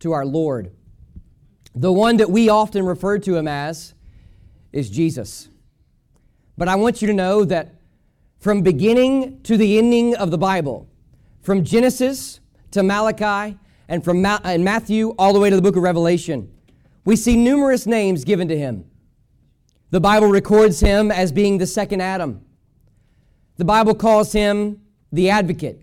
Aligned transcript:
to 0.00 0.12
our 0.12 0.24
Lord. 0.24 0.72
The 1.74 1.92
one 1.92 2.16
that 2.16 2.30
we 2.30 2.48
often 2.48 2.84
refer 2.84 3.18
to 3.18 3.36
him 3.36 3.46
as 3.46 3.94
is 4.72 4.90
Jesus. 4.90 5.48
But 6.56 6.68
I 6.68 6.74
want 6.74 7.00
you 7.00 7.08
to 7.08 7.14
know 7.14 7.44
that 7.44 7.74
from 8.38 8.62
beginning 8.62 9.42
to 9.42 9.56
the 9.56 9.78
ending 9.78 10.16
of 10.16 10.30
the 10.30 10.38
Bible, 10.38 10.88
from 11.40 11.64
Genesis 11.64 12.40
to 12.72 12.82
Malachi, 12.82 13.58
and 13.88 14.04
from 14.04 14.20
Ma- 14.22 14.40
and 14.44 14.64
Matthew 14.64 15.14
all 15.18 15.32
the 15.32 15.40
way 15.40 15.50
to 15.50 15.56
the 15.56 15.62
book 15.62 15.76
of 15.76 15.82
Revelation, 15.82 16.52
we 17.04 17.16
see 17.16 17.36
numerous 17.36 17.86
names 17.86 18.24
given 18.24 18.48
to 18.48 18.58
him. 18.58 18.84
The 19.90 20.00
Bible 20.00 20.28
records 20.28 20.80
him 20.80 21.10
as 21.10 21.32
being 21.32 21.58
the 21.58 21.66
second 21.66 22.02
Adam. 22.02 22.44
The 23.56 23.64
Bible 23.64 23.94
calls 23.94 24.32
him 24.32 24.82
the 25.10 25.30
advocate. 25.30 25.80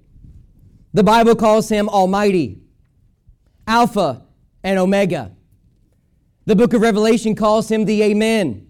The 0.93 1.03
Bible 1.03 1.35
calls 1.35 1.67
him 1.67 1.89
Almighty. 1.89 2.61
Alpha 3.67 4.23
and 4.63 4.77
Omega. 4.79 5.31
The 6.45 6.55
book 6.55 6.73
of 6.73 6.81
Revelation 6.81 7.35
calls 7.35 7.69
him 7.71 7.85
the 7.85 8.03
Amen. 8.03 8.67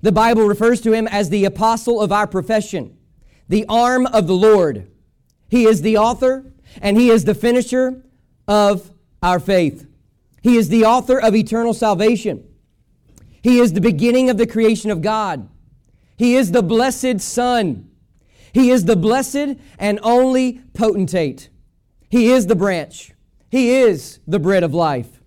The 0.00 0.12
Bible 0.12 0.44
refers 0.44 0.80
to 0.82 0.92
him 0.92 1.08
as 1.08 1.28
the 1.28 1.44
apostle 1.44 2.00
of 2.00 2.12
our 2.12 2.26
profession, 2.26 2.96
the 3.48 3.66
arm 3.68 4.06
of 4.06 4.26
the 4.26 4.34
Lord. 4.34 4.88
He 5.48 5.64
is 5.64 5.82
the 5.82 5.96
author 5.98 6.52
and 6.80 6.96
he 6.96 7.10
is 7.10 7.24
the 7.24 7.34
finisher 7.34 8.04
of 8.46 8.92
our 9.22 9.40
faith. 9.40 9.86
He 10.42 10.56
is 10.56 10.68
the 10.68 10.84
author 10.84 11.18
of 11.18 11.34
eternal 11.34 11.74
salvation. 11.74 12.44
He 13.42 13.58
is 13.58 13.72
the 13.72 13.80
beginning 13.80 14.30
of 14.30 14.36
the 14.36 14.46
creation 14.46 14.90
of 14.90 15.02
God. 15.02 15.48
He 16.16 16.36
is 16.36 16.52
the 16.52 16.62
blessed 16.62 17.20
Son. 17.20 17.90
He 18.52 18.70
is 18.70 18.84
the 18.84 18.96
blessed 18.96 19.56
and 19.78 19.98
only 20.02 20.60
potentate. 20.74 21.48
He 22.08 22.30
is 22.30 22.46
the 22.46 22.56
branch. 22.56 23.12
He 23.50 23.70
is 23.76 24.20
the 24.26 24.38
bread 24.38 24.62
of 24.62 24.74
life. 24.74 25.22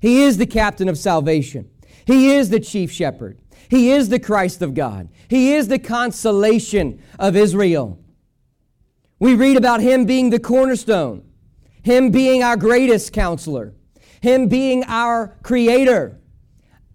He 0.00 0.22
is 0.22 0.38
the 0.38 0.46
captain 0.46 0.88
of 0.88 0.98
salvation. 0.98 1.70
He 2.06 2.32
is 2.34 2.50
the 2.50 2.60
chief 2.60 2.90
shepherd. 2.90 3.38
He 3.68 3.90
is 3.92 4.08
the 4.08 4.18
Christ 4.18 4.62
of 4.62 4.74
God. 4.74 5.08
He 5.28 5.54
is 5.54 5.68
the 5.68 5.78
consolation 5.78 7.02
of 7.18 7.36
Israel. 7.36 8.00
We 9.18 9.34
read 9.34 9.56
about 9.56 9.80
him 9.80 10.06
being 10.06 10.30
the 10.30 10.40
cornerstone, 10.40 11.22
him 11.82 12.10
being 12.10 12.42
our 12.42 12.56
greatest 12.56 13.12
counselor, 13.12 13.74
him 14.20 14.48
being 14.48 14.82
our 14.84 15.38
creator, 15.42 16.18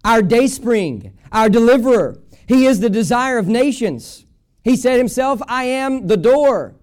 our 0.04 0.20
dayspring, 0.20 1.16
our 1.32 1.48
deliverer. 1.48 2.20
He 2.46 2.66
is 2.66 2.80
the 2.80 2.90
desire 2.90 3.38
of 3.38 3.46
nations. 3.46 4.26
He 4.64 4.76
said 4.76 4.98
himself, 4.98 5.40
I 5.46 5.64
am 5.64 6.08
the 6.08 6.16
door. 6.16 6.74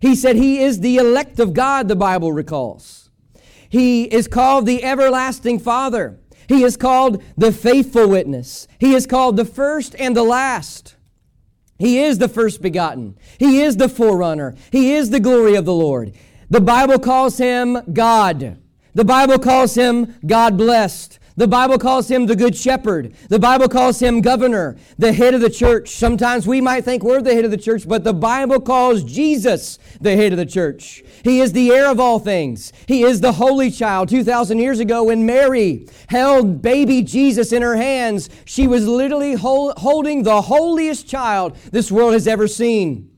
He 0.00 0.16
said 0.16 0.34
he 0.34 0.60
is 0.60 0.80
the 0.80 0.96
elect 0.96 1.38
of 1.38 1.54
God, 1.54 1.86
the 1.86 1.96
Bible 1.96 2.32
recalls. 2.32 3.01
He 3.72 4.04
is 4.04 4.28
called 4.28 4.66
the 4.66 4.84
everlasting 4.84 5.58
Father. 5.58 6.20
He 6.46 6.62
is 6.62 6.76
called 6.76 7.22
the 7.38 7.50
faithful 7.50 8.06
witness. 8.06 8.68
He 8.78 8.94
is 8.94 9.06
called 9.06 9.38
the 9.38 9.46
first 9.46 9.96
and 9.98 10.14
the 10.14 10.22
last. 10.22 10.96
He 11.78 11.98
is 11.98 12.18
the 12.18 12.28
first 12.28 12.60
begotten. 12.60 13.16
He 13.38 13.62
is 13.62 13.78
the 13.78 13.88
forerunner. 13.88 14.56
He 14.70 14.92
is 14.92 15.08
the 15.08 15.20
glory 15.20 15.54
of 15.54 15.64
the 15.64 15.72
Lord. 15.72 16.12
The 16.50 16.60
Bible 16.60 16.98
calls 16.98 17.38
him 17.38 17.78
God. 17.94 18.58
The 18.92 19.06
Bible 19.06 19.38
calls 19.38 19.74
him 19.74 20.16
God 20.26 20.58
blessed. 20.58 21.18
The 21.36 21.48
Bible 21.48 21.78
calls 21.78 22.10
him 22.10 22.26
the 22.26 22.36
Good 22.36 22.54
Shepherd. 22.54 23.14
The 23.28 23.38
Bible 23.38 23.68
calls 23.68 24.00
him 24.00 24.20
governor, 24.20 24.76
the 24.98 25.12
head 25.12 25.32
of 25.32 25.40
the 25.40 25.48
church. 25.48 25.90
Sometimes 25.90 26.46
we 26.46 26.60
might 26.60 26.84
think 26.84 27.02
we're 27.02 27.22
the 27.22 27.34
head 27.34 27.46
of 27.46 27.50
the 27.50 27.56
church, 27.56 27.88
but 27.88 28.04
the 28.04 28.12
Bible 28.12 28.60
calls 28.60 29.02
Jesus 29.02 29.78
the 30.00 30.14
head 30.14 30.32
of 30.32 30.38
the 30.38 30.46
church. 30.46 31.02
He 31.24 31.40
is 31.40 31.52
the 31.52 31.70
heir 31.70 31.90
of 31.90 31.98
all 31.98 32.18
things. 32.18 32.72
He 32.86 33.02
is 33.02 33.20
the 33.20 33.32
holy 33.32 33.70
child. 33.70 34.10
2,000 34.10 34.58
years 34.58 34.78
ago, 34.78 35.04
when 35.04 35.24
Mary 35.24 35.88
held 36.08 36.60
baby 36.60 37.02
Jesus 37.02 37.52
in 37.52 37.62
her 37.62 37.76
hands, 37.76 38.28
she 38.44 38.66
was 38.66 38.86
literally 38.86 39.34
hold, 39.34 39.78
holding 39.78 40.24
the 40.24 40.42
holiest 40.42 41.08
child 41.08 41.56
this 41.70 41.90
world 41.90 42.12
has 42.12 42.28
ever 42.28 42.46
seen. 42.46 43.08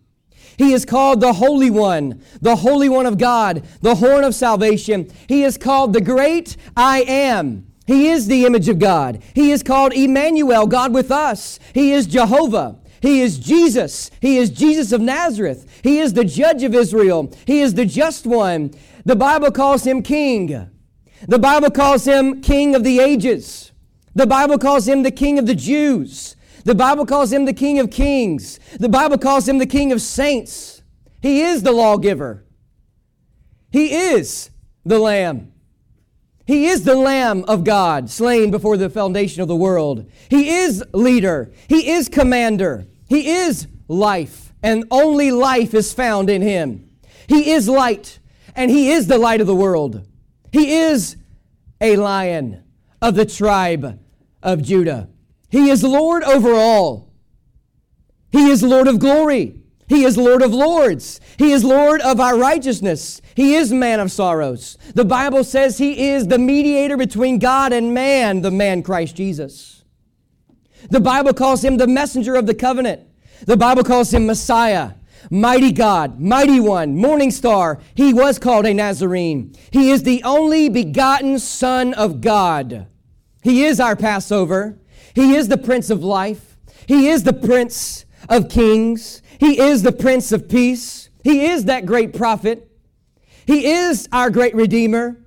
He 0.57 0.73
is 0.73 0.85
called 0.85 1.21
the 1.21 1.33
Holy 1.33 1.71
One, 1.71 2.23
the 2.41 2.57
Holy 2.57 2.89
One 2.89 3.07
of 3.07 3.19
God, 3.19 3.67
the 3.81 3.97
Horn 3.97 4.23
of 4.23 4.37
Salvation. 4.37 5.11
He 5.29 5.43
is 5.43 5.59
called 5.59 5.93
the 5.93 6.01
Great 6.01 6.57
I 6.77 7.03
Am. 7.03 7.67
He 7.87 8.09
is 8.09 8.27
the 8.27 8.47
image 8.47 8.69
of 8.69 8.78
God. 8.78 9.22
He 9.34 9.50
is 9.50 9.62
called 9.62 9.93
Emmanuel, 9.93 10.67
God 10.67 10.95
with 10.95 11.11
us. 11.11 11.59
He 11.75 11.93
is 11.93 12.06
Jehovah. 12.06 12.78
He 13.00 13.21
is 13.21 13.39
Jesus. 13.39 14.11
He 14.21 14.39
is 14.39 14.49
Jesus 14.49 14.93
of 14.93 15.03
Nazareth. 15.03 15.81
He 15.83 15.99
is 15.99 16.15
the 16.15 16.25
judge 16.25 16.62
of 16.62 16.75
Israel. 16.75 17.31
He 17.47 17.61
is 17.61 17.75
the 17.75 17.84
just 17.84 18.27
one. 18.27 18.72
The 19.05 19.17
Bible 19.17 19.50
calls 19.50 19.87
him 19.87 20.03
king. 20.03 20.71
The 21.28 21.39
Bible 21.39 21.71
calls 21.71 22.06
him 22.06 22.41
king 22.41 22.75
of 22.75 22.84
the 22.84 23.00
ages. 23.00 23.72
The 24.15 24.27
Bible 24.27 24.59
calls 24.59 24.89
him 24.89 25.03
the 25.03 25.11
king 25.11 25.39
of 25.39 25.47
the 25.47 25.55
Jews. 25.55 26.37
The 26.65 26.75
Bible 26.75 27.05
calls 27.05 27.33
him 27.33 27.45
the 27.45 27.53
king 27.53 27.78
of 27.78 27.91
kings. 27.91 28.59
The 28.78 28.89
Bible 28.89 29.19
calls 29.19 29.47
him 29.47 29.59
the 29.59 29.66
king 29.66 29.93
of 29.93 30.01
saints. 30.01 30.83
He 31.21 31.43
is 31.43 31.62
the 31.62 31.72
lawgiver. 31.72 32.45
He 33.71 33.93
is 33.93 34.51
the 34.84 34.99
lamb. 34.99 35.53
He 36.47 36.66
is 36.66 36.84
the 36.84 36.94
Lamb 36.94 37.44
of 37.49 37.65
God, 37.65 38.10
slain 38.10 38.50
before 38.50 38.77
the 38.77 38.91
foundation 38.91 39.41
of 39.41 39.49
the 39.49 39.56
world. 39.56 40.10
He 40.28 40.50
is 40.50 40.84
leader. 40.93 41.53
He 41.69 41.91
is 41.91 42.09
commander. 42.09 42.87
He 43.09 43.31
is 43.31 43.66
life, 43.88 44.53
and 44.62 44.84
only 44.91 45.31
life 45.31 45.72
is 45.72 45.94
found 45.94 46.28
in 46.28 46.43
Him. 46.43 46.91
He 47.28 47.50
is 47.50 47.69
light, 47.69 48.19
and 48.54 48.71
He 48.71 48.91
is 48.91 49.06
the 49.06 49.19
light 49.19 49.41
of 49.41 49.47
the 49.47 49.54
world. 49.54 50.06
He 50.53 50.75
is 50.75 51.16
a 51.81 51.97
lion 51.97 52.62
of 53.00 53.15
the 53.15 53.27
tribe 53.27 53.99
of 54.43 54.62
Judah. 54.62 55.09
He 55.49 55.71
is 55.71 55.83
Lord 55.83 56.22
over 56.25 56.53
all. 56.53 57.12
He 58.31 58.50
is 58.50 58.62
Lord 58.62 58.88
of 58.88 58.99
glory. 58.99 59.64
He 59.87 60.05
is 60.05 60.17
Lord 60.17 60.43
of 60.43 60.53
lords. 60.53 61.21
He 61.39 61.53
is 61.53 61.65
Lord 61.65 62.00
of 62.00 62.21
our 62.21 62.39
righteousness. 62.39 63.21
He 63.34 63.55
is 63.55 63.72
man 63.72 64.00
of 64.00 64.11
sorrows. 64.11 64.78
The 64.95 65.05
Bible 65.05 65.45
says 65.45 65.78
he 65.78 66.09
is 66.09 66.27
the 66.27 66.39
mediator 66.39 66.97
between 66.97 67.39
God 67.39 67.72
and 67.72 67.93
man, 67.93 68.41
the 68.41 68.50
man 68.50 68.83
Christ 68.83 69.17
Jesus. 69.17 69.84
The 70.91 71.00
Bible 71.00 71.34
calls 71.34 71.65
him 71.65 71.77
the 71.77 71.87
messenger 71.87 72.34
of 72.34 72.47
the 72.47 72.55
covenant. 72.55 73.03
The 73.47 73.56
Bible 73.56 73.84
calls 73.84 74.12
him 74.12 74.27
Messiah, 74.27 74.93
mighty 75.31 75.72
God, 75.72 76.21
mighty 76.21 76.61
one, 76.61 76.97
morning 76.97 77.31
star. 77.31 77.81
He 77.95 78.15
was 78.15 78.39
called 78.39 78.66
a 78.66 78.72
Nazarene. 78.72 79.55
He 79.71 79.91
is 79.91 80.03
the 80.03 80.22
only 80.22 80.69
begotten 80.69 81.39
Son 81.39 81.95
of 81.95 82.21
God. 82.21 82.87
He 83.43 83.65
is 83.65 83.81
our 83.81 83.97
Passover. 83.97 84.78
He 85.15 85.34
is 85.37 85.49
the 85.49 85.59
Prince 85.59 85.91
of 85.91 86.03
life. 86.03 86.56
He 86.87 87.09
is 87.09 87.25
the 87.25 87.33
Prince 87.33 88.05
of 88.28 88.49
kings. 88.49 89.22
He 89.39 89.61
is 89.61 89.83
the 89.83 89.93
Prince 89.93 90.33
of 90.33 90.49
Peace. 90.49 91.11
He 91.22 91.47
is 91.47 91.65
that 91.65 91.87
great 91.87 92.15
prophet. 92.15 92.71
He 93.47 93.66
is 93.66 94.09
our 94.13 94.31
great 94.31 94.54
Redeemer. 94.54 95.21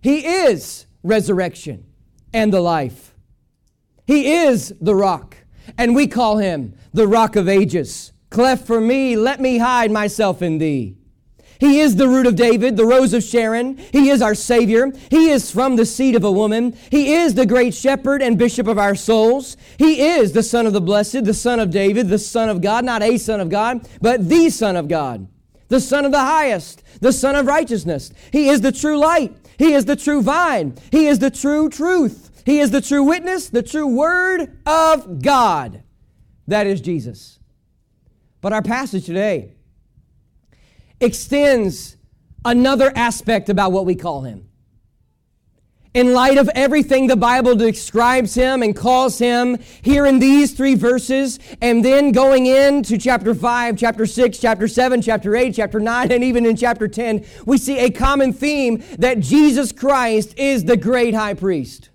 He 0.00 0.26
is 0.26 0.86
resurrection 1.02 1.84
and 2.32 2.52
the 2.52 2.60
life. 2.60 3.14
He 4.06 4.34
is 4.34 4.74
the 4.80 4.94
rock, 4.94 5.36
and 5.78 5.94
we 5.94 6.06
call 6.06 6.38
him 6.38 6.74
the 6.92 7.06
rock 7.06 7.36
of 7.36 7.48
ages. 7.48 8.12
Cleft 8.30 8.66
for 8.66 8.80
me, 8.80 9.16
let 9.16 9.40
me 9.40 9.58
hide 9.58 9.90
myself 9.90 10.42
in 10.42 10.58
thee. 10.58 10.96
He 11.60 11.80
is 11.80 11.96
the 11.96 12.08
root 12.08 12.26
of 12.26 12.36
David, 12.36 12.76
the 12.76 12.84
rose 12.84 13.14
of 13.14 13.22
Sharon. 13.22 13.76
He 13.76 14.10
is 14.10 14.20
our 14.20 14.34
Savior. 14.34 14.92
He 15.10 15.30
is 15.30 15.50
from 15.50 15.76
the 15.76 15.86
seed 15.86 16.16
of 16.16 16.24
a 16.24 16.32
woman. 16.32 16.76
He 16.90 17.14
is 17.14 17.34
the 17.34 17.46
great 17.46 17.74
shepherd 17.74 18.22
and 18.22 18.38
bishop 18.38 18.66
of 18.66 18.78
our 18.78 18.94
souls. 18.94 19.56
He 19.78 20.00
is 20.00 20.32
the 20.32 20.42
Son 20.42 20.66
of 20.66 20.72
the 20.72 20.80
Blessed, 20.80 21.24
the 21.24 21.34
Son 21.34 21.60
of 21.60 21.70
David, 21.70 22.08
the 22.08 22.18
Son 22.18 22.48
of 22.48 22.60
God, 22.60 22.84
not 22.84 23.02
a 23.02 23.18
Son 23.18 23.40
of 23.40 23.48
God, 23.48 23.88
but 24.00 24.28
the 24.28 24.50
Son 24.50 24.76
of 24.76 24.88
God, 24.88 25.28
the 25.68 25.80
Son 25.80 26.04
of 26.04 26.12
the 26.12 26.20
highest, 26.20 26.82
the 27.00 27.12
Son 27.12 27.34
of 27.36 27.46
righteousness. 27.46 28.12
He 28.32 28.48
is 28.48 28.60
the 28.60 28.72
true 28.72 28.98
light. 28.98 29.34
He 29.58 29.72
is 29.72 29.84
the 29.84 29.96
true 29.96 30.22
vine. 30.22 30.76
He 30.90 31.06
is 31.06 31.20
the 31.20 31.30
true 31.30 31.68
truth. 31.68 32.42
He 32.44 32.58
is 32.58 32.70
the 32.70 32.80
true 32.80 33.04
witness, 33.04 33.48
the 33.48 33.62
true 33.62 33.86
word 33.86 34.58
of 34.66 35.22
God. 35.22 35.82
That 36.46 36.66
is 36.66 36.80
Jesus. 36.80 37.38
But 38.40 38.52
our 38.52 38.62
passage 38.62 39.06
today, 39.06 39.54
extends 41.00 41.96
another 42.44 42.92
aspect 42.94 43.48
about 43.48 43.72
what 43.72 43.86
we 43.86 43.94
call 43.94 44.22
him. 44.22 44.48
in 45.94 46.12
light 46.12 46.38
of 46.38 46.50
everything 46.56 47.06
the 47.06 47.16
Bible 47.16 47.54
describes 47.54 48.34
him 48.34 48.64
and 48.64 48.74
calls 48.74 49.16
him 49.20 49.56
here 49.80 50.04
in 50.04 50.18
these 50.18 50.52
three 50.52 50.74
verses, 50.74 51.38
and 51.62 51.84
then 51.84 52.10
going 52.10 52.46
into 52.46 52.98
chapter 52.98 53.32
5, 53.32 53.76
chapter 53.76 54.04
6, 54.04 54.38
chapter 54.38 54.66
7, 54.66 55.00
chapter 55.00 55.36
8, 55.36 55.54
chapter 55.54 55.78
9, 55.78 56.10
and 56.10 56.24
even 56.24 56.44
in 56.46 56.56
chapter 56.56 56.88
10, 56.88 57.24
we 57.46 57.56
see 57.56 57.78
a 57.78 57.90
common 57.90 58.32
theme 58.32 58.82
that 58.98 59.20
Jesus 59.20 59.70
Christ 59.70 60.36
is 60.36 60.64
the 60.64 60.76
great 60.76 61.14
high 61.14 61.34
priest. 61.34 61.90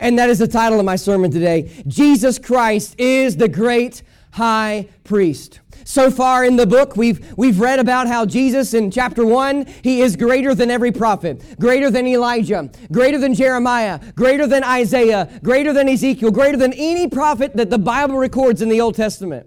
And 0.00 0.18
that 0.18 0.30
is 0.30 0.38
the 0.38 0.48
title 0.48 0.78
of 0.78 0.86
my 0.86 0.96
sermon 0.96 1.30
today 1.30 1.70
Jesus 1.86 2.38
Christ 2.38 2.94
is 2.98 3.36
the 3.36 3.48
great 3.48 4.02
high 4.32 4.88
priest. 5.04 5.60
So 5.84 6.10
far 6.10 6.44
in 6.44 6.56
the 6.56 6.66
book, 6.66 6.96
we've, 6.96 7.34
we've 7.36 7.60
read 7.60 7.78
about 7.78 8.06
how 8.06 8.24
Jesus 8.24 8.72
in 8.72 8.90
chapter 8.90 9.24
1, 9.24 9.66
he 9.82 10.00
is 10.00 10.16
greater 10.16 10.54
than 10.54 10.70
every 10.70 10.92
prophet, 10.92 11.42
greater 11.58 11.90
than 11.90 12.06
Elijah, 12.06 12.70
greater 12.90 13.18
than 13.18 13.34
Jeremiah, 13.34 14.00
greater 14.14 14.46
than 14.46 14.64
Isaiah, 14.64 15.28
greater 15.42 15.72
than 15.72 15.88
Ezekiel, 15.88 16.30
greater 16.30 16.56
than 16.56 16.72
any 16.72 17.08
prophet 17.08 17.56
that 17.56 17.70
the 17.70 17.78
Bible 17.78 18.16
records 18.16 18.62
in 18.62 18.68
the 18.68 18.80
Old 18.80 18.94
Testament. 18.94 19.46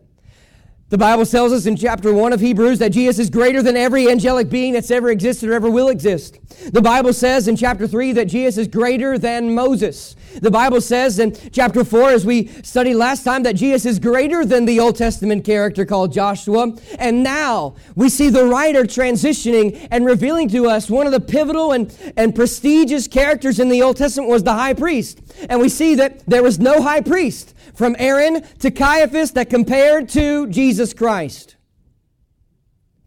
The 0.90 1.00
Bible 1.00 1.26
tells 1.26 1.52
us 1.52 1.66
in 1.66 1.76
chapter 1.78 2.14
1 2.14 2.32
of 2.32 2.40
Hebrews 2.40 2.78
that 2.78 2.92
Jesus 2.92 3.18
is 3.18 3.30
greater 3.32 3.64
than 3.64 3.76
every 3.76 4.08
angelic 4.08 4.50
being 4.50 4.74
that's 4.74 4.92
ever 4.92 5.10
existed 5.10 5.50
or 5.50 5.54
ever 5.54 5.70
will 5.70 5.90
exist. 5.90 6.38
The 6.72 6.82
Bible 6.82 7.12
says 7.12 7.48
in 7.48 7.56
chapter 7.56 7.88
3 7.88 8.12
that 8.14 8.26
Jesus 8.26 8.60
is 8.60 8.68
greater 8.68 9.18
than 9.18 9.56
Moses. 9.56 10.16
The 10.42 10.52
Bible 10.52 10.82
says 10.82 11.20
in 11.20 11.36
chapter 11.52 11.84
4, 11.84 12.10
as 12.10 12.26
we 12.26 12.48
studied 12.64 12.96
last 12.96 13.24
time, 13.24 13.44
that 13.44 13.56
Jesus 13.56 13.86
is 13.86 14.00
greater 14.00 14.46
than 14.46 14.66
the 14.66 14.80
Old 14.80 14.96
Testament 14.96 15.46
character 15.46 15.86
called 15.86 16.12
Joshua. 16.14 16.76
And 17.00 17.24
now 17.24 17.76
we 17.96 18.10
see 18.10 18.30
the 18.30 18.46
writer 18.46 18.84
transitioning 18.84 19.88
and 19.92 20.06
revealing 20.06 20.50
to 20.50 20.68
us 20.68 20.90
one 20.90 21.06
of 21.06 21.14
the 21.14 21.20
pivotal 21.20 21.72
and, 21.72 21.96
and 22.18 22.36
prestigious 22.36 23.08
characters 23.08 23.60
in 23.60 23.70
the 23.70 23.82
Old 23.82 23.98
Testament 23.98 24.30
was 24.30 24.44
the 24.44 24.54
high 24.54 24.74
priest. 24.74 25.22
And 25.50 25.60
we 25.60 25.70
see 25.70 25.96
that 25.96 26.26
there 26.26 26.44
was 26.44 26.60
no 26.60 26.82
high 26.82 27.02
priest 27.02 27.54
from 27.74 27.96
Aaron 28.00 28.42
to 28.60 28.72
Caiaphas 28.72 29.32
that 29.32 29.50
compared 29.50 30.10
to 30.10 30.48
Jesus 30.48 30.94
Christ 30.94 31.56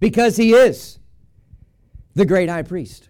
because 0.01 0.37
he 0.37 0.53
is 0.53 0.99
the 2.15 2.27
great 2.27 2.49
high 2.49 2.63
priest. 2.63 3.09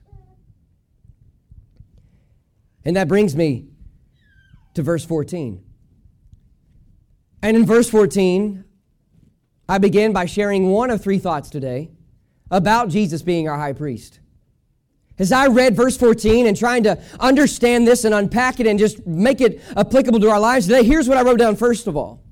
And 2.84 2.96
that 2.96 3.08
brings 3.08 3.36
me 3.36 3.66
to 4.78 4.82
verse 4.84 5.04
14. 5.04 5.60
And 7.42 7.56
in 7.56 7.66
verse 7.66 7.90
14, 7.90 8.64
I 9.68 9.78
begin 9.78 10.12
by 10.12 10.26
sharing 10.26 10.70
one 10.70 10.90
of 10.90 11.02
three 11.02 11.18
thoughts 11.18 11.50
today 11.50 11.90
about 12.48 12.88
Jesus 12.88 13.22
being 13.22 13.48
our 13.48 13.58
high 13.58 13.72
priest. 13.72 14.20
As 15.18 15.32
I 15.32 15.48
read 15.48 15.74
verse 15.74 15.96
14 15.96 16.46
and 16.46 16.56
trying 16.56 16.84
to 16.84 16.96
understand 17.18 17.88
this 17.88 18.04
and 18.04 18.14
unpack 18.14 18.60
it 18.60 18.68
and 18.68 18.78
just 18.78 19.04
make 19.04 19.40
it 19.40 19.60
applicable 19.76 20.20
to 20.20 20.30
our 20.30 20.38
lives 20.38 20.66
today, 20.66 20.84
here's 20.84 21.08
what 21.08 21.18
I 21.18 21.22
wrote 21.22 21.40
down 21.40 21.56
first 21.56 21.88
of 21.88 21.96
all. 21.96 22.22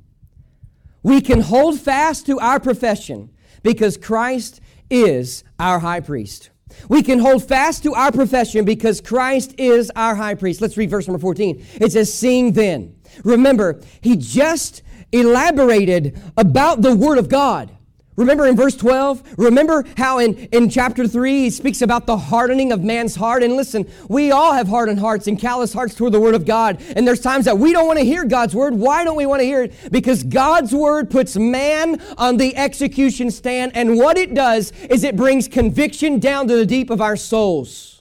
We 1.03 1.21
can 1.21 1.41
hold 1.41 1.81
fast 1.81 2.27
to 2.27 2.39
our 2.39 2.61
profession 2.61 3.31
because 3.65 3.97
Christ 3.97 4.61
is 4.89 5.43
our 5.59 5.81
high 5.81 5.99
priest. 5.99 6.51
We 6.89 7.03
can 7.03 7.19
hold 7.19 7.47
fast 7.47 7.83
to 7.85 7.95
our 7.95 8.13
profession 8.13 8.65
because 8.65 9.01
Christ 9.01 9.55
is 9.59 9.91
our 9.95 10.15
high 10.15 10.35
priest. 10.35 10.61
Let's 10.61 10.77
read 10.77 10.91
verse 10.91 11.07
number 11.07 11.21
14. 11.21 11.65
It 11.75 11.93
says, 11.93 12.13
Seeing 12.13 12.53
then. 12.53 12.97
Remember, 13.25 13.81
he 14.01 14.17
just 14.17 14.83
elaborated 15.13 16.21
about 16.37 16.83
the 16.83 16.95
Word 16.95 17.19
of 17.19 17.29
God. 17.29 17.76
Remember 18.17 18.47
in 18.47 18.57
verse 18.57 18.75
12? 18.75 19.39
Remember 19.39 19.85
how 19.99 20.19
in, 20.19 20.35
in 20.47 20.71
chapter 20.71 21.07
3 21.07 21.45
he 21.45 21.51
speaks 21.51 21.83
about 21.83 22.07
the 22.07 22.17
hardening 22.17 22.73
of 22.73 22.83
man's 22.83 23.15
heart? 23.15 23.43
And 23.43 23.57
listen, 23.57 23.91
we 24.09 24.31
all 24.31 24.55
have 24.55 24.69
hardened 24.69 24.99
hearts 24.99 25.27
and 25.27 25.39
callous 25.39 25.75
hearts 25.75 25.95
toward 25.95 26.13
the 26.13 26.21
Word 26.21 26.35
of 26.35 26.47
God. 26.47 26.83
And 26.97 27.07
there's 27.07 27.21
times 27.21 27.45
that 27.45 27.59
we 27.59 27.73
don't 27.73 27.87
want 27.87 27.99
to 27.99 28.05
hear 28.05 28.25
God's 28.25 28.55
Word. 28.55 28.75
Why 28.75 29.05
don't 29.05 29.17
we 29.17 29.27
want 29.27 29.41
to 29.41 29.47
hear 29.47 29.65
it? 29.65 29.75
Because 29.93 30.23
God's 30.23 30.75
Word 30.75 31.11
puts 31.11 31.37
man 31.37 32.01
on 32.17 32.39
the 32.39 32.57
execution 32.57 33.31
stand. 33.31 33.73
And 33.77 33.97
what 33.97 34.17
it 34.17 34.33
does 34.33 34.73
is 34.89 35.05
it 35.05 35.15
brings 35.15 35.47
conviction 35.47 36.19
down 36.19 36.49
to 36.49 36.57
the 36.57 36.67
deep 36.67 36.89
of 36.89 37.03
our 37.03 37.17
souls. 37.17 37.96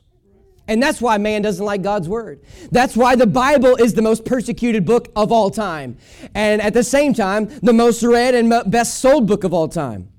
And 0.68 0.82
that's 0.82 1.00
why 1.00 1.18
man 1.18 1.44
doesn't 1.44 1.64
like 1.64 1.84
God's 1.84 2.10
word. 2.10 2.42
That's 2.72 2.98
why 2.98 3.16
the 3.16 3.28
Bible 3.28 3.76
is 3.76 3.94
the 3.94 4.02
most 4.02 4.26
persecuted 4.26 4.86
book 4.86 5.12
of 5.16 5.32
all 5.32 5.52
time. 5.52 5.98
And 6.34 6.62
at 6.62 6.74
the 6.74 6.84
same 6.84 7.14
time, 7.14 7.50
the 7.62 7.74
most 7.74 8.02
read 8.02 8.34
and 8.34 8.50
best 8.72 9.00
sold 9.00 9.28
book 9.28 9.44
of 9.44 9.54
all 9.54 9.68
time. 9.68 10.10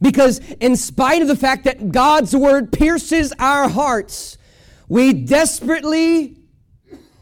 Because 0.00 0.38
in 0.60 0.76
spite 0.76 1.20
of 1.20 1.28
the 1.28 1.36
fact 1.36 1.64
that 1.64 1.92
God's 1.92 2.34
word 2.34 2.72
pierces 2.72 3.34
our 3.38 3.68
hearts, 3.68 4.38
we 4.88 5.12
desperately, 5.12 6.38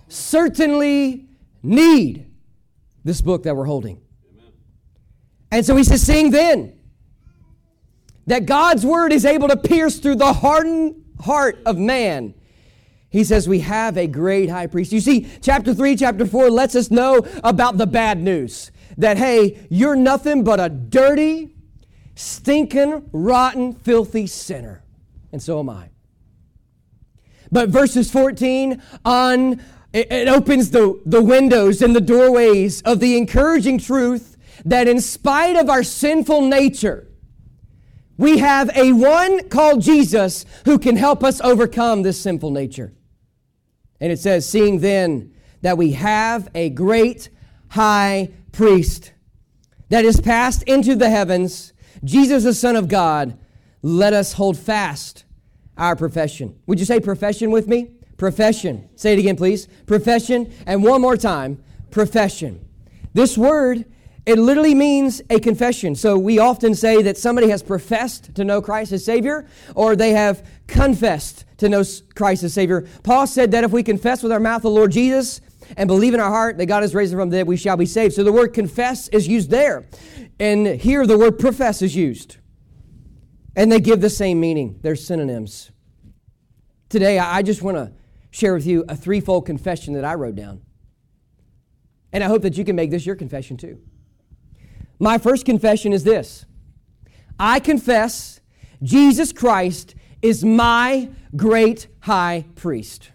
certainly 0.08 1.26
need 1.62 2.30
this 3.04 3.20
book 3.20 3.42
that 3.42 3.56
we're 3.56 3.64
holding. 3.64 4.00
And 5.50 5.66
so 5.66 5.74
he 5.74 5.82
says, 5.82 6.02
Seeing 6.02 6.30
then 6.30 6.78
that 8.26 8.46
God's 8.46 8.86
word 8.86 9.12
is 9.12 9.24
able 9.24 9.48
to 9.48 9.56
pierce 9.56 9.98
through 9.98 10.16
the 10.16 10.32
hardened 10.34 11.02
heart 11.20 11.58
of 11.66 11.78
man. 11.78 12.34
He 13.10 13.24
says, 13.24 13.48
We 13.48 13.60
have 13.60 13.96
a 13.96 14.06
great 14.06 14.50
high 14.50 14.66
priest. 14.66 14.92
You 14.92 15.00
see, 15.00 15.28
chapter 15.40 15.74
3, 15.74 15.96
chapter 15.96 16.26
4 16.26 16.50
lets 16.50 16.74
us 16.74 16.90
know 16.90 17.26
about 17.42 17.78
the 17.78 17.86
bad 17.86 18.20
news 18.22 18.70
that, 18.96 19.16
hey, 19.16 19.66
you're 19.70 19.96
nothing 19.96 20.44
but 20.44 20.60
a 20.60 20.68
dirty, 20.68 21.54
stinking, 22.14 23.08
rotten, 23.12 23.74
filthy 23.74 24.26
sinner. 24.26 24.82
And 25.32 25.42
so 25.42 25.60
am 25.60 25.70
I. 25.70 25.90
But 27.50 27.70
verses 27.70 28.10
14 28.10 28.82
on 29.04 29.62
it, 29.92 30.28
opens 30.28 30.70
the, 30.70 31.00
the 31.06 31.22
windows 31.22 31.80
and 31.80 31.96
the 31.96 32.00
doorways 32.00 32.82
of 32.82 33.00
the 33.00 33.16
encouraging 33.16 33.78
truth 33.78 34.36
that 34.64 34.86
in 34.86 35.00
spite 35.00 35.56
of 35.56 35.70
our 35.70 35.82
sinful 35.82 36.42
nature, 36.42 37.07
we 38.18 38.38
have 38.38 38.76
a 38.76 38.92
one 38.92 39.48
called 39.48 39.80
Jesus 39.80 40.44
who 40.64 40.78
can 40.78 40.96
help 40.96 41.24
us 41.24 41.40
overcome 41.40 42.02
this 42.02 42.20
sinful 42.20 42.50
nature. 42.50 42.92
And 44.00 44.12
it 44.12 44.18
says, 44.18 44.46
Seeing 44.46 44.80
then 44.80 45.32
that 45.62 45.78
we 45.78 45.92
have 45.92 46.48
a 46.54 46.68
great 46.70 47.30
high 47.68 48.30
priest 48.52 49.12
that 49.88 50.04
is 50.04 50.20
passed 50.20 50.64
into 50.64 50.94
the 50.96 51.08
heavens, 51.08 51.72
Jesus, 52.04 52.44
the 52.44 52.54
Son 52.54 52.76
of 52.76 52.88
God, 52.88 53.38
let 53.82 54.12
us 54.12 54.34
hold 54.34 54.58
fast 54.58 55.24
our 55.76 55.94
profession. 55.94 56.58
Would 56.66 56.80
you 56.80 56.84
say 56.84 57.00
profession 57.00 57.50
with 57.52 57.68
me? 57.68 57.92
Profession. 58.16 58.88
Say 58.96 59.12
it 59.12 59.20
again, 59.20 59.36
please. 59.36 59.68
Profession. 59.86 60.52
And 60.66 60.82
one 60.82 61.00
more 61.00 61.16
time, 61.16 61.62
profession. 61.90 62.66
This 63.14 63.38
word 63.38 63.84
it 64.28 64.38
literally 64.38 64.74
means 64.74 65.22
a 65.30 65.40
confession. 65.40 65.94
So 65.94 66.18
we 66.18 66.38
often 66.38 66.74
say 66.74 67.00
that 67.00 67.16
somebody 67.16 67.48
has 67.48 67.62
professed 67.62 68.34
to 68.34 68.44
know 68.44 68.60
Christ 68.60 68.92
as 68.92 69.02
Savior, 69.02 69.46
or 69.74 69.96
they 69.96 70.10
have 70.10 70.46
confessed 70.66 71.46
to 71.56 71.68
know 71.70 71.82
Christ 72.14 72.42
as 72.42 72.52
Savior. 72.52 72.86
Paul 73.04 73.26
said 73.26 73.52
that 73.52 73.64
if 73.64 73.70
we 73.70 73.82
confess 73.82 74.22
with 74.22 74.30
our 74.30 74.38
mouth 74.38 74.60
the 74.60 74.68
Lord 74.68 74.92
Jesus 74.92 75.40
and 75.78 75.86
believe 75.86 76.12
in 76.12 76.20
our 76.20 76.28
heart 76.28 76.58
that 76.58 76.66
God 76.66 76.84
is 76.84 76.94
raised 76.94 77.14
him 77.14 77.18
from 77.20 77.30
the 77.30 77.38
dead, 77.38 77.46
we 77.46 77.56
shall 77.56 77.78
be 77.78 77.86
saved. 77.86 78.12
So 78.12 78.22
the 78.22 78.30
word 78.30 78.48
confess 78.48 79.08
is 79.08 79.26
used 79.26 79.48
there. 79.48 79.86
And 80.38 80.66
here 80.66 81.06
the 81.06 81.16
word 81.16 81.38
profess 81.38 81.80
is 81.80 81.96
used. 81.96 82.36
And 83.56 83.72
they 83.72 83.80
give 83.80 84.02
the 84.02 84.10
same 84.10 84.40
meaning, 84.40 84.78
they're 84.82 84.94
synonyms. 84.94 85.70
Today, 86.90 87.18
I 87.18 87.40
just 87.40 87.62
want 87.62 87.78
to 87.78 87.92
share 88.30 88.52
with 88.52 88.66
you 88.66 88.84
a 88.90 88.94
threefold 88.94 89.46
confession 89.46 89.94
that 89.94 90.04
I 90.04 90.16
wrote 90.16 90.34
down. 90.34 90.60
And 92.12 92.22
I 92.22 92.26
hope 92.26 92.42
that 92.42 92.58
you 92.58 92.64
can 92.66 92.76
make 92.76 92.90
this 92.90 93.06
your 93.06 93.16
confession 93.16 93.56
too. 93.56 93.80
My 94.98 95.18
first 95.18 95.44
confession 95.44 95.92
is 95.92 96.04
this 96.04 96.44
I 97.38 97.60
confess 97.60 98.40
Jesus 98.82 99.32
Christ 99.32 99.94
is 100.22 100.44
my 100.44 101.08
great 101.36 101.86
high 102.00 102.44
priest. 102.54 103.10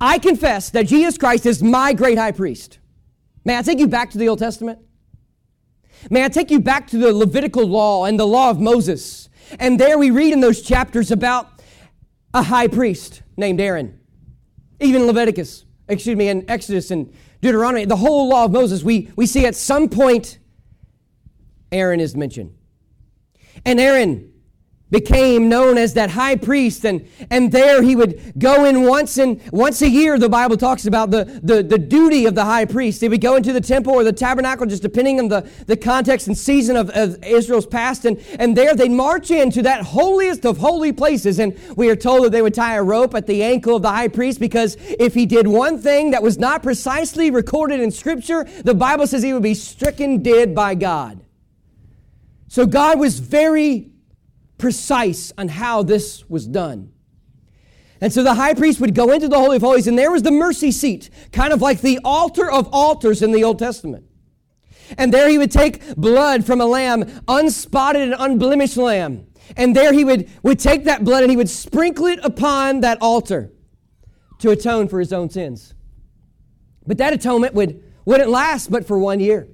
I 0.00 0.18
confess 0.18 0.70
that 0.70 0.86
Jesus 0.86 1.18
Christ 1.18 1.46
is 1.46 1.62
my 1.62 1.92
great 1.92 2.16
high 2.16 2.32
priest. 2.32 2.78
May 3.44 3.58
I 3.58 3.62
take 3.62 3.78
you 3.78 3.88
back 3.88 4.10
to 4.10 4.18
the 4.18 4.28
Old 4.28 4.38
Testament? 4.38 4.78
May 6.10 6.24
I 6.24 6.28
take 6.28 6.50
you 6.50 6.60
back 6.60 6.86
to 6.88 6.98
the 6.98 7.12
Levitical 7.12 7.66
law 7.66 8.04
and 8.04 8.18
the 8.18 8.26
law 8.26 8.50
of 8.50 8.60
Moses? 8.60 9.28
And 9.58 9.78
there 9.78 9.98
we 9.98 10.10
read 10.10 10.32
in 10.32 10.40
those 10.40 10.62
chapters 10.62 11.10
about 11.10 11.60
a 12.32 12.42
high 12.42 12.68
priest 12.68 13.22
named 13.36 13.60
Aaron. 13.60 13.98
Even 14.78 15.06
Leviticus, 15.06 15.64
excuse 15.88 16.16
me, 16.16 16.28
in 16.28 16.48
Exodus 16.48 16.90
and 16.90 17.12
Deuteronomy, 17.42 17.84
the 17.84 17.96
whole 17.96 18.28
law 18.28 18.44
of 18.44 18.52
Moses, 18.52 18.82
we, 18.82 19.10
we 19.16 19.26
see 19.26 19.44
at 19.44 19.54
some 19.54 19.88
point 19.88 20.38
Aaron 21.72 22.00
is 22.00 22.16
mentioned. 22.16 22.54
And 23.64 23.78
Aaron 23.80 24.30
became 24.90 25.48
known 25.48 25.78
as 25.78 25.94
that 25.94 26.10
high 26.10 26.36
priest 26.36 26.84
and, 26.84 27.06
and 27.30 27.52
there 27.52 27.82
he 27.82 27.94
would 27.94 28.32
go 28.38 28.64
in 28.64 28.82
once 28.82 29.18
and 29.18 29.40
once 29.52 29.82
a 29.82 29.88
year 29.88 30.18
the 30.18 30.28
bible 30.28 30.56
talks 30.56 30.84
about 30.86 31.10
the, 31.10 31.40
the, 31.42 31.62
the 31.62 31.78
duty 31.78 32.26
of 32.26 32.34
the 32.34 32.44
high 32.44 32.64
priest. 32.64 33.00
He 33.00 33.08
would 33.08 33.20
go 33.20 33.36
into 33.36 33.52
the 33.52 33.60
temple 33.60 33.94
or 33.94 34.04
the 34.04 34.12
tabernacle 34.12 34.66
just 34.66 34.82
depending 34.82 35.18
on 35.20 35.28
the, 35.28 35.48
the 35.66 35.76
context 35.76 36.26
and 36.26 36.36
season 36.36 36.76
of, 36.76 36.90
of 36.90 37.22
israel's 37.24 37.66
past 37.66 38.04
and, 38.04 38.18
and 38.38 38.56
there 38.56 38.74
they'd 38.74 38.90
march 38.90 39.30
into 39.30 39.62
that 39.62 39.82
holiest 39.82 40.44
of 40.44 40.58
holy 40.58 40.92
places. 40.92 41.38
And 41.38 41.56
we 41.76 41.88
are 41.88 41.96
told 41.96 42.24
that 42.24 42.32
they 42.32 42.42
would 42.42 42.54
tie 42.54 42.74
a 42.74 42.82
rope 42.82 43.14
at 43.14 43.26
the 43.26 43.42
ankle 43.42 43.76
of 43.76 43.82
the 43.82 43.90
high 43.90 44.08
priest 44.08 44.40
because 44.40 44.76
if 44.80 45.14
he 45.14 45.24
did 45.24 45.46
one 45.46 45.78
thing 45.78 46.10
that 46.10 46.22
was 46.22 46.38
not 46.38 46.62
precisely 46.62 47.30
recorded 47.30 47.80
in 47.80 47.90
scripture 47.90 48.44
the 48.64 48.74
bible 48.74 49.06
says 49.06 49.22
he 49.22 49.32
would 49.32 49.42
be 49.42 49.54
stricken 49.54 50.22
dead 50.22 50.54
by 50.54 50.74
god 50.74 51.20
so 52.50 52.66
god 52.66 52.98
was 52.98 53.20
very 53.20 53.90
precise 54.58 55.32
on 55.38 55.48
how 55.48 55.82
this 55.82 56.28
was 56.28 56.46
done. 56.46 56.92
And 58.00 58.12
so 58.12 58.22
the 58.22 58.34
high 58.34 58.54
priest 58.54 58.80
would 58.80 58.94
go 58.94 59.12
into 59.12 59.28
the 59.28 59.38
Holy 59.38 59.56
of 59.56 59.62
Holies, 59.62 59.86
and 59.86 59.98
there 59.98 60.10
was 60.10 60.22
the 60.22 60.30
mercy 60.30 60.70
seat, 60.70 61.10
kind 61.32 61.52
of 61.52 61.60
like 61.60 61.80
the 61.80 61.98
altar 62.04 62.50
of 62.50 62.68
altars 62.72 63.22
in 63.22 63.32
the 63.32 63.44
Old 63.44 63.58
Testament. 63.58 64.04
And 64.98 65.14
there 65.14 65.28
he 65.28 65.38
would 65.38 65.50
take 65.50 65.94
blood 65.96 66.44
from 66.44 66.60
a 66.60 66.66
lamb, 66.66 67.04
unspotted 67.28 68.02
and 68.02 68.14
unblemished 68.18 68.76
lamb. 68.76 69.26
And 69.56 69.74
there 69.74 69.92
he 69.92 70.04
would, 70.04 70.28
would 70.42 70.58
take 70.58 70.84
that 70.84 71.04
blood 71.04 71.22
and 71.22 71.30
he 71.30 71.36
would 71.36 71.48
sprinkle 71.48 72.06
it 72.06 72.20
upon 72.22 72.80
that 72.80 72.98
altar 73.00 73.52
to 74.38 74.50
atone 74.50 74.88
for 74.88 74.98
his 74.98 75.12
own 75.12 75.30
sins. 75.30 75.74
But 76.86 76.98
that 76.98 77.12
atonement 77.12 77.54
would, 77.54 77.82
wouldn't 78.04 78.30
last 78.30 78.70
but 78.70 78.86
for 78.86 78.98
one 78.98 79.20
year. 79.20 79.48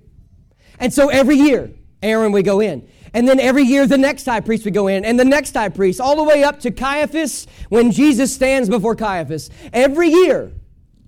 And 0.78 0.92
so 0.92 1.08
every 1.08 1.36
year, 1.36 1.70
Aaron 2.02 2.32
would 2.32 2.44
go 2.44 2.60
in 2.60 2.86
and 3.16 3.26
then 3.26 3.40
every 3.40 3.62
year, 3.62 3.86
the 3.86 3.96
next 3.96 4.26
high 4.26 4.40
priest 4.40 4.66
would 4.66 4.74
go 4.74 4.88
in, 4.88 5.02
and 5.02 5.18
the 5.18 5.24
next 5.24 5.54
high 5.54 5.70
priest, 5.70 6.02
all 6.02 6.16
the 6.16 6.22
way 6.22 6.44
up 6.44 6.60
to 6.60 6.70
Caiaphas 6.70 7.46
when 7.70 7.90
Jesus 7.90 8.34
stands 8.34 8.68
before 8.68 8.94
Caiaphas. 8.94 9.48
Every 9.72 10.10
year, 10.10 10.52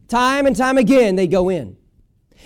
time 0.09 0.47
and 0.47 0.57
time 0.57 0.79
again, 0.79 1.17
they 1.17 1.27
go 1.27 1.51
in. 1.51 1.77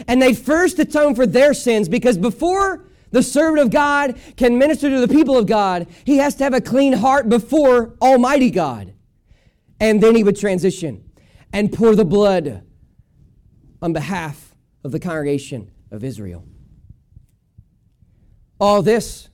And 0.08 0.20
they 0.20 0.34
first 0.34 0.80
atone 0.80 1.14
for 1.14 1.26
their 1.26 1.54
sins 1.54 1.88
because 1.88 2.18
before 2.18 2.88
the 3.12 3.22
servant 3.22 3.60
of 3.60 3.70
God 3.70 4.18
can 4.36 4.58
minister 4.58 4.90
to 4.90 4.98
the 4.98 5.06
people 5.06 5.38
of 5.38 5.46
God, 5.46 5.86
he 6.04 6.16
has 6.16 6.34
to 6.36 6.42
have 6.42 6.54
a 6.54 6.60
clean 6.60 6.94
heart 6.94 7.28
before 7.28 7.94
Almighty 8.02 8.50
God. 8.50 8.94
And 9.78 10.02
then 10.02 10.16
he 10.16 10.24
would 10.24 10.36
transition 10.36 11.08
and 11.52 11.72
pour 11.72 11.94
the 11.94 12.04
blood 12.04 12.66
on 13.80 13.92
behalf 13.92 14.56
of 14.82 14.90
the 14.90 14.98
congregation 14.98 15.70
of 15.92 16.02
Israel. 16.02 16.44
All 18.62 18.80
this 18.80 19.28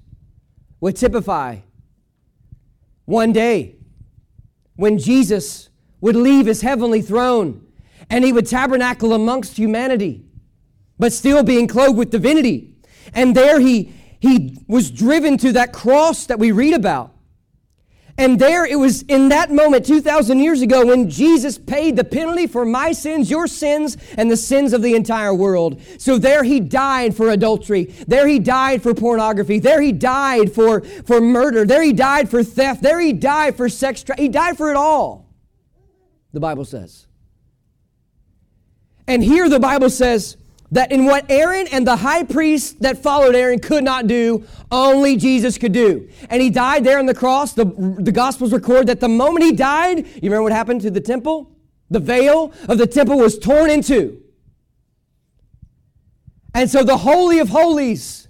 would 0.81 0.97
typify 0.97 1.59
one 3.05 3.31
day 3.31 3.77
when 4.77 4.97
Jesus 4.97 5.69
would 6.01 6.17
leave 6.17 6.47
his 6.47 6.63
heavenly 6.63 7.03
throne 7.03 7.67
and 8.09 8.25
he 8.25 8.33
would 8.33 8.47
tabernacle 8.47 9.13
amongst 9.13 9.59
humanity, 9.59 10.25
but 10.99 11.13
still 11.13 11.43
being 11.43 11.69
clothed 11.69 11.99
with 11.99 12.09
divinity. 12.09 12.75
And 13.13 13.35
there 13.35 13.61
he, 13.61 13.93
he 14.19 14.65
was 14.67 14.91
driven 14.91 15.37
to 15.39 15.53
that 15.53 15.75
cross 15.75 16.25
that 16.25 16.39
we 16.39 16.51
read 16.51 16.73
about. 16.73 17.15
And 18.19 18.37
there 18.37 18.67
it 18.67 18.75
was 18.75 19.03
in 19.03 19.29
that 19.29 19.53
moment 19.53 19.87
2,000 19.87 20.41
years 20.41 20.61
ago 20.61 20.85
when 20.85 21.09
Jesus 21.09 21.57
paid 21.57 21.95
the 21.95 22.03
penalty 22.03 22.49
for 22.49 22.65
my 22.65 22.91
sins, 22.91 23.31
your 23.31 23.47
sins, 23.47 23.97
and 24.17 24.29
the 24.29 24.37
sins 24.37 24.73
of 24.73 24.83
the 24.83 24.97
entire 24.97 25.33
world. 25.33 25.81
So 25.99 26.19
there 26.19 26.43
he 26.43 26.59
died 26.59 27.17
for 27.17 27.31
adultery. 27.31 27.85
There 28.09 28.27
he 28.27 28.41
died 28.41 28.83
for 28.83 28.93
pornography. 28.93 29.61
There 29.61 29.81
he 29.81 29.93
died 29.93 30.53
for, 30.53 30.81
for 30.81 31.21
murder. 31.21 31.65
There 31.65 31.83
he 31.83 31.93
died 31.93 32.29
for 32.29 32.43
theft. 32.43 32.83
There 32.83 32.99
he 32.99 33.13
died 33.13 33.57
for 33.57 33.69
sex. 33.69 34.03
Tra- 34.03 34.17
he 34.19 34.29
died 34.29 34.57
for 34.57 34.69
it 34.69 34.77
all, 34.77 35.31
the 36.33 36.41
Bible 36.41 36.65
says. 36.65 37.07
And 39.07 39.23
here 39.23 39.49
the 39.49 39.61
Bible 39.61 39.91
says, 39.91 40.37
that 40.71 40.93
in 40.93 41.07
what 41.07 41.31
Aaron 41.31 41.67
and 41.73 41.87
the 41.87 41.97
high 41.97 42.25
priest 42.25 42.81
that 42.83 43.03
followed 43.03 43.35
Aaron 43.35 43.59
could 43.59 43.85
not 43.85 44.07
do, 44.07 44.45
only 44.71 45.17
Jesus 45.17 45.57
could 45.57 45.73
do. 45.73 46.09
And 46.29 46.43
he 46.43 46.51
died 46.51 46.85
there 46.85 46.99
on 46.99 47.07
the 47.07 47.15
cross. 47.15 47.55
The, 47.55 47.65
the 47.99 48.13
Gospels 48.13 48.53
record 48.53 48.87
that 48.89 49.01
the 49.01 49.09
moment 49.09 49.45
he 49.45 49.53
died, 49.53 49.99
you 49.99 50.23
remember 50.25 50.43
what 50.43 50.53
happened 50.53 50.83
to 50.83 50.91
the 50.91 51.01
temple? 51.01 51.51
The 51.91 52.01
veil 52.01 52.53
of 52.69 52.77
the 52.77 52.87
temple 52.87 53.19
was 53.19 53.39
torn 53.39 53.71
in 53.71 53.83
two. 53.83 54.23
And 56.55 56.69
so 56.69 56.83
the 56.83 56.99
Holy 56.99 57.39
of 57.39 57.49
Holies 57.49 58.29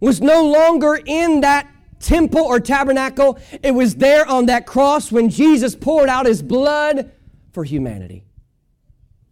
was 0.00 0.20
no 0.20 0.44
longer 0.44 0.98
in 1.04 1.42
that 1.42 1.68
temple 2.00 2.40
or 2.40 2.58
tabernacle. 2.58 3.38
It 3.62 3.72
was 3.72 3.96
there 3.96 4.26
on 4.26 4.46
that 4.46 4.66
cross 4.66 5.12
when 5.12 5.28
Jesus 5.28 5.76
poured 5.76 6.08
out 6.08 6.26
his 6.26 6.42
blood 6.42 7.12
for 7.52 7.62
humanity, 7.62 8.24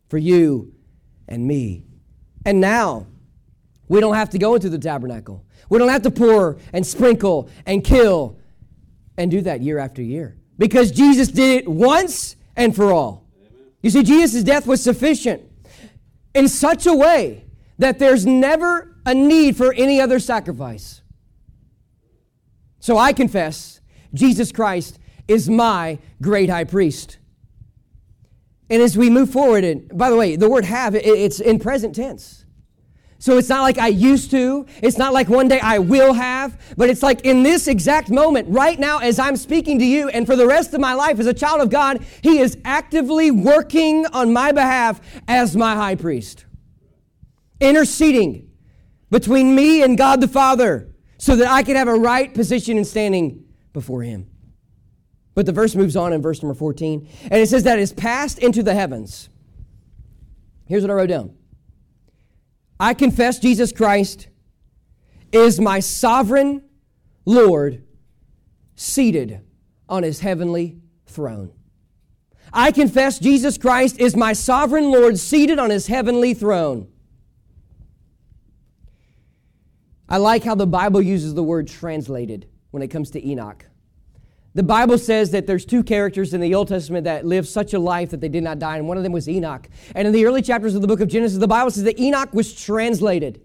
for 0.09 0.19
you 0.19 0.75
and 1.27 1.45
me. 1.45 1.90
And 2.45 2.61
now, 2.61 3.07
we 3.89 4.01
don't 4.01 4.15
have 4.15 4.31
to 4.31 4.39
go 4.39 4.55
into 4.55 4.69
the 4.69 4.79
tabernacle. 4.79 5.45
We 5.69 5.79
don't 5.79 5.89
have 5.89 6.03
to 6.03 6.11
pour 6.11 6.59
and 6.73 6.87
sprinkle 6.87 7.49
and 7.67 7.85
kill 7.85 8.39
and 9.17 9.31
do 9.31 9.41
that 9.43 9.61
year 9.61 9.79
after 9.79 10.03
year 10.03 10.37
because 10.59 10.91
Jesus 10.91 11.29
did 11.29 11.63
it 11.63 11.69
once 11.69 12.37
and 12.57 12.75
for 12.75 12.93
all. 12.93 13.27
You 13.83 13.91
see, 13.91 14.03
Jesus' 14.03 14.43
death 14.43 14.67
was 14.67 14.83
sufficient 14.83 15.43
in 16.35 16.49
such 16.49 16.87
a 16.87 16.95
way 16.95 17.45
that 17.79 17.99
there's 17.99 18.27
never 18.27 18.97
a 19.07 19.15
need 19.15 19.57
for 19.57 19.73
any 19.73 20.01
other 20.01 20.19
sacrifice. 20.19 21.03
So 22.79 22.97
I 22.97 23.13
confess 23.13 23.81
Jesus 24.13 24.53
Christ 24.53 24.99
is 25.29 25.49
my 25.49 25.99
great 26.21 26.51
high 26.51 26.65
priest. 26.65 27.19
And 28.71 28.81
as 28.81 28.97
we 28.97 29.11
move 29.11 29.31
forward, 29.31 29.65
and 29.65 29.89
by 29.99 30.09
the 30.11 30.17
way, 30.17 30.37
the 30.37 30.49
word 30.49 30.65
have, 30.65 30.95
it's 30.95 31.41
in 31.41 31.59
present 31.59 31.95
tense. 31.97 32.45
So 33.19 33.37
it's 33.37 33.51
not 33.51 33.61
like 33.61 33.77
I 33.77 33.89
used 33.89 34.31
to. 34.31 34.65
It's 34.81 34.97
not 34.97 35.13
like 35.13 35.29
one 35.29 35.47
day 35.47 35.61
I 35.61 35.79
will 35.79 36.15
have, 36.15 36.59
but 36.79 36.89
it's 36.89 37.03
like 37.03 37.21
in 37.23 37.43
this 37.43 37.69
exact 37.69 38.09
moment, 38.09 38.49
right 38.49 38.79
now, 38.79 38.99
as 38.99 39.19
I'm 39.19 39.37
speaking 39.37 39.79
to 39.81 39.85
you, 39.85 40.09
and 40.09 40.25
for 40.25 40.37
the 40.37 40.47
rest 40.47 40.73
of 40.73 40.81
my 40.81 40.95
life 40.95 41.19
as 41.19 41.27
a 41.27 41.35
child 41.35 41.61
of 41.61 41.69
God, 41.69 42.03
He 42.23 42.39
is 42.39 42.57
actively 42.65 43.31
working 43.31 44.07
on 44.07 44.33
my 44.33 44.53
behalf 44.53 45.03
as 45.29 45.55
my 45.55 45.75
high 45.75 45.97
priest, 45.97 46.47
interceding 47.61 48.49
between 49.11 49.55
me 49.55 49.83
and 49.83 49.99
God 49.99 50.23
the 50.23 50.29
Father 50.29 50.95
so 51.19 51.37
that 51.37 51.49
I 51.49 51.63
can 51.63 51.77
have 51.77 51.89
a 51.89 51.95
right 51.95 52.33
position 52.33 52.79
and 52.79 52.87
standing 52.87 53.45
before 53.75 54.03
Him. 54.03 54.30
But 55.35 55.47
the 55.47 55.53
verse 55.53 55.75
moves 55.75 55.97
on 55.97 56.13
in 56.13 56.23
verse 56.23 56.43
number 56.43 56.55
14, 56.55 57.09
and 57.25 57.35
it 57.35 57.49
says 57.49 57.63
that 57.65 57.79
is 57.79 57.93
passed 57.93 58.39
into 58.39 58.63
the 58.63 58.75
heavens. 58.75 59.29
Here's 60.67 60.83
what 60.83 60.91
I 60.91 60.95
wrote 60.95 61.09
down 61.09 61.35
I 62.79 62.95
confess 62.95 63.39
Jesus 63.39 63.73
Christ 63.73 64.29
is 65.33 65.61
my 65.61 65.81
sovereign 65.81 66.63
Lord 67.25 67.85
seated 68.75 69.41
on 69.89 70.03
his 70.03 70.21
heavenly 70.21 70.81
throne. 71.07 71.53
I 72.53 72.73
confess 72.73 73.19
Jesus 73.19 73.59
Christ 73.59 74.01
is 74.01 74.17
my 74.17 74.33
sovereign 74.33 74.91
Lord 74.91 75.19
seated 75.19 75.59
on 75.59 75.71
his 75.71 75.87
heavenly 75.87 76.35
throne. 76.35 76.89
I 80.09 80.17
like 80.17 80.43
how 80.43 80.57
the 80.57 80.67
Bible 80.67 81.01
uses 81.01 81.35
the 81.35 81.43
word 81.45 81.69
translated 81.69 82.49
when 82.73 82.83
it 82.83 82.89
comes 82.89 83.11
to 83.13 83.25
Enoch. 83.25 83.65
The 84.55 84.63
Bible 84.65 84.99
says 84.99 85.31
that 85.31 85.47
there's 85.47 85.65
two 85.65 85.85
characters 85.85 86.35
in 86.35 86.41
the 86.41 86.55
Old 86.55 86.69
Testament 86.69 87.05
that 87.05 87.25
lived 87.25 87.47
such 87.49 87.73
a 87.73 87.79
life 87.79 88.11
that 88.11 88.21
they 88.21 88.29
did 88.29 88.43
not 88.43 88.59
die, 88.59 88.79
and 88.79 88.89
one 88.89 88.97
of 88.97 89.05
them 89.05 89.13
was 89.13 89.29
Enoch. 89.29 89.69
And 89.95 90.09
in 90.09 90.13
the 90.13 90.27
early 90.27 90.43
chapters 90.43 90.75
of 90.75 90.83
the 90.83 90.89
book 90.89 91.01
of 91.01 91.09
Genesis, 91.09 91.39
the 91.39 91.47
Bible 91.47 91.71
says 91.71 91.85
that 91.85 92.01
Enoch 92.01 92.33
was 92.33 92.53
translated. 92.53 93.41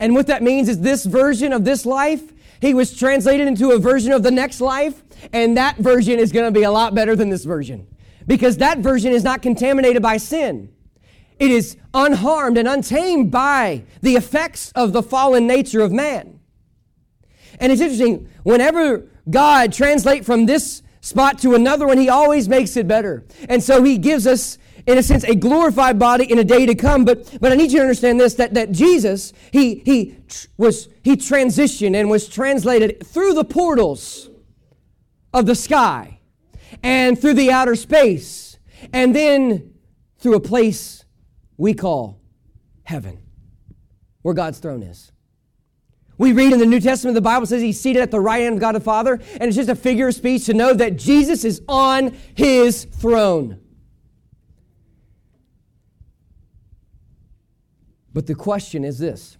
And 0.00 0.14
what 0.14 0.26
that 0.26 0.42
means 0.42 0.68
is 0.68 0.80
this 0.80 1.04
version 1.04 1.52
of 1.52 1.64
this 1.64 1.86
life, 1.86 2.32
he 2.60 2.74
was 2.74 2.96
translated 2.96 3.46
into 3.46 3.70
a 3.70 3.78
version 3.78 4.10
of 4.10 4.24
the 4.24 4.32
next 4.32 4.60
life, 4.60 5.04
and 5.32 5.56
that 5.56 5.76
version 5.76 6.18
is 6.18 6.32
going 6.32 6.52
to 6.52 6.58
be 6.58 6.64
a 6.64 6.72
lot 6.72 6.92
better 6.92 7.14
than 7.14 7.30
this 7.30 7.44
version. 7.44 7.86
Because 8.26 8.56
that 8.56 8.78
version 8.78 9.12
is 9.12 9.22
not 9.22 9.42
contaminated 9.42 10.02
by 10.02 10.16
sin. 10.16 10.72
It 11.38 11.52
is 11.52 11.76
unharmed 11.94 12.58
and 12.58 12.66
untamed 12.66 13.30
by 13.30 13.84
the 14.00 14.16
effects 14.16 14.72
of 14.72 14.92
the 14.92 15.02
fallen 15.02 15.46
nature 15.46 15.82
of 15.82 15.92
man. 15.92 16.40
And 17.60 17.70
it's 17.70 17.80
interesting, 17.80 18.28
whenever 18.42 19.08
God 19.30 19.72
translate 19.72 20.24
from 20.24 20.46
this 20.46 20.82
spot 21.00 21.38
to 21.40 21.54
another 21.54 21.86
one, 21.86 21.98
he 21.98 22.08
always 22.08 22.48
makes 22.48 22.76
it 22.76 22.88
better. 22.88 23.24
And 23.48 23.62
so 23.62 23.82
he 23.82 23.98
gives 23.98 24.26
us, 24.26 24.58
in 24.86 24.98
a 24.98 25.02
sense, 25.02 25.24
a 25.24 25.34
glorified 25.34 25.98
body 25.98 26.30
in 26.30 26.38
a 26.38 26.44
day 26.44 26.66
to 26.66 26.74
come. 26.74 27.04
But, 27.04 27.38
but 27.40 27.52
I 27.52 27.56
need 27.56 27.72
you 27.72 27.78
to 27.78 27.82
understand 27.82 28.20
this, 28.20 28.34
that, 28.34 28.54
that 28.54 28.72
Jesus, 28.72 29.32
he, 29.52 29.76
he 29.84 30.16
was, 30.56 30.88
he 31.02 31.16
transitioned 31.16 31.94
and 31.94 32.08
was 32.08 32.28
translated 32.28 33.04
through 33.06 33.34
the 33.34 33.44
portals 33.44 34.30
of 35.34 35.46
the 35.46 35.54
sky 35.54 36.20
and 36.82 37.20
through 37.20 37.34
the 37.34 37.50
outer 37.50 37.76
space 37.76 38.58
and 38.92 39.14
then 39.14 39.74
through 40.18 40.34
a 40.34 40.40
place 40.40 41.04
we 41.56 41.74
call 41.74 42.20
heaven, 42.84 43.22
where 44.22 44.34
God's 44.34 44.58
throne 44.58 44.82
is 44.82 45.11
We 46.22 46.32
read 46.32 46.52
in 46.52 46.60
the 46.60 46.66
New 46.66 46.78
Testament, 46.78 47.16
the 47.16 47.20
Bible 47.20 47.46
says 47.46 47.60
he's 47.62 47.80
seated 47.80 48.00
at 48.00 48.12
the 48.12 48.20
right 48.20 48.42
hand 48.42 48.54
of 48.54 48.60
God 48.60 48.76
the 48.76 48.80
Father, 48.80 49.14
and 49.40 49.42
it's 49.42 49.56
just 49.56 49.68
a 49.68 49.74
figure 49.74 50.06
of 50.06 50.14
speech 50.14 50.46
to 50.46 50.54
know 50.54 50.72
that 50.72 50.96
Jesus 50.96 51.44
is 51.44 51.60
on 51.66 52.16
his 52.36 52.84
throne. 52.84 53.58
But 58.14 58.28
the 58.28 58.36
question 58.36 58.84
is 58.84 59.00
this 59.00 59.36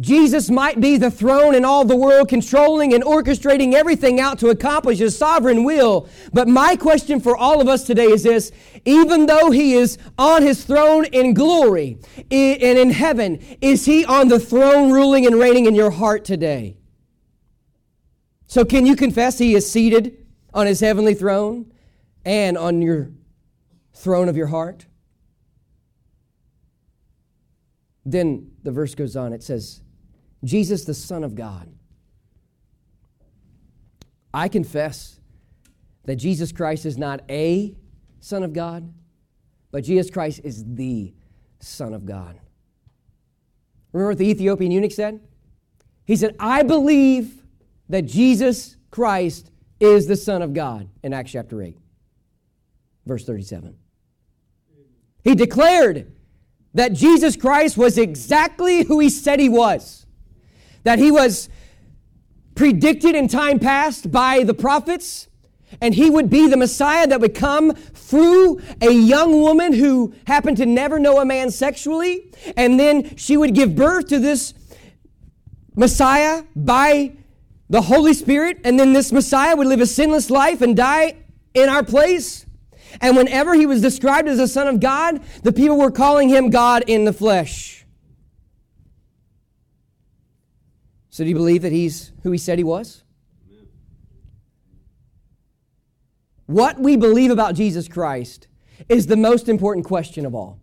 Jesus 0.00 0.50
might 0.50 0.80
be 0.80 0.96
the 0.96 1.10
throne 1.10 1.54
in 1.54 1.64
all 1.64 1.84
the 1.84 1.94
world, 1.94 2.28
controlling 2.28 2.92
and 2.92 3.04
orchestrating 3.04 3.74
everything 3.74 4.18
out 4.18 4.40
to 4.40 4.48
accomplish 4.48 4.98
his 4.98 5.16
sovereign 5.16 5.62
will. 5.62 6.08
But 6.32 6.48
my 6.48 6.74
question 6.74 7.20
for 7.20 7.36
all 7.36 7.60
of 7.60 7.68
us 7.68 7.84
today 7.86 8.06
is 8.06 8.24
this 8.24 8.50
even 8.84 9.26
though 9.26 9.52
he 9.52 9.74
is 9.74 9.96
on 10.18 10.42
his 10.42 10.64
throne 10.64 11.04
in 11.04 11.32
glory 11.32 11.98
and 12.16 12.78
in 12.78 12.90
heaven, 12.90 13.38
is 13.60 13.84
he 13.84 14.04
on 14.04 14.26
the 14.26 14.40
throne 14.40 14.90
ruling 14.90 15.26
and 15.26 15.38
reigning 15.38 15.66
in 15.66 15.76
your 15.76 15.92
heart 15.92 16.24
today? 16.24 16.76
So, 18.48 18.64
can 18.64 18.86
you 18.86 18.96
confess 18.96 19.38
he 19.38 19.54
is 19.54 19.70
seated 19.70 20.26
on 20.52 20.66
his 20.66 20.80
heavenly 20.80 21.14
throne 21.14 21.72
and 22.24 22.58
on 22.58 22.82
your 22.82 23.12
throne 23.94 24.28
of 24.28 24.36
your 24.36 24.48
heart? 24.48 24.86
Then 28.04 28.50
the 28.64 28.72
verse 28.72 28.96
goes 28.96 29.16
on. 29.16 29.32
It 29.32 29.42
says, 29.42 29.80
Jesus, 30.44 30.84
the 30.84 30.94
Son 30.94 31.24
of 31.24 31.34
God. 31.34 31.68
I 34.32 34.48
confess 34.48 35.20
that 36.04 36.16
Jesus 36.16 36.52
Christ 36.52 36.86
is 36.86 36.98
not 36.98 37.22
a 37.30 37.74
Son 38.20 38.42
of 38.42 38.52
God, 38.52 38.92
but 39.70 39.84
Jesus 39.84 40.10
Christ 40.10 40.40
is 40.44 40.64
the 40.74 41.14
Son 41.60 41.94
of 41.94 42.04
God. 42.04 42.38
Remember 43.92 44.10
what 44.10 44.18
the 44.18 44.28
Ethiopian 44.28 44.72
eunuch 44.72 44.92
said? 44.92 45.20
He 46.04 46.16
said, 46.16 46.34
I 46.38 46.62
believe 46.62 47.44
that 47.88 48.02
Jesus 48.02 48.76
Christ 48.90 49.50
is 49.80 50.06
the 50.06 50.16
Son 50.16 50.42
of 50.42 50.52
God 50.52 50.88
in 51.02 51.12
Acts 51.12 51.32
chapter 51.32 51.62
8, 51.62 51.78
verse 53.06 53.24
37. 53.24 53.76
He 55.22 55.34
declared 55.34 56.12
that 56.74 56.92
Jesus 56.92 57.36
Christ 57.36 57.78
was 57.78 57.96
exactly 57.96 58.82
who 58.82 58.98
he 58.98 59.08
said 59.08 59.38
he 59.38 59.48
was 59.48 60.03
that 60.84 60.98
he 60.98 61.10
was 61.10 61.48
predicted 62.54 63.14
in 63.14 63.26
time 63.26 63.58
past 63.58 64.12
by 64.12 64.44
the 64.44 64.54
prophets, 64.54 65.28
and 65.80 65.94
he 65.94 66.08
would 66.08 66.30
be 66.30 66.46
the 66.46 66.56
Messiah 66.56 67.06
that 67.06 67.20
would 67.20 67.34
come 67.34 67.74
through 67.74 68.60
a 68.80 68.92
young 68.92 69.40
woman 69.40 69.72
who 69.72 70.14
happened 70.26 70.56
to 70.58 70.66
never 70.66 70.98
know 70.98 71.20
a 71.20 71.24
man 71.24 71.50
sexually, 71.50 72.30
and 72.56 72.78
then 72.78 73.16
she 73.16 73.36
would 73.36 73.54
give 73.54 73.74
birth 73.74 74.06
to 74.08 74.20
this 74.20 74.54
Messiah 75.74 76.44
by 76.54 77.16
the 77.68 77.82
Holy 77.82 78.14
Spirit, 78.14 78.60
and 78.62 78.78
then 78.78 78.92
this 78.92 79.10
Messiah 79.10 79.56
would 79.56 79.66
live 79.66 79.80
a 79.80 79.86
sinless 79.86 80.30
life 80.30 80.62
and 80.62 80.76
die 80.76 81.16
in 81.54 81.68
our 81.68 81.82
place. 81.82 82.46
And 83.00 83.16
whenever 83.16 83.54
he 83.54 83.66
was 83.66 83.80
described 83.80 84.28
as 84.28 84.38
the 84.38 84.46
Son 84.46 84.68
of 84.68 84.78
God, 84.78 85.20
the 85.42 85.52
people 85.52 85.76
were 85.76 85.90
calling 85.90 86.28
him 86.28 86.50
God 86.50 86.84
in 86.86 87.04
the 87.04 87.12
flesh. 87.12 87.73
So, 91.14 91.22
do 91.22 91.28
you 91.28 91.36
believe 91.36 91.62
that 91.62 91.70
he's 91.70 92.10
who 92.24 92.32
he 92.32 92.38
said 92.38 92.58
he 92.58 92.64
was? 92.64 93.04
What 96.46 96.80
we 96.80 96.96
believe 96.96 97.30
about 97.30 97.54
Jesus 97.54 97.86
Christ 97.86 98.48
is 98.88 99.06
the 99.06 99.16
most 99.16 99.48
important 99.48 99.86
question 99.86 100.26
of 100.26 100.34
all. 100.34 100.58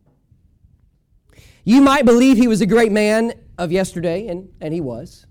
You 1.64 1.80
might 1.80 2.04
believe 2.04 2.36
he 2.36 2.50
was 2.50 2.60
a 2.60 2.66
great 2.66 2.92
man 2.92 3.32
of 3.58 3.72
yesterday, 3.72 4.28
and, 4.28 4.50
and 4.60 4.74
he 4.74 4.82
was. 4.82 5.26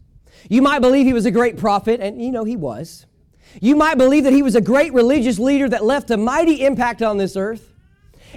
You 0.48 0.62
might 0.62 0.78
believe 0.78 1.04
he 1.04 1.12
was 1.12 1.26
a 1.26 1.30
great 1.30 1.58
prophet, 1.58 2.00
and 2.00 2.24
you 2.24 2.32
know 2.32 2.44
he 2.44 2.56
was. 2.56 3.04
You 3.60 3.76
might 3.76 3.98
believe 3.98 4.24
that 4.24 4.32
he 4.32 4.40
was 4.40 4.54
a 4.54 4.62
great 4.62 4.94
religious 4.94 5.38
leader 5.38 5.68
that 5.68 5.84
left 5.84 6.10
a 6.10 6.16
mighty 6.16 6.64
impact 6.64 7.02
on 7.02 7.18
this 7.18 7.36
earth, 7.36 7.74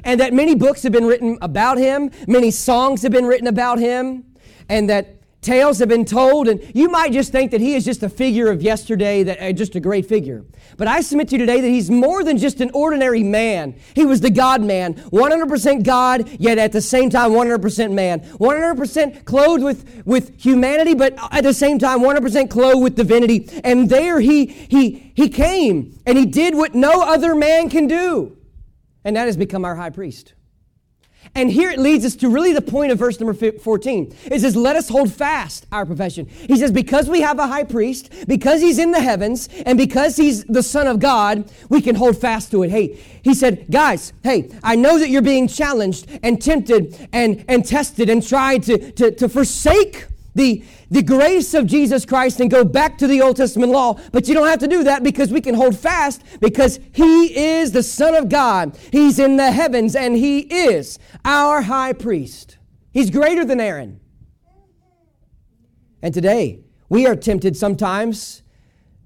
and 0.03 0.19
that 0.19 0.33
many 0.33 0.53
books 0.53 0.83
have 0.83 0.91
been 0.91 1.05
written 1.05 1.37
about 1.41 1.77
him, 1.77 2.11
many 2.27 2.51
songs 2.51 3.03
have 3.03 3.13
been 3.13 3.25
written 3.25 3.47
about 3.47 3.79
him, 3.79 4.25
and 4.67 4.89
that 4.89 5.22
tales 5.43 5.79
have 5.79 5.89
been 5.89 6.05
told, 6.05 6.47
and 6.47 6.61
you 6.73 6.89
might 6.89 7.11
just 7.11 7.31
think 7.31 7.51
that 7.51 7.61
he 7.61 7.75
is 7.75 7.85
just 7.85 8.01
a 8.03 8.09
figure 8.09 8.49
of 8.49 8.61
yesterday, 8.61 9.23
that 9.23 9.39
uh, 9.39 9.51
just 9.51 9.75
a 9.75 9.79
great 9.79 10.05
figure. 10.05 10.45
But 10.77 10.87
I 10.87 11.01
submit 11.01 11.29
to 11.29 11.35
you 11.35 11.39
today 11.39 11.61
that 11.61 11.67
he's 11.67 11.89
more 11.91 12.23
than 12.23 12.37
just 12.37 12.61
an 12.61 12.71
ordinary 12.73 13.23
man. 13.23 13.75
He 13.93 14.05
was 14.05 14.21
the 14.21 14.29
God 14.29 14.61
man, 14.61 14.95
100% 14.95 15.83
God, 15.83 16.29
yet 16.39 16.57
at 16.57 16.71
the 16.71 16.81
same 16.81 17.09
time 17.09 17.31
100% 17.31 17.91
man. 17.91 18.21
100% 18.21 19.25
clothed 19.25 19.63
with, 19.63 20.03
with 20.05 20.41
humanity, 20.41 20.93
but 20.93 21.15
at 21.31 21.43
the 21.43 21.53
same 21.53 21.79
time 21.79 21.99
100% 21.99 22.49
clothed 22.49 22.81
with 22.81 22.95
divinity. 22.95 23.49
And 23.63 23.89
there 23.89 24.19
he, 24.19 24.45
he, 24.45 25.11
he 25.15 25.29
came, 25.29 25.99
and 26.05 26.17
he 26.17 26.25
did 26.25 26.55
what 26.55 26.73
no 26.73 27.03
other 27.03 27.35
man 27.35 27.69
can 27.69 27.87
do, 27.87 28.37
and 29.03 29.15
that 29.15 29.25
has 29.25 29.37
become 29.37 29.65
our 29.65 29.75
high 29.75 29.89
priest. 29.89 30.33
And 31.35 31.51
here 31.51 31.71
it 31.71 31.79
leads 31.79 32.05
us 32.05 32.15
to 32.17 32.29
really 32.29 32.53
the 32.53 32.61
point 32.61 32.91
of 32.91 32.99
verse 32.99 33.19
number 33.19 33.51
14. 33.51 34.15
It 34.25 34.41
says, 34.41 34.55
Let 34.55 34.75
us 34.75 34.89
hold 34.89 35.11
fast 35.11 35.65
our 35.71 35.85
profession. 35.85 36.27
He 36.27 36.57
says, 36.57 36.71
Because 36.71 37.09
we 37.09 37.21
have 37.21 37.39
a 37.39 37.47
high 37.47 37.63
priest, 37.63 38.11
because 38.27 38.61
he's 38.61 38.79
in 38.79 38.91
the 38.91 39.01
heavens, 39.01 39.49
and 39.65 39.77
because 39.77 40.15
he's 40.15 40.43
the 40.45 40.63
Son 40.63 40.87
of 40.87 40.99
God, 40.99 41.51
we 41.69 41.81
can 41.81 41.95
hold 41.95 42.17
fast 42.17 42.51
to 42.51 42.63
it. 42.63 42.69
Hey, 42.69 42.99
he 43.23 43.33
said, 43.33 43.65
Guys, 43.71 44.13
hey, 44.23 44.49
I 44.63 44.75
know 44.75 44.99
that 44.99 45.09
you're 45.09 45.21
being 45.21 45.47
challenged 45.47 46.07
and 46.21 46.41
tempted 46.41 47.09
and, 47.11 47.43
and 47.47 47.65
tested 47.65 48.09
and 48.09 48.25
tried 48.25 48.63
to, 48.63 48.91
to, 48.91 49.11
to 49.11 49.29
forsake 49.29 50.05
the, 50.35 50.63
the 50.93 51.01
grace 51.01 51.55
of 51.55 51.65
Jesus 51.65 52.05
Christ 52.05 52.39
and 52.39 52.51
go 52.51 52.63
back 52.63 52.99
to 52.99 53.07
the 53.07 53.19
Old 53.19 53.35
Testament 53.35 53.71
law. 53.71 53.99
But 54.11 54.27
you 54.27 54.35
don't 54.35 54.47
have 54.47 54.59
to 54.59 54.67
do 54.67 54.83
that 54.83 55.01
because 55.01 55.31
we 55.31 55.41
can 55.41 55.55
hold 55.55 55.75
fast 55.75 56.21
because 56.39 56.79
He 56.93 57.35
is 57.35 57.71
the 57.71 57.81
Son 57.81 58.13
of 58.13 58.29
God. 58.29 58.77
He's 58.91 59.17
in 59.17 59.35
the 59.37 59.51
heavens 59.51 59.95
and 59.95 60.15
He 60.15 60.41
is 60.41 60.99
our 61.25 61.63
high 61.63 61.93
priest. 61.93 62.59
He's 62.91 63.09
greater 63.09 63.43
than 63.43 63.59
Aaron. 63.59 63.99
And 66.03 66.13
today, 66.13 66.59
we 66.89 67.07
are 67.07 67.15
tempted 67.15 67.57
sometimes 67.57 68.43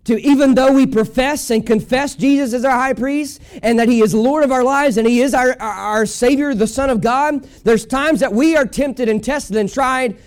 to, 0.03 0.19
even 0.19 0.55
though 0.55 0.73
we 0.73 0.87
profess 0.87 1.49
and 1.51 1.65
confess 1.65 2.15
Jesus 2.15 2.53
as 2.53 2.65
our 2.65 2.77
high 2.77 2.93
priest 2.93 3.41
and 3.63 3.79
that 3.79 3.87
he 3.87 4.01
is 4.01 4.13
Lord 4.13 4.43
of 4.43 4.51
our 4.51 4.63
lives 4.63 4.97
and 4.97 5.07
he 5.07 5.21
is 5.21 5.33
our, 5.33 5.55
our, 5.61 5.71
our 5.71 6.05
Savior, 6.05 6.53
the 6.53 6.67
Son 6.67 6.89
of 6.89 6.99
God, 6.99 7.43
there's 7.63 7.85
times 7.85 8.19
that 8.19 8.33
we 8.33 8.57
are 8.57 8.65
tempted 8.65 9.07
and 9.07 9.23
tested 9.23 9.55
and 9.55 9.71
tried 9.71 10.17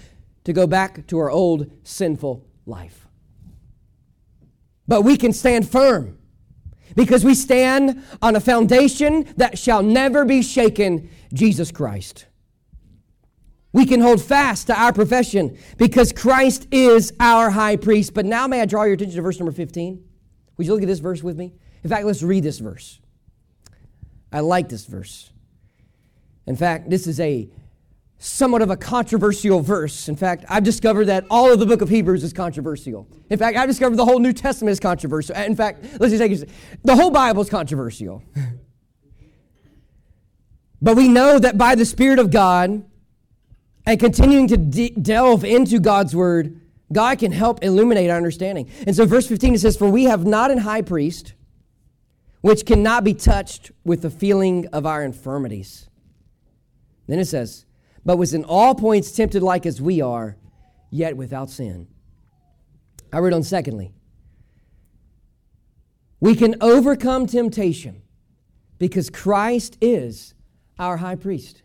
to 0.44 0.52
go 0.52 0.66
back 0.66 1.06
to 1.08 1.18
our 1.18 1.30
old 1.30 1.70
sinful 1.82 2.46
life. 2.66 3.06
But 4.88 5.02
we 5.02 5.16
can 5.16 5.32
stand 5.32 5.68
firm 5.68 6.18
because 6.96 7.24
we 7.24 7.34
stand 7.34 8.02
on 8.20 8.36
a 8.36 8.40
foundation 8.40 9.32
that 9.36 9.58
shall 9.58 9.82
never 9.82 10.24
be 10.24 10.42
shaken 10.42 11.10
Jesus 11.32 11.70
Christ. 11.70 12.26
We 13.72 13.86
can 13.86 14.00
hold 14.00 14.20
fast 14.20 14.66
to 14.66 14.80
our 14.80 14.92
profession 14.92 15.56
because 15.78 16.12
Christ 16.12 16.66
is 16.72 17.12
our 17.20 17.50
high 17.50 17.76
priest. 17.76 18.14
But 18.14 18.26
now, 18.26 18.48
may 18.48 18.60
I 18.60 18.66
draw 18.66 18.82
your 18.82 18.94
attention 18.94 19.16
to 19.16 19.22
verse 19.22 19.38
number 19.38 19.52
15? 19.52 20.04
Would 20.56 20.66
you 20.66 20.72
look 20.72 20.82
at 20.82 20.88
this 20.88 20.98
verse 20.98 21.22
with 21.22 21.36
me? 21.36 21.54
In 21.84 21.90
fact, 21.90 22.04
let's 22.04 22.22
read 22.22 22.42
this 22.42 22.58
verse. 22.58 23.00
I 24.32 24.40
like 24.40 24.68
this 24.68 24.86
verse. 24.86 25.30
In 26.46 26.56
fact, 26.56 26.90
this 26.90 27.06
is 27.06 27.20
a 27.20 27.48
somewhat 28.20 28.60
of 28.60 28.70
a 28.70 28.76
controversial 28.76 29.60
verse. 29.60 30.06
In 30.06 30.14
fact, 30.14 30.44
I've 30.46 30.62
discovered 30.62 31.06
that 31.06 31.24
all 31.30 31.50
of 31.50 31.58
the 31.58 31.64
book 31.64 31.80
of 31.80 31.88
Hebrews 31.88 32.22
is 32.22 32.34
controversial. 32.34 33.08
In 33.30 33.38
fact, 33.38 33.56
I've 33.56 33.66
discovered 33.66 33.96
the 33.96 34.04
whole 34.04 34.18
New 34.18 34.34
Testament 34.34 34.72
is 34.72 34.78
controversial. 34.78 35.34
In 35.36 35.56
fact, 35.56 35.82
let's 35.98 36.12
just 36.12 36.20
take 36.20 36.32
it. 36.32 36.50
The 36.84 36.94
whole 36.94 37.10
Bible 37.10 37.40
is 37.40 37.48
controversial. 37.48 38.22
but 40.82 40.96
we 40.96 41.08
know 41.08 41.38
that 41.38 41.56
by 41.56 41.74
the 41.74 41.86
Spirit 41.86 42.18
of 42.18 42.30
God 42.30 42.84
and 43.86 43.98
continuing 43.98 44.48
to 44.48 44.58
de- 44.58 44.90
delve 44.90 45.42
into 45.42 45.80
God's 45.80 46.14
Word, 46.14 46.60
God 46.92 47.20
can 47.20 47.32
help 47.32 47.64
illuminate 47.64 48.10
our 48.10 48.18
understanding. 48.18 48.68
And 48.86 48.94
so, 48.94 49.06
verse 49.06 49.26
15 49.26 49.54
it 49.54 49.60
says, 49.60 49.78
For 49.78 49.88
we 49.88 50.04
have 50.04 50.26
not 50.26 50.50
an 50.50 50.58
high 50.58 50.82
priest 50.82 51.32
which 52.42 52.66
cannot 52.66 53.02
be 53.02 53.14
touched 53.14 53.70
with 53.82 54.02
the 54.02 54.10
feeling 54.10 54.66
of 54.74 54.84
our 54.84 55.02
infirmities. 55.02 55.88
Then 57.06 57.18
it 57.18 57.26
says, 57.26 57.64
but 58.04 58.16
was 58.16 58.34
in 58.34 58.44
all 58.44 58.74
points 58.74 59.12
tempted 59.12 59.42
like 59.42 59.66
as 59.66 59.80
we 59.80 60.00
are, 60.00 60.36
yet 60.90 61.16
without 61.16 61.50
sin. 61.50 61.86
I 63.12 63.18
read 63.18 63.32
on 63.32 63.42
secondly. 63.42 63.92
We 66.20 66.34
can 66.34 66.56
overcome 66.60 67.26
temptation 67.26 68.02
because 68.78 69.10
Christ 69.10 69.76
is 69.80 70.34
our 70.78 70.96
high 70.98 71.16
priest. 71.16 71.62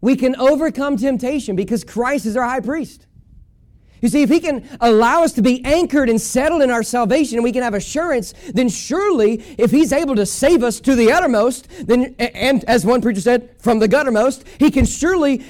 We 0.00 0.16
can 0.16 0.34
overcome 0.36 0.96
temptation 0.96 1.56
because 1.56 1.84
Christ 1.84 2.26
is 2.26 2.36
our 2.36 2.44
high 2.44 2.60
priest. 2.60 3.06
You 4.00 4.08
see, 4.08 4.22
if 4.22 4.30
He 4.30 4.40
can 4.40 4.68
allow 4.80 5.22
us 5.22 5.32
to 5.32 5.42
be 5.42 5.64
anchored 5.64 6.08
and 6.08 6.20
settled 6.20 6.62
in 6.62 6.70
our 6.70 6.82
salvation 6.82 7.36
and 7.36 7.44
we 7.44 7.52
can 7.52 7.62
have 7.62 7.74
assurance, 7.74 8.34
then 8.52 8.68
surely 8.68 9.42
if 9.58 9.70
He's 9.70 9.92
able 9.92 10.16
to 10.16 10.26
save 10.26 10.62
us 10.62 10.80
to 10.80 10.94
the 10.94 11.12
uttermost, 11.12 11.68
then, 11.86 12.14
and 12.18 12.64
as 12.64 12.84
one 12.84 13.00
preacher 13.00 13.20
said, 13.20 13.54
from 13.58 13.78
the 13.78 13.88
guttermost, 13.88 14.44
He 14.58 14.70
can 14.70 14.84
surely 14.84 15.44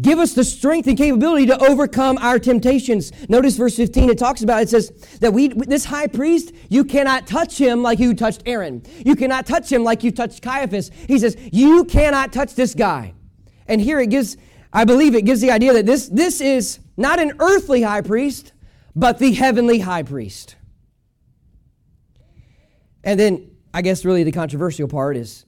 give 0.00 0.18
us 0.18 0.32
the 0.32 0.44
strength 0.44 0.88
and 0.88 0.96
capability 0.96 1.46
to 1.46 1.58
overcome 1.66 2.16
our 2.18 2.38
temptations. 2.38 3.12
Notice 3.28 3.56
verse 3.56 3.76
15, 3.76 4.08
it 4.08 4.18
talks 4.18 4.42
about, 4.42 4.62
it 4.62 4.70
says 4.70 4.90
that 5.20 5.32
we, 5.32 5.48
this 5.48 5.84
high 5.84 6.06
priest, 6.06 6.52
you 6.70 6.84
cannot 6.84 7.26
touch 7.26 7.58
him 7.58 7.82
like 7.82 7.98
you 7.98 8.14
touched 8.14 8.42
Aaron. 8.46 8.82
You 9.04 9.14
cannot 9.14 9.46
touch 9.46 9.70
him 9.70 9.84
like 9.84 10.02
you 10.02 10.10
touched 10.10 10.42
Caiaphas. 10.42 10.90
He 11.06 11.18
says, 11.18 11.36
you 11.52 11.84
cannot 11.84 12.32
touch 12.32 12.54
this 12.54 12.74
guy. 12.74 13.12
And 13.66 13.80
here 13.80 14.00
it 14.00 14.08
gives, 14.08 14.38
I 14.72 14.84
believe 14.84 15.14
it 15.14 15.22
gives 15.22 15.42
the 15.42 15.50
idea 15.50 15.74
that 15.74 15.84
this, 15.84 16.08
this 16.08 16.40
is 16.40 16.78
not 16.96 17.18
an 17.18 17.32
earthly 17.38 17.82
high 17.82 18.02
priest, 18.02 18.52
but 18.94 19.18
the 19.18 19.32
heavenly 19.32 19.80
high 19.80 20.02
priest. 20.02 20.56
And 23.04 23.18
then 23.18 23.50
I 23.74 23.82
guess 23.82 24.04
really 24.04 24.22
the 24.22 24.32
controversial 24.32 24.88
part 24.88 25.16
is 25.16 25.46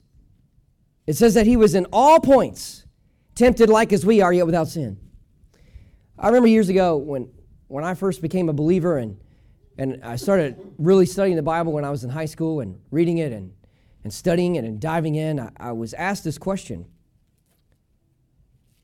it 1.07 1.14
says 1.14 1.35
that 1.35 1.46
he 1.46 1.57
was 1.57 1.74
in 1.74 1.87
all 1.92 2.20
points 2.20 2.85
tempted 3.35 3.68
like 3.68 3.92
as 3.92 4.07
we 4.07 4.20
are, 4.20 4.33
yet 4.33 4.46
without 4.46 4.68
sin. 4.68 4.98
I 6.18 6.28
remember 6.28 6.48
years 6.48 6.68
ago 6.68 6.96
when, 6.96 7.30
when 7.66 7.85
I 7.85 7.94
first 7.94 8.22
became 8.22 8.48
a 8.48 8.52
believer 8.52 8.98
and, 8.98 9.18
and 9.76 10.02
I 10.04 10.16
started 10.16 10.57
really 10.78 11.07
studying 11.07 11.37
the 11.37 11.42
Bible 11.42 11.72
when 11.72 11.85
I 11.85 11.90
was 11.90 12.04
in 12.04 12.11
high 12.11 12.26
school 12.26 12.61
and 12.61 12.80
reading 12.90 13.18
it 13.18 13.33
and, 13.33 13.52
and 14.04 14.12
studying 14.12 14.54
it 14.54 14.64
and 14.64 14.80
diving 14.80 15.16
in, 15.16 15.40
I, 15.40 15.50
I 15.59 15.72
was 15.72 15.92
asked 15.94 16.24
this 16.24 16.38
question. 16.38 16.87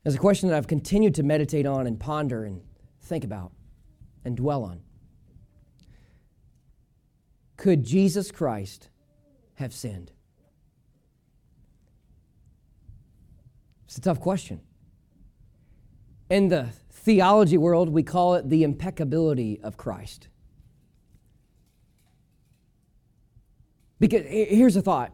It's 0.03 0.15
a 0.15 0.19
question 0.19 0.49
that 0.49 0.57
I've 0.57 0.67
continued 0.67 1.15
to 1.15 1.23
meditate 1.23 1.65
on 1.65 1.85
and 1.85 1.99
ponder 1.99 2.43
and 2.43 2.61
think 3.01 3.23
about 3.23 3.51
and 4.25 4.35
dwell 4.35 4.63
on. 4.63 4.81
Could 7.57 7.83
Jesus 7.83 8.31
Christ 8.31 8.89
have 9.55 9.73
sinned? 9.73 10.11
It's 13.85 13.97
a 13.97 14.01
tough 14.01 14.19
question. 14.19 14.61
In 16.29 16.47
the 16.47 16.69
theology 16.89 17.57
world, 17.57 17.89
we 17.89 18.01
call 18.01 18.35
it 18.35 18.49
the 18.49 18.63
impeccability 18.63 19.59
of 19.61 19.77
Christ. 19.77 20.29
Because 23.99 24.25
here's 24.25 24.75
a 24.75 24.81
thought 24.81 25.13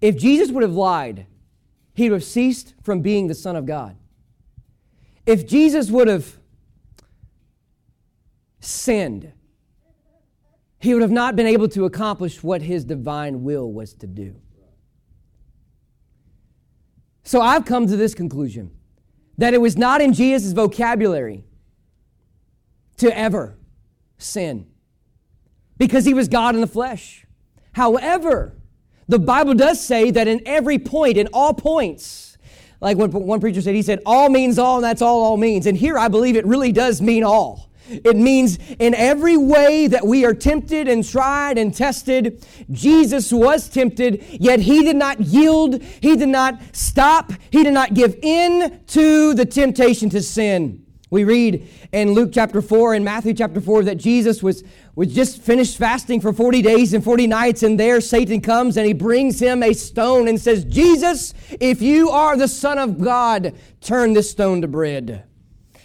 if 0.00 0.16
Jesus 0.16 0.50
would 0.50 0.62
have 0.62 0.72
lied, 0.72 1.26
he 1.92 2.08
would 2.08 2.16
have 2.16 2.24
ceased 2.24 2.74
from 2.82 3.02
being 3.02 3.26
the 3.26 3.34
Son 3.34 3.56
of 3.56 3.66
God. 3.66 3.96
If 5.26 5.46
Jesus 5.46 5.90
would 5.90 6.08
have 6.08 6.38
sinned, 8.60 9.32
he 10.78 10.94
would 10.94 11.02
have 11.02 11.12
not 11.12 11.36
been 11.36 11.46
able 11.46 11.68
to 11.68 11.84
accomplish 11.84 12.42
what 12.42 12.62
his 12.62 12.84
divine 12.84 13.44
will 13.44 13.72
was 13.72 13.94
to 13.94 14.06
do. 14.06 14.36
So 17.22 17.40
I've 17.40 17.64
come 17.64 17.86
to 17.86 17.96
this 17.96 18.14
conclusion 18.14 18.72
that 19.38 19.54
it 19.54 19.60
was 19.60 19.76
not 19.76 20.00
in 20.00 20.12
Jesus' 20.12 20.52
vocabulary 20.52 21.44
to 22.96 23.16
ever 23.16 23.56
sin 24.18 24.66
because 25.78 26.04
he 26.04 26.14
was 26.14 26.28
God 26.28 26.54
in 26.54 26.60
the 26.60 26.66
flesh. 26.66 27.26
However, 27.72 28.56
the 29.08 29.18
Bible 29.18 29.54
does 29.54 29.84
say 29.84 30.10
that 30.10 30.28
in 30.28 30.42
every 30.46 30.78
point, 30.78 31.16
in 31.16 31.28
all 31.32 31.54
points, 31.54 32.31
like 32.82 32.98
when 32.98 33.12
one 33.12 33.40
preacher 33.40 33.62
said, 33.62 33.74
he 33.74 33.82
said, 33.82 34.00
all 34.04 34.28
means 34.28 34.58
all, 34.58 34.76
and 34.76 34.84
that's 34.84 35.00
all 35.00 35.22
all 35.22 35.36
means. 35.36 35.66
And 35.66 35.76
here 35.76 35.96
I 35.96 36.08
believe 36.08 36.36
it 36.36 36.44
really 36.44 36.72
does 36.72 37.00
mean 37.00 37.22
all. 37.22 37.70
It 37.88 38.16
means 38.16 38.58
in 38.78 38.94
every 38.94 39.36
way 39.36 39.86
that 39.86 40.06
we 40.06 40.24
are 40.24 40.34
tempted 40.34 40.88
and 40.88 41.06
tried 41.06 41.58
and 41.58 41.74
tested, 41.74 42.44
Jesus 42.70 43.32
was 43.32 43.68
tempted, 43.68 44.24
yet 44.30 44.60
he 44.60 44.82
did 44.82 44.96
not 44.96 45.20
yield, 45.20 45.82
he 45.82 46.16
did 46.16 46.28
not 46.28 46.60
stop, 46.72 47.32
he 47.50 47.62
did 47.62 47.74
not 47.74 47.94
give 47.94 48.18
in 48.22 48.80
to 48.88 49.34
the 49.34 49.44
temptation 49.44 50.10
to 50.10 50.22
sin. 50.22 50.81
We 51.12 51.24
read 51.24 51.68
in 51.92 52.12
Luke 52.12 52.30
chapter 52.32 52.62
4 52.62 52.94
and 52.94 53.04
Matthew 53.04 53.34
chapter 53.34 53.60
4 53.60 53.84
that 53.84 53.96
Jesus 53.96 54.42
was, 54.42 54.64
was 54.94 55.14
just 55.14 55.42
finished 55.42 55.76
fasting 55.76 56.22
for 56.22 56.32
40 56.32 56.62
days 56.62 56.94
and 56.94 57.04
40 57.04 57.26
nights, 57.26 57.62
and 57.62 57.78
there 57.78 58.00
Satan 58.00 58.40
comes 58.40 58.78
and 58.78 58.86
he 58.86 58.94
brings 58.94 59.38
him 59.38 59.62
a 59.62 59.74
stone 59.74 60.26
and 60.26 60.40
says, 60.40 60.64
Jesus, 60.64 61.34
if 61.60 61.82
you 61.82 62.08
are 62.08 62.34
the 62.38 62.48
Son 62.48 62.78
of 62.78 62.98
God, 62.98 63.54
turn 63.82 64.14
this 64.14 64.30
stone 64.30 64.62
to 64.62 64.68
bread. 64.68 65.24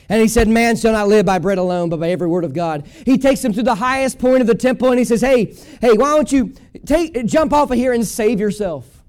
And 0.08 0.22
he 0.22 0.30
said, 0.30 0.48
Man 0.48 0.78
shall 0.78 0.94
not 0.94 1.10
live 1.10 1.26
by 1.26 1.40
bread 1.40 1.58
alone, 1.58 1.90
but 1.90 2.00
by 2.00 2.10
every 2.10 2.28
word 2.28 2.46
of 2.46 2.54
God. 2.54 2.88
He 3.06 3.18
takes 3.18 3.44
him 3.44 3.52
to 3.52 3.64
the 3.64 3.76
highest 3.76 4.20
point 4.20 4.40
of 4.40 4.48
the 4.48 4.56
temple 4.56 4.92
and 4.92 4.98
he 4.98 5.04
says, 5.04 5.20
Hey, 5.20 5.54
hey, 5.82 5.92
why 5.92 6.16
don't 6.16 6.32
you 6.32 6.54
take, 6.86 7.26
jump 7.26 7.52
off 7.52 7.70
of 7.70 7.78
here 7.78 7.92
and 7.92 8.08
save 8.08 8.40
yourself? 8.40 9.04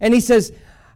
And 0.00 0.12
he 0.12 0.20
says, 0.20 0.52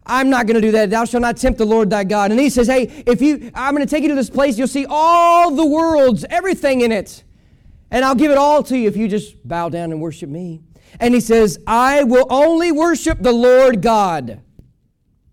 I'm 0.07 0.29
not 0.29 0.47
going 0.47 0.57
to 0.57 0.61
do 0.61 0.73
that. 0.73 0.91
Thou 0.91 1.05
shalt 1.05 1.23
not 1.23 1.37
tempt 1.37 1.59
the 1.59 1.65
Lord 1.65 1.89
thy 1.91 2.05
God. 2.05 2.31
And 2.31 2.39
he 2.39 2.51
says, 2.51 2.67
Hey, 2.67 3.05
if 3.07 3.23
you, 3.23 3.51
I'm 3.55 3.75
going 3.75 3.87
to 3.87 3.91
take 3.91 4.03
you 4.03 4.09
to 4.11 4.15
this 4.15 4.31
place, 4.31 4.59
you'll 4.59 4.69
see 4.69 4.87
all 4.89 5.51
the 5.51 5.65
worlds, 5.65 6.25
everything 6.29 6.83
in 6.83 6.93
it. 6.93 7.25
And 7.91 8.05
I'll 8.05 8.15
give 8.15 8.31
it 8.31 8.39
all 8.39 8.63
to 8.65 8.77
you 8.77 8.89
if 8.89 8.97
you 8.97 9.09
just 9.09 9.47
bow 9.47 9.69
down 9.69 9.93
and 9.93 10.01
worship 10.01 10.29
me. 10.29 10.63
And 11.01 11.15
he 11.15 11.21
says, 11.21 11.59
I 11.67 12.05
will 12.05 12.27
only 12.29 12.71
worship 12.73 13.19
the 13.21 13.33
Lord 13.33 13.83
God. 13.83 14.43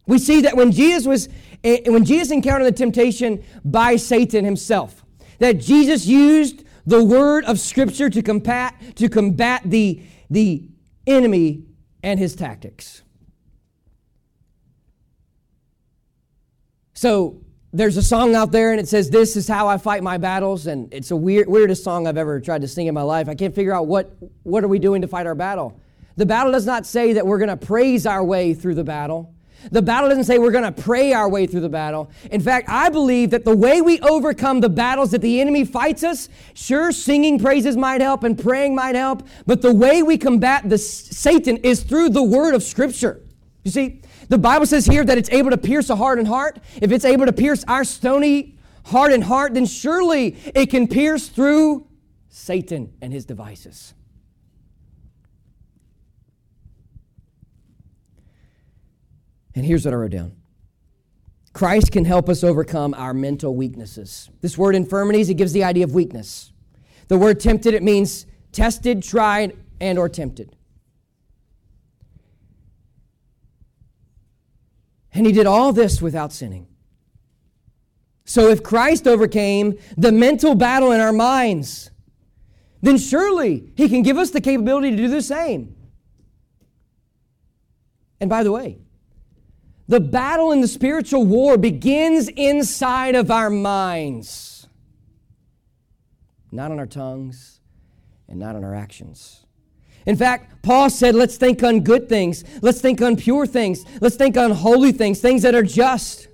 We 0.08 0.20
see 0.20 0.42
that 0.42 0.56
when 0.56 0.72
Jesus 0.72 1.06
was 1.06 1.30
eh, 1.64 1.82
when 1.88 2.06
Jesus 2.06 2.32
encountered 2.32 2.66
the 2.66 2.72
temptation 2.72 3.44
by 3.64 3.96
Satan 3.96 4.46
himself, 4.46 5.04
that 5.40 5.60
Jesus 5.60 6.06
used 6.06 6.64
the 6.86 7.04
word 7.04 7.46
of 7.46 7.60
Scripture 7.60 8.10
to 8.10 8.22
combat, 8.22 8.76
to 8.96 9.10
combat 9.10 9.62
the, 9.66 10.02
the 10.30 10.68
enemy 11.06 11.64
and 12.04 12.20
his 12.20 12.36
tactics. 12.36 13.04
So 17.02 17.42
there's 17.74 17.98
a 17.98 18.04
song 18.04 18.36
out 18.36 18.52
there 18.52 18.70
and 18.70 18.80
it 18.80 18.88
says, 18.88 19.10
This 19.10 19.36
is 19.36 19.48
how 19.48 19.68
I 19.68 19.80
fight 19.80 20.04
my 20.04 20.20
battles. 20.20 20.68
And 20.68 20.94
it's 20.94 21.10
the 21.10 21.16
weird, 21.16 21.50
weirdest 21.50 21.84
song 21.84 22.06
I've 22.06 22.16
ever 22.16 22.40
tried 22.40 22.62
to 22.62 22.68
sing 22.68 22.86
in 22.86 22.94
my 22.94 23.02
life. 23.02 23.28
I 23.28 23.34
can't 23.34 23.56
figure 23.56 23.74
out 23.74 23.88
what, 23.88 24.16
what 24.44 24.64
are 24.64 24.68
we 24.68 24.78
doing 24.78 25.02
to 25.02 25.08
fight 25.08 25.26
our 25.26 25.34
battle. 25.34 25.82
The 26.18 26.28
battle 26.28 26.52
does 26.52 26.68
not 26.68 26.86
say 26.86 27.14
that 27.14 27.26
we're 27.26 27.40
going 27.40 27.50
to 27.50 27.58
praise 27.58 28.06
our 28.06 28.24
way 28.24 28.54
through 28.54 28.76
the 28.76 28.84
battle. 28.84 29.34
The 29.72 29.82
battle 29.82 30.10
doesn't 30.10 30.26
say 30.26 30.38
we're 30.38 30.52
going 30.52 30.72
to 30.72 30.80
pray 30.80 31.12
our 31.12 31.28
way 31.28 31.48
through 31.48 31.62
the 31.62 31.70
battle. 31.70 32.12
In 32.30 32.40
fact, 32.40 32.70
I 32.70 32.90
believe 32.90 33.32
that 33.32 33.46
the 33.46 33.56
way 33.56 33.82
we 33.82 34.00
overcome 34.02 34.60
the 34.60 34.70
battles 34.70 35.10
that 35.10 35.24
the 35.24 35.42
enemy 35.42 35.66
fights 35.66 36.04
us, 36.04 36.30
sure, 36.54 36.92
singing 36.92 37.40
praises 37.40 37.76
might 37.76 38.02
help 38.02 38.24
and 38.24 38.38
praying 38.38 38.76
might 38.76 38.94
help, 38.94 39.28
but 39.48 39.64
the 39.64 39.74
way 39.74 40.04
we 40.04 40.20
combat 40.20 40.70
the 40.70 40.78
Satan 40.78 41.58
is 41.58 41.82
through 41.82 42.10
the 42.10 42.22
word 42.22 42.54
of 42.54 42.62
Scripture. 42.62 43.24
You 43.64 43.72
see, 43.72 44.02
the 44.32 44.38
Bible 44.38 44.66
says 44.66 44.86
here 44.86 45.04
that 45.04 45.18
it's 45.18 45.30
able 45.30 45.50
to 45.50 45.58
pierce 45.58 45.90
a 45.90 45.96
heart 45.98 46.18
and 46.18 46.26
heart. 46.26 46.58
If 46.82 46.94
it's 46.94 47.04
able 47.04 47.26
to 47.26 47.34
pierce 47.34 47.66
our 47.68 47.84
stony 47.84 48.58
heart 48.86 49.12
and 49.12 49.22
heart, 49.22 49.56
then 49.56 49.66
surely 49.66 50.38
it 50.56 50.68
can 50.68 50.88
pierce 50.88 51.28
through 51.28 51.86
Satan 52.30 52.94
and 53.02 53.12
his 53.12 53.26
devices. 53.26 53.94
And 59.54 59.66
here's 59.66 59.84
what 59.84 59.94
I 59.94 59.98
wrote 59.98 60.12
down 60.12 60.38
Christ 61.52 61.92
can 61.92 62.06
help 62.06 62.30
us 62.30 62.42
overcome 62.42 62.94
our 62.94 63.14
mental 63.14 63.54
weaknesses. 63.54 64.30
This 64.40 64.58
word 64.58 64.76
infirmities, 64.76 65.30
it 65.30 65.34
gives 65.34 65.52
the 65.52 65.66
idea 65.66 65.84
of 65.84 65.94
weakness. 65.94 66.54
The 67.10 67.18
word 67.18 67.42
tempted, 67.42 67.74
it 67.74 67.84
means 67.84 68.26
tested, 68.54 69.04
tried, 69.04 69.58
and 69.82 70.00
or 70.00 70.08
tempted. 70.08 70.56
And 75.14 75.26
he 75.26 75.32
did 75.32 75.46
all 75.46 75.74
this 75.74 76.02
without 76.02 76.32
sinning. 76.32 76.68
So 78.24 78.48
if 78.48 78.64
Christ 78.64 79.08
overcame 79.08 79.78
the 79.98 80.12
mental 80.12 80.56
battle 80.56 80.92
in 80.92 81.02
our 81.02 81.12
minds, 81.12 81.92
then 82.82 82.98
surely 82.98 83.74
he 83.76 83.90
can 83.90 84.04
give 84.04 84.18
us 84.18 84.32
the 84.32 84.42
capability 84.42 84.92
to 84.92 84.98
do 84.98 85.08
the 85.08 85.22
same. 85.22 85.76
And 88.20 88.30
by 88.30 88.44
the 88.44 88.52
way, 88.52 88.78
the 89.88 90.00
battle 90.00 90.52
in 90.52 90.62
the 90.62 90.68
spiritual 90.68 91.26
war 91.26 91.58
begins 91.58 92.30
inside 92.30 93.16
of 93.16 93.30
our 93.30 93.50
minds, 93.50 94.68
not 96.52 96.72
on 96.72 96.80
our 96.80 96.86
tongues 96.86 97.60
and 98.30 98.40
not 98.40 98.56
on 98.56 98.64
our 98.64 98.74
actions. 98.74 99.46
In 100.06 100.16
fact, 100.16 100.64
Paul 100.64 100.90
said, 100.90 101.16
let's 101.16 101.38
think 101.38 101.64
on 101.64 101.82
good 101.82 102.08
things. 102.10 102.44
Let's 102.62 102.82
think 102.82 103.02
on 103.02 103.16
pure 103.16 103.46
things. 103.46 103.84
Let's 104.00 104.16
think 104.16 104.38
on 104.38 104.52
holy 104.52 104.92
things, 104.92 105.20
things 105.20 105.42
that 105.42 105.56
are 105.56 105.64
just. 105.64 106.28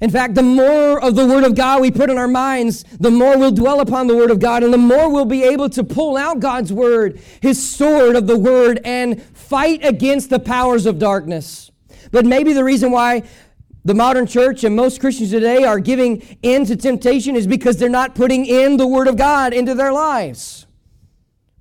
In 0.00 0.10
fact, 0.10 0.34
the 0.34 0.42
more 0.42 1.00
of 1.00 1.14
the 1.14 1.24
Word 1.24 1.44
of 1.44 1.54
God 1.54 1.80
we 1.80 1.92
put 1.92 2.10
in 2.10 2.18
our 2.18 2.26
minds, 2.26 2.84
the 2.98 3.10
more 3.10 3.38
we'll 3.38 3.52
dwell 3.52 3.78
upon 3.78 4.08
the 4.08 4.16
Word 4.16 4.32
of 4.32 4.40
God, 4.40 4.64
and 4.64 4.74
the 4.74 4.78
more 4.78 5.08
we'll 5.08 5.24
be 5.24 5.44
able 5.44 5.68
to 5.70 5.84
pull 5.84 6.16
out 6.16 6.40
God's 6.40 6.72
Word, 6.72 7.20
His 7.40 7.64
sword 7.64 8.16
of 8.16 8.26
the 8.26 8.36
Word, 8.36 8.80
and 8.84 9.22
fight 9.22 9.84
against 9.84 10.28
the 10.28 10.40
powers 10.40 10.86
of 10.86 10.98
darkness. 10.98 11.70
But 12.10 12.26
maybe 12.26 12.52
the 12.52 12.64
reason 12.64 12.90
why 12.90 13.22
the 13.84 13.94
modern 13.94 14.26
church 14.26 14.64
and 14.64 14.74
most 14.74 15.00
Christians 15.00 15.30
today 15.30 15.62
are 15.62 15.78
giving 15.78 16.20
in 16.42 16.66
to 16.66 16.74
temptation 16.74 17.36
is 17.36 17.46
because 17.46 17.76
they're 17.76 17.88
not 17.88 18.16
putting 18.16 18.44
in 18.44 18.78
the 18.78 18.88
Word 18.88 19.06
of 19.06 19.16
God 19.16 19.52
into 19.52 19.72
their 19.72 19.92
lives. 19.92 20.66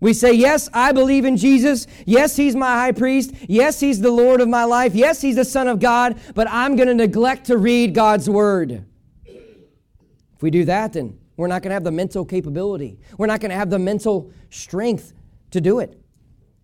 We 0.02 0.14
say, 0.14 0.34
Yes, 0.34 0.68
I 0.74 0.92
believe 0.92 1.24
in 1.24 1.38
Jesus. 1.38 1.88
Yes, 2.06 2.36
He's 2.36 2.56
my 2.56 2.74
high 2.74 2.92
priest. 2.92 3.34
Yes, 3.48 3.80
He's 3.80 4.02
the 4.02 4.12
Lord 4.12 4.42
of 4.42 4.50
my 4.50 4.66
life. 4.66 4.94
Yes, 4.94 5.22
He's 5.22 5.38
the 5.38 5.46
Son 5.46 5.70
of 5.70 5.80
God, 5.80 6.20
but 6.36 6.48
I'm 6.50 6.76
going 6.76 6.90
to 6.90 6.94
neglect 6.94 7.46
to 7.46 7.58
read 7.58 7.94
God's 7.94 8.30
Word. 8.30 8.84
If 9.26 10.42
we 10.42 10.50
do 10.50 10.66
that, 10.66 10.94
then 10.94 11.18
we're 11.38 11.48
not 11.48 11.62
going 11.62 11.70
to 11.70 11.76
have 11.76 11.84
the 11.84 11.92
mental 11.92 12.26
capability. 12.26 13.00
We're 13.18 13.28
not 13.28 13.40
going 13.40 13.52
to 13.52 13.56
have 13.56 13.70
the 13.70 13.80
mental 13.80 14.32
strength 14.50 15.14
to 15.52 15.62
do 15.62 15.80
it. 15.80 15.98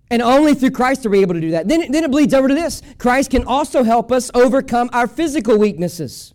And 0.09 0.21
only 0.21 0.55
through 0.55 0.71
Christ 0.71 1.05
are 1.05 1.09
we 1.09 1.21
able 1.21 1.35
to 1.35 1.41
do 1.41 1.51
that. 1.51 1.67
Then, 1.67 1.91
then 1.91 2.03
it 2.03 2.11
bleeds 2.11 2.33
over 2.33 2.47
to 2.47 2.55
this 2.55 2.81
Christ 2.97 3.29
can 3.29 3.43
also 3.43 3.83
help 3.83 4.11
us 4.11 4.31
overcome 4.33 4.89
our 4.93 5.07
physical 5.07 5.57
weaknesses. 5.57 6.33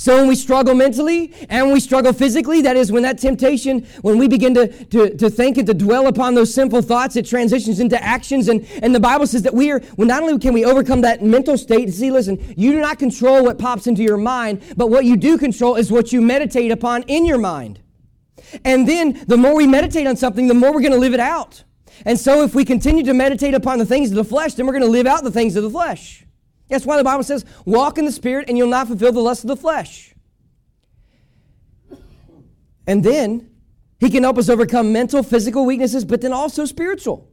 So 0.00 0.16
when 0.16 0.28
we 0.28 0.34
struggle 0.34 0.74
mentally 0.74 1.34
and 1.50 1.70
we 1.74 1.78
struggle 1.78 2.14
physically, 2.14 2.62
that 2.62 2.74
is 2.74 2.90
when 2.90 3.02
that 3.02 3.18
temptation, 3.18 3.86
when 4.00 4.16
we 4.16 4.28
begin 4.28 4.54
to, 4.54 4.66
to, 4.86 5.14
to 5.14 5.28
think 5.28 5.58
and 5.58 5.66
to 5.66 5.74
dwell 5.74 6.06
upon 6.06 6.34
those 6.34 6.54
sinful 6.54 6.80
thoughts, 6.80 7.16
it 7.16 7.26
transitions 7.26 7.80
into 7.80 8.02
actions. 8.02 8.48
And, 8.48 8.66
and 8.82 8.94
the 8.94 9.00
Bible 9.00 9.26
says 9.26 9.42
that 9.42 9.52
we 9.52 9.70
are, 9.70 9.82
well, 9.98 10.08
not 10.08 10.22
only 10.22 10.38
can 10.38 10.54
we 10.54 10.64
overcome 10.64 11.02
that 11.02 11.22
mental 11.22 11.58
state, 11.58 11.92
see, 11.92 12.10
listen, 12.10 12.38
you 12.56 12.72
do 12.72 12.80
not 12.80 12.98
control 12.98 13.44
what 13.44 13.58
pops 13.58 13.86
into 13.86 14.02
your 14.02 14.16
mind, 14.16 14.62
but 14.74 14.88
what 14.88 15.04
you 15.04 15.18
do 15.18 15.36
control 15.36 15.76
is 15.76 15.92
what 15.92 16.14
you 16.14 16.22
meditate 16.22 16.72
upon 16.72 17.02
in 17.02 17.26
your 17.26 17.36
mind. 17.36 17.78
And 18.64 18.88
then 18.88 19.22
the 19.26 19.36
more 19.36 19.54
we 19.54 19.66
meditate 19.66 20.06
on 20.06 20.16
something, 20.16 20.48
the 20.48 20.54
more 20.54 20.72
we're 20.72 20.80
going 20.80 20.94
to 20.94 20.98
live 20.98 21.12
it 21.12 21.20
out. 21.20 21.62
And 22.06 22.18
so 22.18 22.42
if 22.42 22.54
we 22.54 22.64
continue 22.64 23.04
to 23.04 23.12
meditate 23.12 23.52
upon 23.52 23.78
the 23.78 23.84
things 23.84 24.08
of 24.08 24.16
the 24.16 24.24
flesh, 24.24 24.54
then 24.54 24.64
we're 24.64 24.72
going 24.72 24.82
to 24.82 24.88
live 24.88 25.06
out 25.06 25.24
the 25.24 25.30
things 25.30 25.56
of 25.56 25.62
the 25.62 25.70
flesh. 25.70 26.24
That's 26.70 26.86
why 26.86 26.96
the 26.96 27.04
Bible 27.04 27.24
says, 27.24 27.44
walk 27.64 27.98
in 27.98 28.04
the 28.04 28.12
Spirit 28.12 28.48
and 28.48 28.56
you'll 28.56 28.68
not 28.68 28.86
fulfill 28.86 29.12
the 29.12 29.20
lust 29.20 29.44
of 29.44 29.48
the 29.48 29.56
flesh. 29.56 30.14
And 32.86 33.04
then 33.04 33.50
he 33.98 34.08
can 34.08 34.22
help 34.22 34.38
us 34.38 34.48
overcome 34.48 34.92
mental, 34.92 35.22
physical 35.22 35.66
weaknesses, 35.66 36.04
but 36.04 36.20
then 36.20 36.32
also 36.32 36.64
spiritual. 36.64 37.28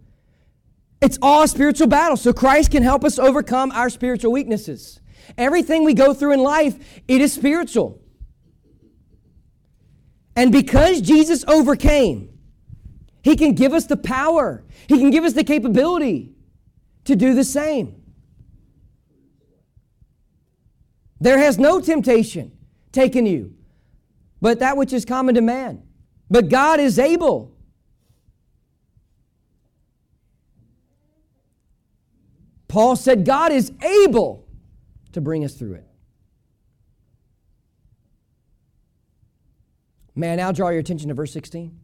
It's 1.01 1.17
all 1.21 1.43
a 1.43 1.47
spiritual 1.47 1.87
battle. 1.87 2.17
So 2.17 2.33
Christ 2.33 2.71
can 2.71 2.83
help 2.83 3.03
us 3.03 3.17
overcome 3.19 3.71
our 3.71 3.89
spiritual 3.89 4.31
weaknesses. 4.31 4.99
Everything 5.37 5.83
we 5.83 5.93
go 5.93 6.13
through 6.13 6.33
in 6.33 6.39
life, 6.41 7.01
it 7.07 7.21
is 7.21 7.31
spiritual. 7.31 8.01
And 10.35 10.51
because 10.51 11.01
Jesus 11.01 11.45
overcame, 11.47 12.37
he 13.27 13.35
can 13.35 13.55
give 13.55 13.73
us 13.73 13.85
the 13.87 13.97
power, 13.97 14.63
He 14.87 14.97
can 14.97 15.09
give 15.09 15.25
us 15.25 15.33
the 15.33 15.43
capability 15.43 16.31
to 17.03 17.13
do 17.13 17.33
the 17.33 17.43
same. 17.43 18.01
There 21.19 21.37
has 21.37 21.57
no 21.57 21.79
temptation 21.79 22.51
taken 22.91 23.25
you, 23.25 23.55
but 24.41 24.59
that 24.59 24.77
which 24.77 24.93
is 24.93 25.05
common 25.05 25.35
to 25.35 25.41
man. 25.41 25.83
But 26.29 26.49
God 26.49 26.79
is 26.79 26.99
able. 26.99 27.53
Paul 32.67 32.95
said, 32.95 33.25
God 33.25 33.51
is 33.51 33.71
able 33.81 34.47
to 35.13 35.21
bring 35.21 35.43
us 35.43 35.55
through 35.55 35.73
it. 35.73 35.87
May 40.15 40.33
I 40.33 40.35
now 40.35 40.51
draw 40.51 40.69
your 40.69 40.79
attention 40.79 41.07
to 41.09 41.13
verse 41.13 41.31
16? 41.31 41.79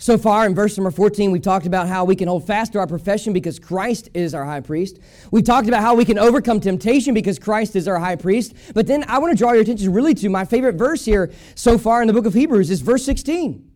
So 0.00 0.16
far 0.16 0.46
in 0.46 0.54
verse 0.54 0.78
number 0.78 0.92
14, 0.92 1.32
we've 1.32 1.42
talked 1.42 1.66
about 1.66 1.88
how 1.88 2.04
we 2.04 2.14
can 2.14 2.28
hold 2.28 2.46
fast 2.46 2.72
to 2.72 2.78
our 2.78 2.86
profession 2.86 3.32
because 3.32 3.58
Christ 3.58 4.08
is 4.14 4.32
our 4.32 4.44
high 4.44 4.60
priest. 4.60 5.00
We've 5.32 5.44
talked 5.44 5.66
about 5.66 5.82
how 5.82 5.96
we 5.96 6.04
can 6.04 6.18
overcome 6.18 6.60
temptation 6.60 7.14
because 7.14 7.36
Christ 7.40 7.74
is 7.74 7.88
our 7.88 7.98
high 7.98 8.14
priest. 8.14 8.54
But 8.74 8.86
then 8.86 9.04
I 9.08 9.18
want 9.18 9.32
to 9.32 9.36
draw 9.36 9.52
your 9.52 9.62
attention 9.62 9.92
really 9.92 10.14
to 10.14 10.28
my 10.28 10.44
favorite 10.44 10.76
verse 10.76 11.04
here 11.04 11.32
so 11.56 11.78
far 11.78 12.00
in 12.00 12.06
the 12.06 12.14
book 12.14 12.26
of 12.26 12.34
Hebrews 12.34 12.70
is 12.70 12.80
verse 12.80 13.04
16. 13.04 13.68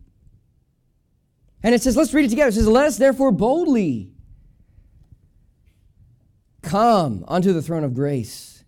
And 1.64 1.74
it 1.74 1.82
says, 1.82 1.96
let's 1.96 2.14
read 2.14 2.24
it 2.26 2.30
together. 2.30 2.50
It 2.50 2.54
says, 2.54 2.68
Let 2.68 2.86
us 2.86 2.98
therefore 2.98 3.32
boldly 3.32 4.12
come 6.62 7.24
unto 7.26 7.52
the 7.52 7.62
throne 7.62 7.82
of 7.82 7.94
grace, 7.94 8.64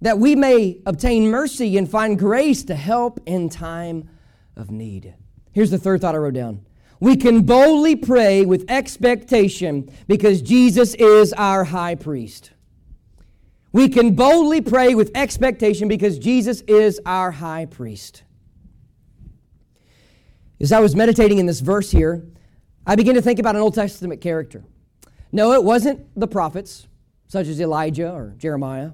that 0.00 0.18
we 0.18 0.36
may 0.36 0.80
obtain 0.86 1.28
mercy 1.28 1.76
and 1.76 1.90
find 1.90 2.18
grace 2.18 2.62
to 2.64 2.76
help 2.76 3.20
in 3.26 3.48
time 3.48 4.08
of 4.56 4.70
need. 4.70 5.14
Here's 5.52 5.70
the 5.70 5.78
third 5.78 6.00
thought 6.00 6.14
I 6.14 6.18
wrote 6.18 6.34
down 6.34 6.64
we 7.00 7.16
can 7.16 7.42
boldly 7.42 7.96
pray 7.96 8.44
with 8.44 8.64
expectation 8.68 9.90
because 10.06 10.42
Jesus 10.42 10.94
is 10.94 11.32
our 11.34 11.64
high 11.64 11.94
priest. 11.94 12.50
We 13.72 13.88
can 13.88 14.14
boldly 14.14 14.60
pray 14.60 14.94
with 14.94 15.10
expectation 15.14 15.88
because 15.88 16.18
Jesus 16.18 16.62
is 16.62 17.00
our 17.04 17.30
high 17.30 17.66
priest. 17.66 18.22
As 20.60 20.72
I 20.72 20.80
was 20.80 20.96
meditating 20.96 21.38
in 21.38 21.46
this 21.46 21.60
verse 21.60 21.90
here, 21.90 22.26
I 22.86 22.96
began 22.96 23.14
to 23.14 23.22
think 23.22 23.38
about 23.38 23.54
an 23.54 23.60
Old 23.60 23.74
Testament 23.74 24.20
character. 24.20 24.64
No, 25.30 25.52
it 25.52 25.62
wasn't 25.62 26.06
the 26.18 26.26
prophets, 26.26 26.88
such 27.26 27.46
as 27.46 27.60
Elijah 27.60 28.10
or 28.10 28.34
Jeremiah. 28.38 28.92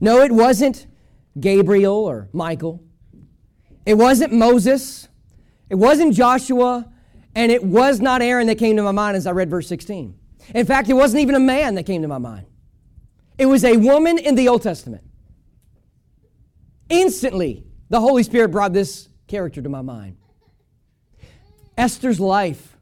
No, 0.00 0.20
it 0.20 0.30
wasn't 0.30 0.86
Gabriel 1.38 2.04
or 2.04 2.28
Michael. 2.32 2.82
It 3.86 3.94
wasn't 3.94 4.32
Moses. 4.32 5.08
It 5.70 5.76
wasn't 5.76 6.14
Joshua. 6.14 6.89
And 7.34 7.52
it 7.52 7.62
was 7.62 8.00
not 8.00 8.22
Aaron 8.22 8.46
that 8.48 8.58
came 8.58 8.76
to 8.76 8.82
my 8.82 8.92
mind 8.92 9.16
as 9.16 9.26
I 9.26 9.30
read 9.30 9.50
verse 9.50 9.68
16. 9.68 10.18
In 10.54 10.66
fact, 10.66 10.88
it 10.88 10.94
wasn't 10.94 11.22
even 11.22 11.34
a 11.34 11.40
man 11.40 11.74
that 11.76 11.84
came 11.84 12.02
to 12.02 12.08
my 12.08 12.18
mind. 12.18 12.46
It 13.38 13.46
was 13.46 13.64
a 13.64 13.76
woman 13.76 14.18
in 14.18 14.34
the 14.34 14.48
Old 14.48 14.62
Testament. 14.62 15.04
Instantly, 16.88 17.64
the 17.88 18.00
Holy 18.00 18.22
Spirit 18.22 18.48
brought 18.48 18.72
this 18.72 19.08
character 19.28 19.62
to 19.62 19.68
my 19.68 19.80
mind. 19.80 20.16
Esther's 21.78 22.20
life 22.20 22.76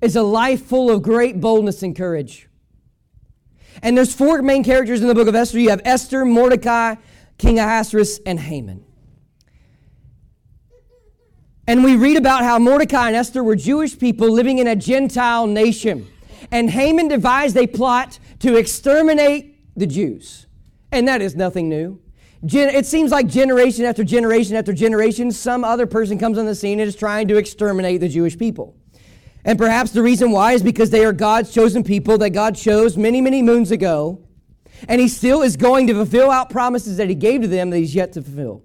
is 0.00 0.16
a 0.16 0.22
life 0.22 0.66
full 0.66 0.90
of 0.90 1.02
great 1.02 1.40
boldness 1.40 1.82
and 1.82 1.96
courage. 1.96 2.48
And 3.82 3.96
there's 3.96 4.14
four 4.14 4.42
main 4.42 4.64
characters 4.64 5.00
in 5.00 5.08
the 5.08 5.14
book 5.14 5.28
of 5.28 5.34
Esther. 5.34 5.58
You 5.58 5.70
have 5.70 5.80
Esther, 5.84 6.24
Mordecai, 6.24 6.96
King 7.38 7.58
Ahasuerus, 7.58 8.20
and 8.26 8.38
Haman. 8.38 8.84
And 11.66 11.84
we 11.84 11.96
read 11.96 12.16
about 12.16 12.42
how 12.42 12.58
Mordecai 12.58 13.08
and 13.08 13.16
Esther 13.16 13.44
were 13.44 13.54
Jewish 13.54 13.96
people 13.98 14.28
living 14.28 14.58
in 14.58 14.66
a 14.66 14.74
Gentile 14.74 15.46
nation. 15.46 16.08
And 16.50 16.70
Haman 16.70 17.08
devised 17.08 17.56
a 17.56 17.66
plot 17.66 18.18
to 18.40 18.56
exterminate 18.56 19.76
the 19.76 19.86
Jews. 19.86 20.46
And 20.90 21.06
that 21.06 21.22
is 21.22 21.36
nothing 21.36 21.68
new. 21.68 22.00
it 22.42 22.84
seems 22.86 23.12
like 23.12 23.28
generation 23.28 23.84
after 23.84 24.02
generation 24.02 24.56
after 24.56 24.72
generation, 24.72 25.30
some 25.30 25.64
other 25.64 25.86
person 25.86 26.18
comes 26.18 26.36
on 26.36 26.46
the 26.46 26.54
scene 26.54 26.80
and 26.80 26.88
is 26.88 26.96
trying 26.96 27.28
to 27.28 27.36
exterminate 27.36 28.00
the 28.00 28.08
Jewish 28.08 28.36
people. 28.36 28.76
And 29.44 29.56
perhaps 29.56 29.92
the 29.92 30.02
reason 30.02 30.32
why 30.32 30.52
is 30.52 30.62
because 30.62 30.90
they 30.90 31.04
are 31.04 31.12
God's 31.12 31.52
chosen 31.52 31.84
people 31.84 32.18
that 32.18 32.30
God 32.30 32.56
chose 32.56 32.96
many, 32.96 33.20
many 33.20 33.40
moons 33.40 33.70
ago. 33.70 34.20
And 34.88 35.00
He 35.00 35.08
still 35.08 35.42
is 35.42 35.56
going 35.56 35.86
to 35.86 35.94
fulfill 35.94 36.30
out 36.30 36.50
promises 36.50 36.96
that 36.96 37.08
He 37.08 37.14
gave 37.14 37.42
to 37.42 37.48
them 37.48 37.70
that 37.70 37.78
He's 37.78 37.94
yet 37.94 38.12
to 38.14 38.22
fulfill. 38.22 38.64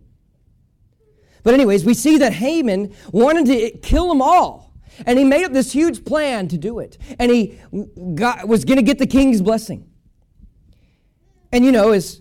But, 1.48 1.54
anyways, 1.54 1.86
we 1.86 1.94
see 1.94 2.18
that 2.18 2.34
Haman 2.34 2.94
wanted 3.14 3.46
to 3.46 3.70
kill 3.78 4.10
them 4.10 4.22
all. 4.22 4.74
And 5.06 5.18
he 5.18 5.24
made 5.24 5.46
up 5.46 5.54
this 5.54 5.72
huge 5.72 6.04
plan 6.04 6.50
to 6.50 6.58
do 6.58 6.80
it. 6.80 6.98
And 7.20 7.32
he 7.32 7.58
got, 8.16 8.50
was 8.50 8.66
going 8.66 8.76
to 8.76 8.84
get 8.84 9.00
the 9.00 9.08
king's 9.08 9.42
blessing. 9.42 9.90
And 11.54 11.64
you 11.64 11.72
know, 11.72 11.94
as, 11.94 12.20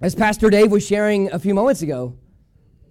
as 0.00 0.14
Pastor 0.14 0.50
Dave 0.50 0.70
was 0.70 0.86
sharing 0.86 1.32
a 1.32 1.38
few 1.40 1.52
moments 1.52 1.82
ago, 1.82 2.16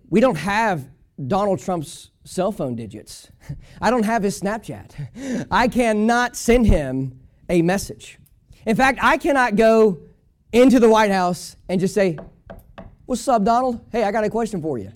we 0.10 0.19
don't 0.19 0.36
have 0.36 0.89
Donald 1.28 1.60
Trump's 1.60 2.12
cell 2.26 2.52
phone 2.52 2.76
digits. 2.76 3.32
I 3.82 3.89
don't 3.89 4.04
have 4.04 4.24
his 4.24 4.38
Snapchat. 4.38 5.48
I 5.50 5.69
cannot 5.69 6.36
send 6.36 6.67
him 6.67 7.22
a 7.48 7.62
message. 7.62 8.19
In 8.65 8.76
fact, 8.76 9.00
I 9.02 9.17
cannot 9.17 9.56
go 9.56 10.00
into 10.52 10.78
the 10.82 10.89
White 10.89 11.12
House 11.12 11.56
and 11.69 11.80
just 11.80 11.93
say, 11.93 12.17
What's 13.05 13.27
up, 13.27 13.43
Donald? 13.43 13.85
Hey, 13.91 14.03
I 14.03 14.11
got 14.11 14.23
a 14.23 14.29
question 14.29 14.61
for 14.61 14.77
you. 14.77 14.91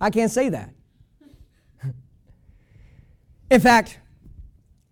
I 0.00 0.10
can't 0.10 0.30
say 0.30 0.48
that. 0.48 0.70
In 3.50 3.60
fact, 3.60 4.00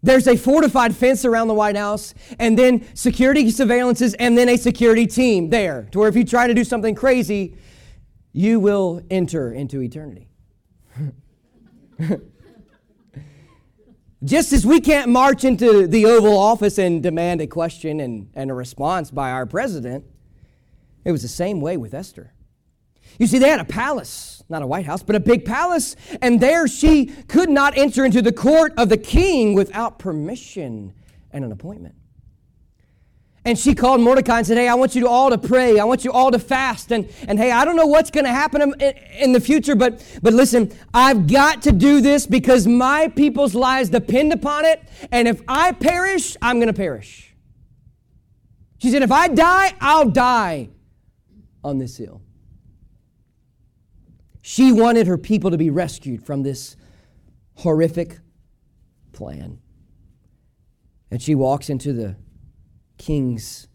there's 0.03 0.29
a 0.29 0.37
fortified 0.37 0.95
fence 0.95 1.25
around 1.25 1.49
the 1.49 1.55
White 1.55 1.77
House, 1.77 2.15
and 2.39 2.59
then 2.59 2.85
security 2.95 3.47
surveillances, 3.47 4.15
and 4.19 4.39
then 4.39 4.49
a 4.49 4.57
security 4.57 5.07
team 5.07 5.51
there, 5.51 5.89
to 5.91 5.99
where 5.99 6.09
if 6.09 6.17
you 6.17 6.25
try 6.25 6.47
to 6.47 6.55
do 6.55 6.65
something 6.65 6.95
crazy, 6.95 7.57
you 8.33 8.61
will 8.61 9.03
enter 9.11 9.53
into 9.53 9.81
eternity. 9.81 10.29
Just 14.25 14.53
as 14.53 14.65
we 14.65 14.81
can't 14.81 15.11
march 15.11 15.43
into 15.43 15.89
the 15.89 16.07
Oval 16.07 16.39
Office 16.39 16.79
and 16.79 17.03
demand 17.03 17.41
a 17.41 17.47
question 17.49 17.99
and, 17.99 18.31
and 18.35 18.53
a 18.53 18.55
response 18.55 19.11
by 19.11 19.33
our 19.33 19.47
president, 19.47 20.05
it 21.05 21.11
was 21.11 21.23
the 21.23 21.29
same 21.29 21.61
way 21.61 21.77
with 21.77 21.93
Esther. 21.93 22.33
You 23.19 23.27
see, 23.27 23.39
they 23.39 23.49
had 23.49 23.61
a 23.61 23.65
palace, 23.65 24.43
not 24.49 24.63
a 24.63 24.67
White 24.67 24.87
House, 24.87 25.03
but 25.03 25.17
a 25.17 25.21
big 25.21 25.45
palace, 25.45 25.97
and 26.21 26.41
there 26.41 26.67
she 26.67 27.07
could 27.07 27.51
not 27.51 27.77
enter 27.77 28.05
into 28.05 28.23
the 28.23 28.33
court 28.33 28.73
of 28.77 28.89
the 28.89 28.97
king 28.97 29.55
without 29.55 29.99
permission 29.99 30.95
and 31.33 31.45
an 31.45 31.53
appointment. 31.53 31.95
And 33.45 33.59
she 33.59 33.75
called 33.75 34.01
Mordecai 34.01 34.39
and 34.39 34.47
said, 34.47 34.57
Hey, 34.57 34.69
I 34.69 34.75
want 34.75 34.95
you 34.95 35.09
all 35.09 35.31
to 35.31 35.39
pray. 35.39 35.81
I 35.81 35.85
want 35.85 36.05
you 36.05 36.13
all 36.13 36.31
to 36.31 36.39
fast. 36.39 36.93
And, 36.93 37.11
and 37.27 37.39
hey, 37.39 37.51
I 37.51 37.65
don't 37.65 37.75
know 37.75 37.87
what's 37.87 38.11
going 38.11 38.25
to 38.25 38.31
happen 38.31 38.63
in, 38.63 38.95
in, 39.19 39.33
the 39.33 39.41
future, 39.41 39.75
but, 39.75 40.01
but 40.23 40.33
listen, 40.33 40.71
I've 40.95 41.27
got 41.27 41.63
to 41.63 41.73
do 41.73 42.01
this 42.01 42.25
because 42.25 42.69
my 42.69 43.09
people's 43.09 43.57
lives 43.57 43.89
depend 43.89 44.33
upon 44.33 44.65
it. 44.65 44.81
And 45.11 45.27
if 45.27 45.43
I 45.49 45.73
perish, 45.73 46.37
I'm 46.41 46.59
going 46.59 46.69
to 46.69 46.73
perish. 46.73 47.35
She 48.79 48.91
said, 48.91 49.03
If 49.03 49.11
I 49.11 49.27
die, 49.27 49.75
I'll 49.81 50.09
die 50.09 50.69
on 51.65 51.79
this 51.79 51.97
hill. 51.97 52.23
She 54.43 54.73
wanted 54.73 55.07
her 55.07 55.17
people 55.17 55.53
to 55.53 55.57
be 55.57 55.71
rescued 55.71 56.27
from 56.27 56.43
this 56.43 56.77
horrific 57.55 58.19
plan. 59.13 59.61
And 61.11 61.23
she 61.23 61.35
walks 61.35 61.71
into 61.71 61.93
the 61.93 62.17
king's 62.99 63.69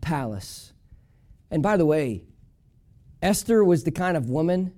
palace. 0.00 0.72
And 1.50 1.62
by 1.62 1.76
the 1.76 1.86
way, 1.86 2.24
Esther 3.22 3.64
was 3.64 3.84
the 3.84 3.90
kind 3.90 4.16
of 4.16 4.28
woman 4.28 4.72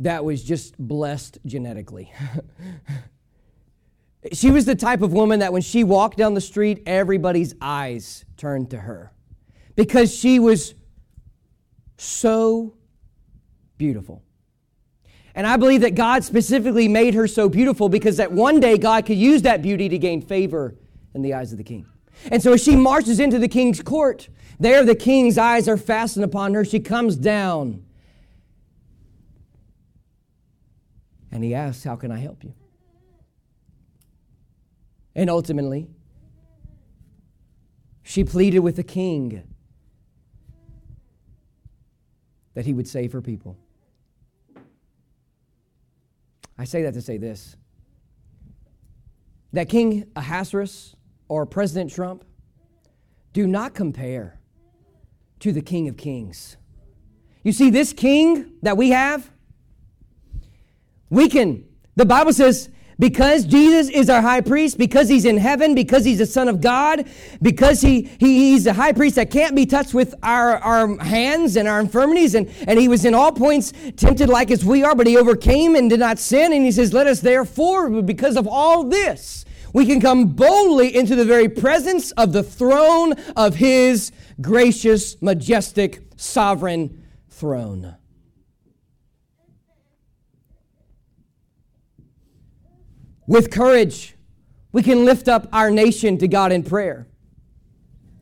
that 0.00 0.24
was 0.24 0.44
just 0.44 0.78
blessed 0.78 1.38
genetically. 1.44 2.12
she 4.32 4.50
was 4.50 4.64
the 4.64 4.74
type 4.74 5.02
of 5.02 5.12
woman 5.12 5.40
that 5.40 5.52
when 5.52 5.62
she 5.62 5.82
walked 5.84 6.18
down 6.18 6.34
the 6.34 6.40
street, 6.40 6.82
everybody's 6.86 7.54
eyes 7.60 8.24
turned 8.36 8.70
to 8.70 8.78
her 8.78 9.12
because 9.74 10.14
she 10.14 10.38
was 10.38 10.74
so 11.96 12.74
beautiful. 13.78 14.22
And 15.34 15.46
I 15.46 15.56
believe 15.56 15.80
that 15.80 15.94
God 15.94 16.24
specifically 16.24 16.88
made 16.88 17.14
her 17.14 17.26
so 17.26 17.48
beautiful 17.48 17.88
because 17.88 18.18
that 18.18 18.32
one 18.32 18.60
day 18.60 18.76
God 18.76 19.06
could 19.06 19.16
use 19.16 19.42
that 19.42 19.62
beauty 19.62 19.88
to 19.88 19.98
gain 19.98 20.20
favor 20.20 20.74
in 21.14 21.22
the 21.22 21.34
eyes 21.34 21.52
of 21.52 21.58
the 21.58 21.64
king. 21.64 21.86
And 22.30 22.42
so 22.42 22.52
as 22.52 22.62
she 22.62 22.76
marches 22.76 23.18
into 23.18 23.38
the 23.38 23.48
king's 23.48 23.80
court, 23.82 24.28
there 24.60 24.84
the 24.84 24.94
king's 24.94 25.38
eyes 25.38 25.68
are 25.68 25.76
fastened 25.76 26.24
upon 26.24 26.54
her. 26.54 26.64
She 26.64 26.80
comes 26.80 27.16
down. 27.16 27.84
And 31.30 31.42
he 31.42 31.54
asks, 31.54 31.82
How 31.82 31.96
can 31.96 32.12
I 32.12 32.18
help 32.18 32.44
you? 32.44 32.52
And 35.14 35.30
ultimately, 35.30 35.88
she 38.02 38.24
pleaded 38.24 38.60
with 38.60 38.76
the 38.76 38.82
king 38.82 39.42
that 42.54 42.66
he 42.66 42.74
would 42.74 42.86
save 42.86 43.12
her 43.12 43.22
people. 43.22 43.56
I 46.62 46.64
say 46.64 46.82
that 46.82 46.94
to 46.94 47.02
say 47.02 47.16
this 47.16 47.56
that 49.52 49.68
King 49.68 50.06
Ahasuerus 50.14 50.94
or 51.26 51.44
President 51.44 51.90
Trump 51.90 52.24
do 53.32 53.48
not 53.48 53.74
compare 53.74 54.38
to 55.40 55.50
the 55.50 55.60
King 55.60 55.88
of 55.88 55.96
Kings. 55.96 56.56
You 57.42 57.50
see, 57.50 57.68
this 57.68 57.92
king 57.92 58.52
that 58.62 58.76
we 58.76 58.90
have, 58.90 59.28
we 61.10 61.28
can, 61.28 61.64
the 61.96 62.06
Bible 62.06 62.32
says, 62.32 62.68
because 62.98 63.44
Jesus 63.44 63.88
is 63.88 64.08
our 64.10 64.22
high 64.22 64.40
priest, 64.40 64.78
because 64.78 65.08
he's 65.08 65.24
in 65.24 65.36
heaven, 65.36 65.74
because 65.74 66.04
he's 66.04 66.18
the 66.18 66.26
Son 66.26 66.48
of 66.48 66.60
God, 66.60 67.06
because 67.40 67.80
he, 67.80 68.02
he 68.18 68.52
he's 68.52 68.66
a 68.66 68.72
high 68.72 68.92
priest 68.92 69.16
that 69.16 69.30
can't 69.30 69.54
be 69.54 69.66
touched 69.66 69.94
with 69.94 70.14
our, 70.22 70.58
our 70.58 70.98
hands 71.02 71.56
and 71.56 71.68
our 71.68 71.80
infirmities, 71.80 72.34
and, 72.34 72.48
and 72.66 72.78
he 72.78 72.88
was 72.88 73.04
in 73.04 73.14
all 73.14 73.32
points 73.32 73.72
tempted 73.96 74.28
like 74.28 74.50
as 74.50 74.64
we 74.64 74.82
are, 74.82 74.94
but 74.94 75.06
he 75.06 75.16
overcame 75.16 75.74
and 75.74 75.90
did 75.90 76.00
not 76.00 76.18
sin. 76.18 76.52
And 76.52 76.64
he 76.64 76.72
says, 76.72 76.92
Let 76.92 77.06
us 77.06 77.20
therefore, 77.20 78.02
because 78.02 78.36
of 78.36 78.46
all 78.46 78.84
this, 78.84 79.44
we 79.72 79.86
can 79.86 80.00
come 80.00 80.26
boldly 80.26 80.94
into 80.94 81.16
the 81.16 81.24
very 81.24 81.48
presence 81.48 82.12
of 82.12 82.32
the 82.32 82.42
throne 82.42 83.14
of 83.36 83.56
his 83.56 84.12
gracious, 84.40 85.20
majestic, 85.22 86.02
sovereign 86.16 87.04
throne. 87.30 87.96
With 93.26 93.50
courage, 93.50 94.16
we 94.72 94.82
can 94.82 95.04
lift 95.04 95.28
up 95.28 95.48
our 95.52 95.70
nation 95.70 96.18
to 96.18 96.28
God 96.28 96.50
in 96.50 96.62
prayer. 96.62 97.06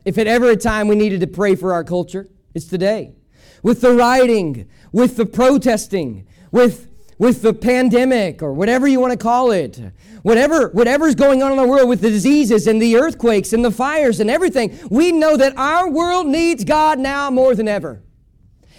If 0.05 0.19
at 0.19 0.27
ever 0.27 0.51
a 0.51 0.57
time 0.57 0.89
we 0.89 0.97
needed 0.97 1.21
to 1.21 1.27
pray 1.27 1.55
for 1.55 1.73
our 1.73 1.85
culture, 1.85 2.29
it's 2.55 2.67
today. 2.67 3.15
With 3.63 3.81
the 3.81 3.93
rioting, 3.93 4.69
with 4.93 5.17
the 5.17 5.27
protesting, 5.27 6.27
with 6.51 6.89
with 7.19 7.43
the 7.43 7.53
pandemic 7.53 8.43
or 8.43 8.51
whatever 8.55 8.89
you 8.89 8.99
want 8.99 9.13
to 9.13 9.19
call 9.19 9.51
it, 9.51 9.79
whatever 10.23 10.69
whatever's 10.69 11.15
going 11.15 11.43
on 11.43 11.51
in 11.53 11.59
the 11.59 11.67
world 11.67 11.87
with 11.87 12.01
the 12.01 12.09
diseases 12.09 12.67
and 12.67 12.81
the 12.81 12.97
earthquakes 12.97 13.53
and 13.53 13.63
the 13.63 13.71
fires 13.71 14.21
and 14.21 14.31
everything, 14.31 14.79
we 14.91 15.13
know 15.13 15.37
that 15.37 15.57
our 15.59 15.91
world 15.91 16.27
needs 16.27 16.65
God 16.65 16.99
now 16.99 17.31
more 17.31 17.55
than 17.55 17.69
ever. 17.69 18.03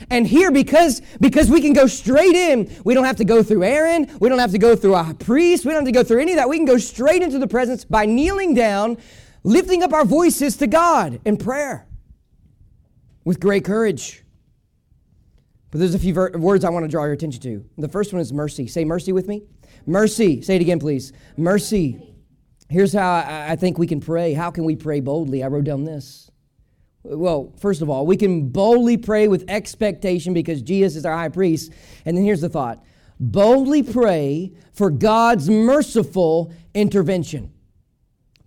And 0.10 0.26
here, 0.26 0.52
because, 0.52 1.02
because 1.20 1.50
we 1.50 1.62
can 1.62 1.74
go 1.74 1.88
straight 1.88 2.36
in, 2.36 2.72
we 2.84 2.94
don't 2.94 3.06
have 3.06 3.18
to 3.18 3.26
go 3.26 3.44
through 3.44 3.64
Aaron, 3.64 4.10
we 4.20 4.30
don't 4.30 4.40
have 4.40 4.52
to 4.52 4.58
go 4.58 4.76
through 4.76 4.96
a 4.96 5.14
priest, 5.14 5.66
we 5.66 5.72
don't 5.72 5.86
have 5.86 5.94
to 5.94 5.98
go 5.98 6.04
through 6.04 6.22
any 6.22 6.32
of 6.32 6.38
that. 6.38 6.50
We 6.50 6.58
can 6.58 6.66
go 6.66 6.78
straight 6.78 7.22
into 7.22 7.40
the 7.40 7.48
presence 7.48 7.86
by 7.86 8.06
kneeling 8.06 8.54
down, 8.54 8.98
lifting 9.44 9.84
up 9.84 9.94
our 9.94 10.06
voices 10.06 10.58
to 10.58 10.68
God 10.68 11.20
in 11.26 11.38
prayer 11.38 11.88
with 13.24 13.40
great 13.40 13.64
courage. 13.64 14.24
But 15.70 15.80
there's 15.80 15.96
a 15.96 16.00
few 16.00 16.14
ver- 16.14 16.32
words 16.32 16.66
I 16.66 16.70
want 16.70 16.84
to 16.84 16.90
draw 16.90 17.04
your 17.06 17.14
attention 17.14 17.42
to. 17.44 17.66
The 17.78 17.88
first 17.88 18.12
one 18.12 18.22
is 18.22 18.34
mercy. 18.34 18.68
Say 18.68 18.84
mercy 18.84 19.14
with 19.14 19.28
me. 19.28 19.44
Mercy. 19.86 20.42
Say 20.42 20.58
it 20.58 20.62
again, 20.62 20.80
please. 20.80 21.14
Mercy. 21.38 22.16
Here's 22.70 22.94
how 22.94 23.14
I, 23.14 23.52
I 23.52 23.56
think 23.56 23.78
we 23.78 23.88
can 23.88 24.02
pray. 24.02 24.34
How 24.34 24.52
can 24.52 24.64
we 24.66 24.76
pray 24.76 25.00
boldly? 25.00 25.44
I 25.44 25.48
wrote 25.48 25.66
down 25.66 25.84
this. 25.84 26.31
Well, 27.04 27.54
first 27.58 27.82
of 27.82 27.90
all, 27.90 28.06
we 28.06 28.18
can 28.18 28.50
boldly 28.50 28.98
pray 28.98 29.28
with 29.28 29.46
expectation 29.48 30.34
because 30.34 30.62
Jesus 30.62 30.96
is 30.96 31.06
our 31.06 31.16
high 31.16 31.30
priest. 31.30 31.72
And 32.06 32.16
then 32.16 32.24
here's 32.24 32.42
the 32.42 32.50
thought 32.50 32.84
boldly 33.20 33.84
pray 33.84 34.52
for 34.74 34.90
God's 34.90 35.50
merciful 35.50 36.54
intervention. 36.74 37.52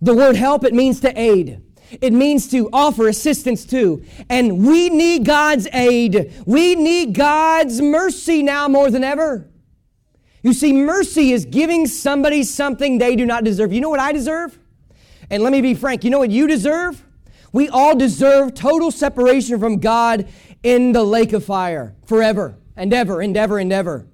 The 0.01 0.13
word 0.13 0.35
help, 0.35 0.65
it 0.65 0.73
means 0.73 0.99
to 1.01 1.19
aid. 1.19 1.61
It 2.01 2.13
means 2.13 2.49
to 2.51 2.69
offer 2.73 3.07
assistance 3.07 3.63
to. 3.67 4.03
And 4.29 4.65
we 4.65 4.89
need 4.89 5.25
God's 5.25 5.67
aid. 5.71 6.33
We 6.45 6.75
need 6.75 7.13
God's 7.13 7.81
mercy 7.81 8.43
now 8.43 8.67
more 8.67 8.89
than 8.89 9.03
ever. 9.03 9.49
You 10.41 10.53
see, 10.53 10.73
mercy 10.73 11.31
is 11.31 11.45
giving 11.45 11.87
somebody 11.87 12.43
something 12.43 12.97
they 12.97 13.15
do 13.15 13.25
not 13.25 13.43
deserve. 13.43 13.71
You 13.71 13.81
know 13.81 13.89
what 13.89 13.99
I 13.99 14.11
deserve? 14.11 14.57
And 15.29 15.41
let 15.41 15.51
me 15.51 15.61
be 15.61 15.73
frank, 15.73 16.03
you 16.03 16.09
know 16.09 16.19
what 16.19 16.31
you 16.31 16.47
deserve? 16.47 17.04
We 17.55 17.69
all 17.69 17.95
deserve 17.95 18.53
total 18.53 18.91
separation 18.91 19.61
from 19.61 19.77
God 19.77 20.27
in 20.61 20.91
the 20.91 21.05
lake 21.05 21.31
of 21.31 21.45
fire 21.45 21.95
forever 22.05 22.57
and 22.75 22.93
ever 22.93 23.21
and 23.21 23.37
ever 23.37 23.59
and 23.59 23.71
ever. 23.71 24.09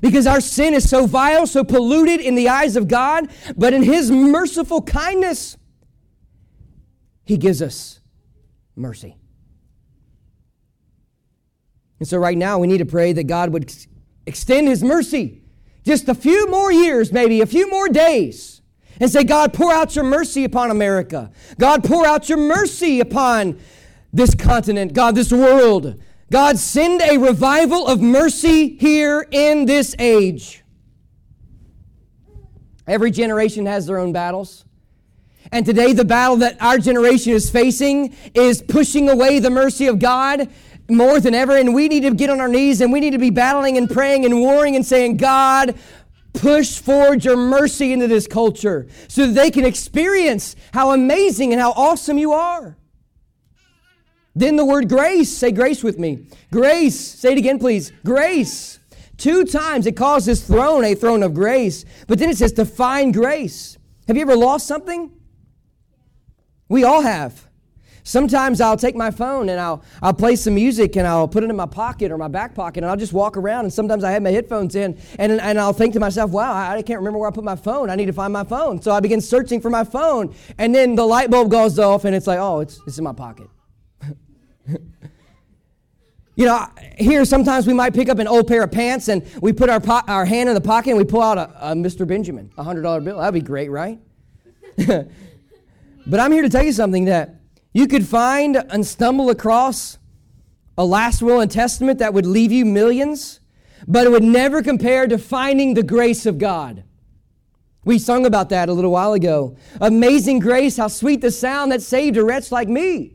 Because 0.00 0.26
our 0.26 0.40
sin 0.40 0.74
is 0.74 0.90
so 0.90 1.06
vile, 1.06 1.46
so 1.46 1.62
polluted 1.62 2.18
in 2.18 2.34
the 2.34 2.48
eyes 2.48 2.74
of 2.74 2.88
God, 2.88 3.30
but 3.56 3.72
in 3.72 3.84
His 3.84 4.10
merciful 4.10 4.82
kindness, 4.82 5.56
he 7.22 7.36
gives 7.36 7.62
us 7.62 8.00
mercy. 8.74 9.16
And 12.00 12.08
so, 12.08 12.18
right 12.18 12.36
now, 12.36 12.58
we 12.58 12.66
need 12.66 12.78
to 12.78 12.84
pray 12.84 13.12
that 13.12 13.28
God 13.28 13.50
would 13.50 13.72
extend 14.26 14.66
His 14.66 14.82
mercy 14.82 15.44
just 15.84 16.08
a 16.08 16.16
few 16.16 16.48
more 16.50 16.72
years, 16.72 17.12
maybe 17.12 17.42
a 17.42 17.46
few 17.46 17.70
more 17.70 17.88
days, 17.88 18.51
and 19.02 19.10
say, 19.10 19.24
God, 19.24 19.52
pour 19.52 19.72
out 19.72 19.96
your 19.96 20.04
mercy 20.04 20.44
upon 20.44 20.70
America. 20.70 21.32
God, 21.58 21.82
pour 21.82 22.06
out 22.06 22.28
your 22.28 22.38
mercy 22.38 23.00
upon 23.00 23.58
this 24.12 24.32
continent, 24.32 24.92
God, 24.92 25.16
this 25.16 25.32
world. 25.32 26.00
God, 26.30 26.56
send 26.56 27.02
a 27.02 27.18
revival 27.18 27.88
of 27.88 28.00
mercy 28.00 28.76
here 28.76 29.26
in 29.32 29.64
this 29.64 29.96
age. 29.98 30.62
Every 32.86 33.10
generation 33.10 33.66
has 33.66 33.86
their 33.86 33.98
own 33.98 34.12
battles. 34.12 34.64
And 35.50 35.66
today, 35.66 35.92
the 35.92 36.04
battle 36.04 36.36
that 36.36 36.62
our 36.62 36.78
generation 36.78 37.32
is 37.32 37.50
facing 37.50 38.14
is 38.34 38.62
pushing 38.62 39.10
away 39.10 39.40
the 39.40 39.50
mercy 39.50 39.88
of 39.88 39.98
God 39.98 40.48
more 40.88 41.18
than 41.18 41.34
ever. 41.34 41.56
And 41.56 41.74
we 41.74 41.88
need 41.88 42.04
to 42.04 42.14
get 42.14 42.30
on 42.30 42.40
our 42.40 42.48
knees 42.48 42.80
and 42.80 42.92
we 42.92 43.00
need 43.00 43.10
to 43.10 43.18
be 43.18 43.30
battling 43.30 43.76
and 43.76 43.90
praying 43.90 44.24
and 44.24 44.40
warring 44.40 44.76
and 44.76 44.86
saying, 44.86 45.16
God, 45.16 45.76
push 46.32 46.78
forward 46.78 47.24
your 47.24 47.36
mercy 47.36 47.92
into 47.92 48.08
this 48.08 48.26
culture 48.26 48.86
so 49.08 49.26
that 49.26 49.34
they 49.34 49.50
can 49.50 49.64
experience 49.64 50.56
how 50.72 50.92
amazing 50.92 51.52
and 51.52 51.60
how 51.60 51.72
awesome 51.72 52.18
you 52.18 52.32
are. 52.32 52.76
Then 54.34 54.56
the 54.56 54.64
word 54.64 54.88
grace, 54.88 55.30
say 55.30 55.52
grace 55.52 55.82
with 55.82 55.98
me. 55.98 56.26
Grace, 56.50 56.98
say 56.98 57.32
it 57.32 57.38
again, 57.38 57.58
please. 57.58 57.92
Grace. 58.04 58.78
Two 59.18 59.44
times 59.44 59.86
it 59.86 59.96
calls 59.96 60.24
this 60.24 60.44
throne 60.46 60.84
a 60.84 60.94
throne 60.94 61.22
of 61.22 61.34
grace, 61.34 61.84
but 62.08 62.18
then 62.18 62.30
it 62.30 62.38
says 62.38 62.52
to 62.54 62.64
find 62.64 63.12
grace. 63.12 63.76
Have 64.08 64.16
you 64.16 64.22
ever 64.22 64.34
lost 64.36 64.66
something? 64.66 65.12
We 66.68 66.84
all 66.84 67.02
have. 67.02 67.46
Sometimes 68.04 68.60
I'll 68.60 68.76
take 68.76 68.96
my 68.96 69.12
phone 69.12 69.48
and 69.48 69.60
I'll, 69.60 69.84
I'll 70.02 70.14
play 70.14 70.34
some 70.34 70.54
music 70.54 70.96
and 70.96 71.06
I'll 71.06 71.28
put 71.28 71.44
it 71.44 71.50
in 71.50 71.56
my 71.56 71.66
pocket 71.66 72.10
or 72.10 72.18
my 72.18 72.26
back 72.26 72.54
pocket 72.54 72.82
and 72.82 72.90
I'll 72.90 72.96
just 72.96 73.12
walk 73.12 73.36
around. 73.36 73.64
And 73.64 73.72
sometimes 73.72 74.02
I 74.02 74.10
have 74.10 74.22
my 74.22 74.30
headphones 74.30 74.74
in 74.74 74.98
and, 75.18 75.40
and 75.40 75.58
I'll 75.58 75.72
think 75.72 75.92
to 75.94 76.00
myself, 76.00 76.32
wow, 76.32 76.52
I, 76.52 76.82
can't 76.82 76.98
remember 76.98 77.20
where 77.20 77.28
I 77.28 77.32
put 77.32 77.44
my 77.44 77.54
phone. 77.54 77.90
I 77.90 77.94
need 77.94 78.06
to 78.06 78.12
find 78.12 78.32
my 78.32 78.42
phone. 78.42 78.82
So 78.82 78.90
I 78.90 78.98
begin 78.98 79.20
searching 79.20 79.60
for 79.60 79.70
my 79.70 79.84
phone. 79.84 80.34
And 80.58 80.74
then 80.74 80.96
the 80.96 81.06
light 81.06 81.30
bulb 81.30 81.50
goes 81.50 81.78
off 81.78 82.04
and 82.04 82.14
it's 82.14 82.26
like, 82.26 82.40
oh, 82.40 82.60
it's, 82.60 82.80
it's 82.86 82.98
in 82.98 83.04
my 83.04 83.12
pocket. 83.12 83.48
You 86.34 86.46
know, 86.46 86.66
here 86.96 87.26
sometimes 87.26 87.66
we 87.66 87.74
might 87.74 87.92
pick 87.92 88.08
up 88.08 88.18
an 88.18 88.26
old 88.26 88.48
pair 88.48 88.62
of 88.62 88.72
pants 88.72 89.08
and 89.08 89.22
we 89.42 89.52
put 89.52 89.68
our, 89.68 89.80
po- 89.80 90.00
our 90.08 90.24
hand 90.24 90.48
in 90.48 90.54
the 90.54 90.62
pocket 90.62 90.88
and 90.90 90.98
we 90.98 91.04
pull 91.04 91.20
out 91.20 91.36
a, 91.36 91.72
a 91.72 91.74
Mr. 91.74 92.06
Benjamin, 92.06 92.50
a 92.56 92.64
$100 92.64 93.04
bill. 93.04 93.18
That'd 93.18 93.34
be 93.34 93.46
great, 93.46 93.70
right? 93.70 93.98
but 94.86 95.10
I'm 96.18 96.32
here 96.32 96.40
to 96.40 96.48
tell 96.48 96.62
you 96.62 96.72
something 96.72 97.04
that 97.04 97.41
you 97.72 97.86
could 97.86 98.06
find 98.06 98.56
and 98.56 98.86
stumble 98.86 99.30
across 99.30 99.98
a 100.76 100.84
last 100.84 101.22
will 101.22 101.40
and 101.40 101.50
testament 101.50 101.98
that 101.98 102.14
would 102.14 102.26
leave 102.26 102.52
you 102.52 102.64
millions, 102.64 103.40
but 103.86 104.06
it 104.06 104.10
would 104.10 104.22
never 104.22 104.62
compare 104.62 105.06
to 105.06 105.18
finding 105.18 105.74
the 105.74 105.82
grace 105.82 106.26
of 106.26 106.38
God. 106.38 106.84
We 107.84 107.98
sung 107.98 108.26
about 108.26 108.50
that 108.50 108.68
a 108.68 108.72
little 108.72 108.92
while 108.92 109.12
ago. 109.12 109.56
Amazing 109.80 110.38
grace, 110.38 110.76
how 110.76 110.88
sweet 110.88 111.20
the 111.20 111.30
sound 111.30 111.72
that 111.72 111.82
saved 111.82 112.16
a 112.16 112.24
wretch 112.24 112.52
like 112.52 112.68
me. 112.68 113.14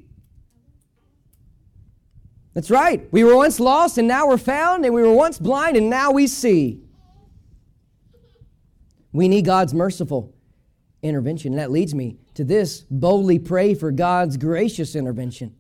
That's 2.54 2.72
right. 2.72 3.08
We 3.12 3.24
were 3.24 3.36
once 3.36 3.60
lost 3.60 3.98
and 3.98 4.08
now 4.08 4.28
we're 4.28 4.38
found, 4.38 4.84
and 4.84 4.94
we 4.94 5.04
were 5.04 5.14
once 5.14 5.38
blind 5.38 5.78
and 5.78 5.90
now 5.90 6.12
we 6.12 6.28
see. 6.28 6.82
We 9.14 9.28
need 9.28 9.46
God's 9.46 9.74
merciful 9.74 10.34
intervention. 11.02 11.54
And 11.54 11.60
that 11.60 11.72
leads 11.72 11.94
me 11.94 12.18
to 12.38 12.44
this 12.44 12.82
boldly 12.90 13.40
pray 13.40 13.74
for 13.74 13.92
God's 13.92 14.38
gracious 14.38 14.96
intervention. 14.96 15.56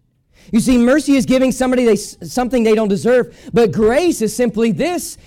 You 0.51 0.59
see, 0.59 0.77
mercy 0.77 1.15
is 1.15 1.25
giving 1.25 1.51
somebody 1.51 1.85
they, 1.85 1.95
something 1.95 2.63
they 2.63 2.75
don't 2.75 2.87
deserve, 2.87 3.35
but 3.51 3.71
grace 3.71 4.21
is 4.21 4.35
simply 4.35 4.71
this 4.71 5.17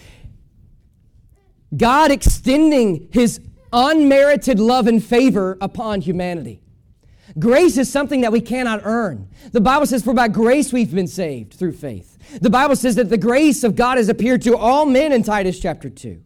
God 1.76 2.10
extending 2.10 3.08
his 3.12 3.40
unmerited 3.72 4.58
love 4.58 4.86
and 4.86 5.04
favor 5.04 5.58
upon 5.60 6.00
humanity. 6.00 6.62
Grace 7.38 7.76
is 7.76 7.90
something 7.90 8.22
that 8.22 8.32
we 8.32 8.40
cannot 8.40 8.82
earn. 8.84 9.28
The 9.52 9.60
Bible 9.60 9.86
says, 9.86 10.04
For 10.04 10.14
by 10.14 10.28
grace 10.28 10.72
we've 10.72 10.92
been 10.92 11.06
saved 11.06 11.54
through 11.54 11.72
faith. 11.72 12.16
The 12.40 12.50
Bible 12.50 12.76
says 12.76 12.96
that 12.96 13.08
the 13.08 13.18
grace 13.18 13.62
of 13.64 13.76
God 13.76 13.98
has 13.98 14.08
appeared 14.08 14.42
to 14.42 14.56
all 14.56 14.86
men 14.86 15.12
in 15.12 15.22
Titus 15.22 15.58
chapter 15.58 15.90
2. 15.90 16.20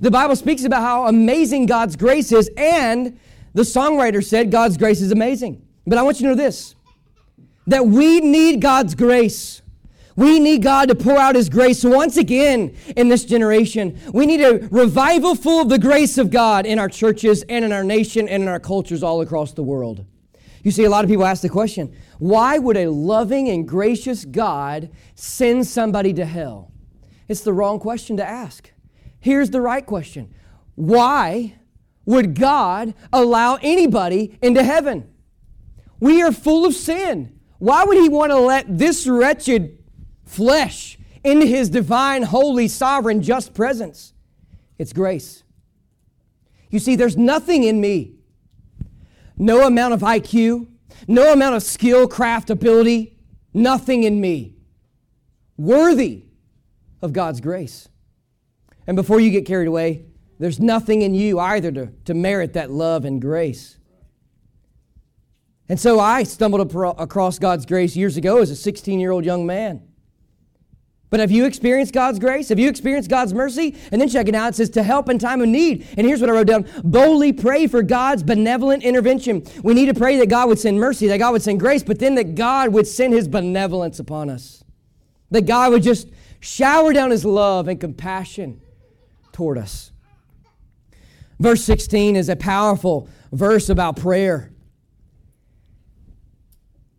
The 0.00 0.10
Bible 0.10 0.36
speaks 0.36 0.64
about 0.64 0.82
how 0.82 1.06
amazing 1.06 1.66
God's 1.66 1.96
grace 1.96 2.32
is, 2.32 2.50
and 2.56 3.18
the 3.54 3.62
songwriter 3.62 4.24
said 4.24 4.50
God's 4.50 4.76
grace 4.76 5.00
is 5.00 5.12
amazing. 5.12 5.66
But 5.86 5.98
I 5.98 6.02
want 6.02 6.20
you 6.20 6.28
to 6.28 6.34
know 6.34 6.42
this 6.42 6.74
that 7.66 7.86
we 7.86 8.20
need 8.20 8.60
God's 8.60 8.94
grace. 8.94 9.62
We 10.14 10.40
need 10.40 10.62
God 10.62 10.88
to 10.88 10.94
pour 10.94 11.16
out 11.16 11.36
His 11.36 11.48
grace 11.48 11.84
once 11.84 12.16
again 12.16 12.76
in 12.96 13.08
this 13.08 13.24
generation. 13.24 13.98
We 14.12 14.26
need 14.26 14.42
a 14.42 14.68
revival 14.68 15.34
full 15.34 15.62
of 15.62 15.68
the 15.68 15.78
grace 15.78 16.18
of 16.18 16.30
God 16.30 16.66
in 16.66 16.78
our 16.78 16.88
churches 16.88 17.44
and 17.48 17.64
in 17.64 17.72
our 17.72 17.84
nation 17.84 18.28
and 18.28 18.42
in 18.42 18.48
our 18.48 18.60
cultures 18.60 19.02
all 19.02 19.22
across 19.22 19.52
the 19.52 19.62
world. 19.62 20.04
You 20.62 20.70
see, 20.70 20.84
a 20.84 20.90
lot 20.90 21.04
of 21.04 21.10
people 21.10 21.24
ask 21.24 21.42
the 21.42 21.48
question 21.48 21.94
why 22.18 22.58
would 22.58 22.76
a 22.76 22.88
loving 22.88 23.48
and 23.48 23.66
gracious 23.66 24.24
God 24.24 24.90
send 25.14 25.66
somebody 25.66 26.12
to 26.14 26.24
hell? 26.24 26.70
It's 27.28 27.40
the 27.40 27.52
wrong 27.52 27.78
question 27.78 28.16
to 28.18 28.24
ask. 28.24 28.70
Here's 29.18 29.50
the 29.50 29.60
right 29.60 29.84
question 29.84 30.34
Why 30.74 31.54
would 32.04 32.38
God 32.38 32.94
allow 33.12 33.58
anybody 33.62 34.38
into 34.42 34.62
heaven? 34.62 35.08
We 36.00 36.22
are 36.22 36.32
full 36.32 36.66
of 36.66 36.74
sin. 36.74 37.38
Why 37.58 37.84
would 37.84 37.96
He 37.96 38.08
want 38.08 38.32
to 38.32 38.38
let 38.38 38.78
this 38.78 39.06
wretched 39.06 39.78
flesh 40.24 40.98
into 41.22 41.46
His 41.46 41.70
divine, 41.70 42.22
holy, 42.22 42.68
sovereign, 42.68 43.22
just 43.22 43.54
presence? 43.54 44.12
It's 44.78 44.92
grace. 44.92 45.44
You 46.70 46.78
see, 46.78 46.96
there's 46.96 47.16
nothing 47.16 47.64
in 47.64 47.80
me 47.80 48.16
no 49.36 49.66
amount 49.66 49.94
of 49.94 50.00
IQ, 50.00 50.68
no 51.08 51.32
amount 51.32 51.56
of 51.56 51.62
skill, 51.62 52.06
craft, 52.06 52.50
ability, 52.50 53.18
nothing 53.52 54.04
in 54.04 54.20
me 54.20 54.54
worthy 55.56 56.24
of 57.00 57.12
God's 57.12 57.40
grace. 57.40 57.88
And 58.86 58.96
before 58.96 59.20
you 59.20 59.30
get 59.30 59.46
carried 59.46 59.68
away, 59.68 60.04
there's 60.38 60.60
nothing 60.60 61.02
in 61.02 61.14
you 61.14 61.38
either 61.38 61.70
to, 61.72 61.86
to 62.04 62.14
merit 62.14 62.54
that 62.54 62.70
love 62.70 63.04
and 63.04 63.20
grace. 63.20 63.78
And 65.68 65.78
so 65.78 66.00
I 66.00 66.24
stumbled 66.24 66.74
across 66.98 67.38
God's 67.38 67.64
grace 67.64 67.96
years 67.96 68.16
ago 68.16 68.38
as 68.38 68.50
a 68.50 68.56
16 68.56 69.00
year 69.00 69.10
old 69.10 69.24
young 69.24 69.46
man. 69.46 69.88
But 71.12 71.20
have 71.20 71.30
you 71.30 71.44
experienced 71.44 71.92
God's 71.92 72.18
grace? 72.18 72.48
Have 72.48 72.58
you 72.58 72.70
experienced 72.70 73.10
God's 73.10 73.34
mercy? 73.34 73.76
And 73.92 74.00
then 74.00 74.08
check 74.08 74.28
it 74.28 74.34
out. 74.34 74.48
It 74.48 74.54
says 74.56 74.70
to 74.70 74.82
help 74.82 75.10
in 75.10 75.18
time 75.18 75.42
of 75.42 75.48
need. 75.48 75.86
And 75.98 76.06
here's 76.06 76.22
what 76.22 76.30
I 76.30 76.32
wrote 76.32 76.46
down 76.46 76.66
boldly 76.82 77.34
pray 77.34 77.66
for 77.66 77.82
God's 77.82 78.22
benevolent 78.22 78.82
intervention. 78.82 79.44
We 79.62 79.74
need 79.74 79.86
to 79.86 79.94
pray 79.94 80.16
that 80.16 80.30
God 80.30 80.48
would 80.48 80.58
send 80.58 80.80
mercy, 80.80 81.08
that 81.08 81.18
God 81.18 81.32
would 81.32 81.42
send 81.42 81.60
grace, 81.60 81.82
but 81.82 81.98
then 81.98 82.14
that 82.14 82.34
God 82.34 82.72
would 82.72 82.86
send 82.86 83.12
his 83.12 83.28
benevolence 83.28 83.98
upon 83.98 84.30
us. 84.30 84.64
That 85.30 85.42
God 85.42 85.72
would 85.72 85.82
just 85.82 86.08
shower 86.40 86.94
down 86.94 87.10
his 87.10 87.26
love 87.26 87.68
and 87.68 87.78
compassion 87.78 88.62
toward 89.32 89.58
us. 89.58 89.91
Verse 91.42 91.64
16 91.64 92.14
is 92.14 92.28
a 92.28 92.36
powerful 92.36 93.08
verse 93.32 93.68
about 93.68 93.96
prayer. 93.96 94.52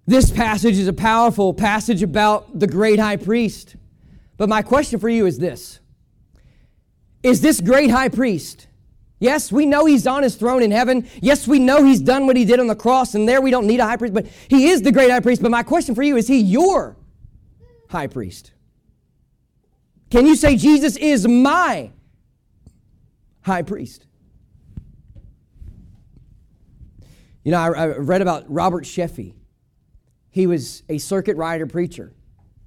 This 0.05 0.29
passage 0.29 0.77
is 0.77 0.89
a 0.89 0.93
powerful 0.93 1.53
passage 1.53 2.03
about 2.03 2.59
the 2.59 2.67
great 2.67 2.99
high 2.99 3.15
priest. 3.15 3.77
But 4.35 4.49
my 4.49 4.61
question 4.61 4.99
for 4.99 5.07
you 5.07 5.27
is 5.27 5.39
this 5.39 5.79
Is 7.23 7.39
this 7.39 7.61
great 7.61 7.89
high 7.89 8.09
priest? 8.09 8.67
Yes, 9.17 9.49
we 9.49 9.65
know 9.65 9.85
he's 9.85 10.05
on 10.05 10.23
his 10.23 10.35
throne 10.35 10.61
in 10.61 10.71
heaven. 10.71 11.07
Yes, 11.21 11.47
we 11.47 11.57
know 11.59 11.85
he's 11.85 12.01
done 12.01 12.27
what 12.27 12.35
he 12.35 12.43
did 12.43 12.59
on 12.59 12.67
the 12.67 12.75
cross, 12.75 13.15
and 13.15 13.25
there 13.29 13.39
we 13.39 13.49
don't 13.49 13.65
need 13.65 13.79
a 13.79 13.85
high 13.85 13.95
priest, 13.95 14.13
but 14.13 14.25
he 14.49 14.67
is 14.67 14.81
the 14.81 14.91
great 14.91 15.09
high 15.09 15.21
priest. 15.21 15.41
But 15.41 15.51
my 15.51 15.63
question 15.63 15.95
for 15.95 16.03
you 16.03 16.17
is 16.17 16.27
he 16.27 16.39
your 16.39 16.97
high 17.87 18.07
priest? 18.07 18.51
Can 20.09 20.27
you 20.27 20.35
say, 20.35 20.57
Jesus 20.57 20.97
is 20.97 21.25
my 21.25 21.91
high 23.43 23.61
priest? 23.61 24.05
You 27.43 27.51
know, 27.51 27.59
I, 27.59 27.67
I 27.67 27.87
read 27.97 28.21
about 28.21 28.45
Robert 28.47 28.85
Sheffey. 28.85 29.33
He 30.29 30.47
was 30.47 30.83
a 30.89 30.97
circuit 30.97 31.37
rider 31.37 31.67
preacher 31.67 32.13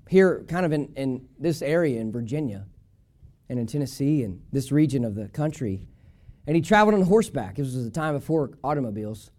here, 0.08 0.44
kind 0.48 0.64
of 0.64 0.72
in, 0.72 0.92
in 0.96 1.28
this 1.38 1.62
area 1.62 2.00
in 2.00 2.12
Virginia 2.12 2.64
and 3.48 3.58
in 3.58 3.66
Tennessee 3.66 4.22
and 4.22 4.42
this 4.52 4.70
region 4.70 5.04
of 5.04 5.14
the 5.14 5.28
country. 5.28 5.88
And 6.46 6.54
he 6.54 6.62
traveled 6.62 6.94
on 6.94 7.02
horseback. 7.02 7.56
This 7.56 7.74
was 7.74 7.84
the 7.84 7.90
time 7.90 8.14
before 8.14 8.52
automobiles. 8.62 9.30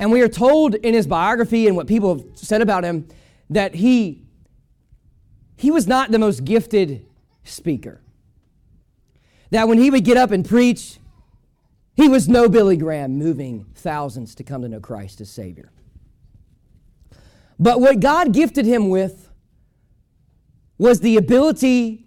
And 0.00 0.10
we 0.10 0.22
are 0.22 0.28
told 0.28 0.74
in 0.74 0.94
his 0.94 1.06
biography 1.06 1.68
and 1.68 1.76
what 1.76 1.86
people 1.86 2.16
have 2.16 2.24
said 2.34 2.62
about 2.62 2.82
him 2.82 3.06
that 3.50 3.74
he, 3.74 4.22
he 5.56 5.70
was 5.70 5.86
not 5.86 6.10
the 6.10 6.18
most 6.18 6.44
gifted 6.44 7.06
speaker. 7.44 8.00
That 9.50 9.68
when 9.68 9.78
he 9.78 9.90
would 9.90 10.04
get 10.04 10.16
up 10.16 10.32
and 10.32 10.44
preach, 10.44 10.98
he 11.96 12.08
was 12.08 12.28
no 12.28 12.48
Billy 12.48 12.76
Graham 12.76 13.18
moving 13.18 13.66
thousands 13.74 14.34
to 14.36 14.44
come 14.44 14.62
to 14.62 14.68
know 14.68 14.80
Christ 14.80 15.20
as 15.20 15.30
Savior. 15.30 15.70
But 17.58 17.80
what 17.80 18.00
God 18.00 18.32
gifted 18.32 18.66
him 18.66 18.88
with 18.88 19.30
was 20.76 21.00
the 21.00 21.16
ability 21.16 22.06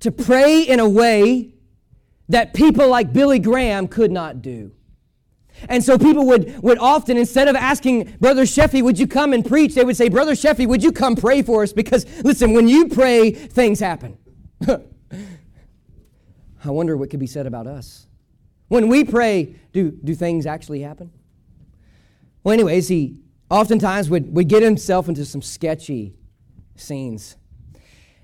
to 0.00 0.10
pray 0.10 0.62
in 0.62 0.80
a 0.80 0.88
way 0.88 1.52
that 2.28 2.54
people 2.54 2.88
like 2.88 3.12
Billy 3.12 3.38
Graham 3.38 3.86
could 3.86 4.10
not 4.10 4.42
do. 4.42 4.72
And 5.68 5.82
so 5.82 5.98
people 5.98 6.26
would, 6.26 6.62
would 6.62 6.78
often, 6.78 7.16
instead 7.16 7.48
of 7.48 7.56
asking 7.56 8.16
Brother 8.20 8.42
Sheffey, 8.42 8.82
would 8.82 8.98
you 8.98 9.06
come 9.06 9.32
and 9.32 9.44
preach, 9.44 9.74
they 9.74 9.84
would 9.84 9.96
say, 9.96 10.08
Brother 10.08 10.32
Sheffey, 10.32 10.66
would 10.66 10.82
you 10.82 10.92
come 10.92 11.16
pray 11.16 11.42
for 11.42 11.62
us? 11.62 11.72
Because, 11.72 12.04
listen, 12.22 12.52
when 12.52 12.68
you 12.68 12.88
pray, 12.88 13.30
things 13.30 13.80
happen. 13.80 14.18
I 16.64 16.70
wonder 16.70 16.96
what 16.96 17.10
could 17.10 17.20
be 17.20 17.26
said 17.26 17.46
about 17.46 17.66
us. 17.66 18.05
When 18.68 18.88
we 18.88 19.04
pray, 19.04 19.56
do, 19.72 19.90
do 19.90 20.14
things 20.14 20.46
actually 20.46 20.80
happen? 20.80 21.10
Well, 22.42 22.52
anyways, 22.52 22.88
he 22.88 23.20
oftentimes 23.50 24.10
would, 24.10 24.34
would 24.34 24.48
get 24.48 24.62
himself 24.62 25.08
into 25.08 25.24
some 25.24 25.42
sketchy 25.42 26.14
scenes. 26.74 27.36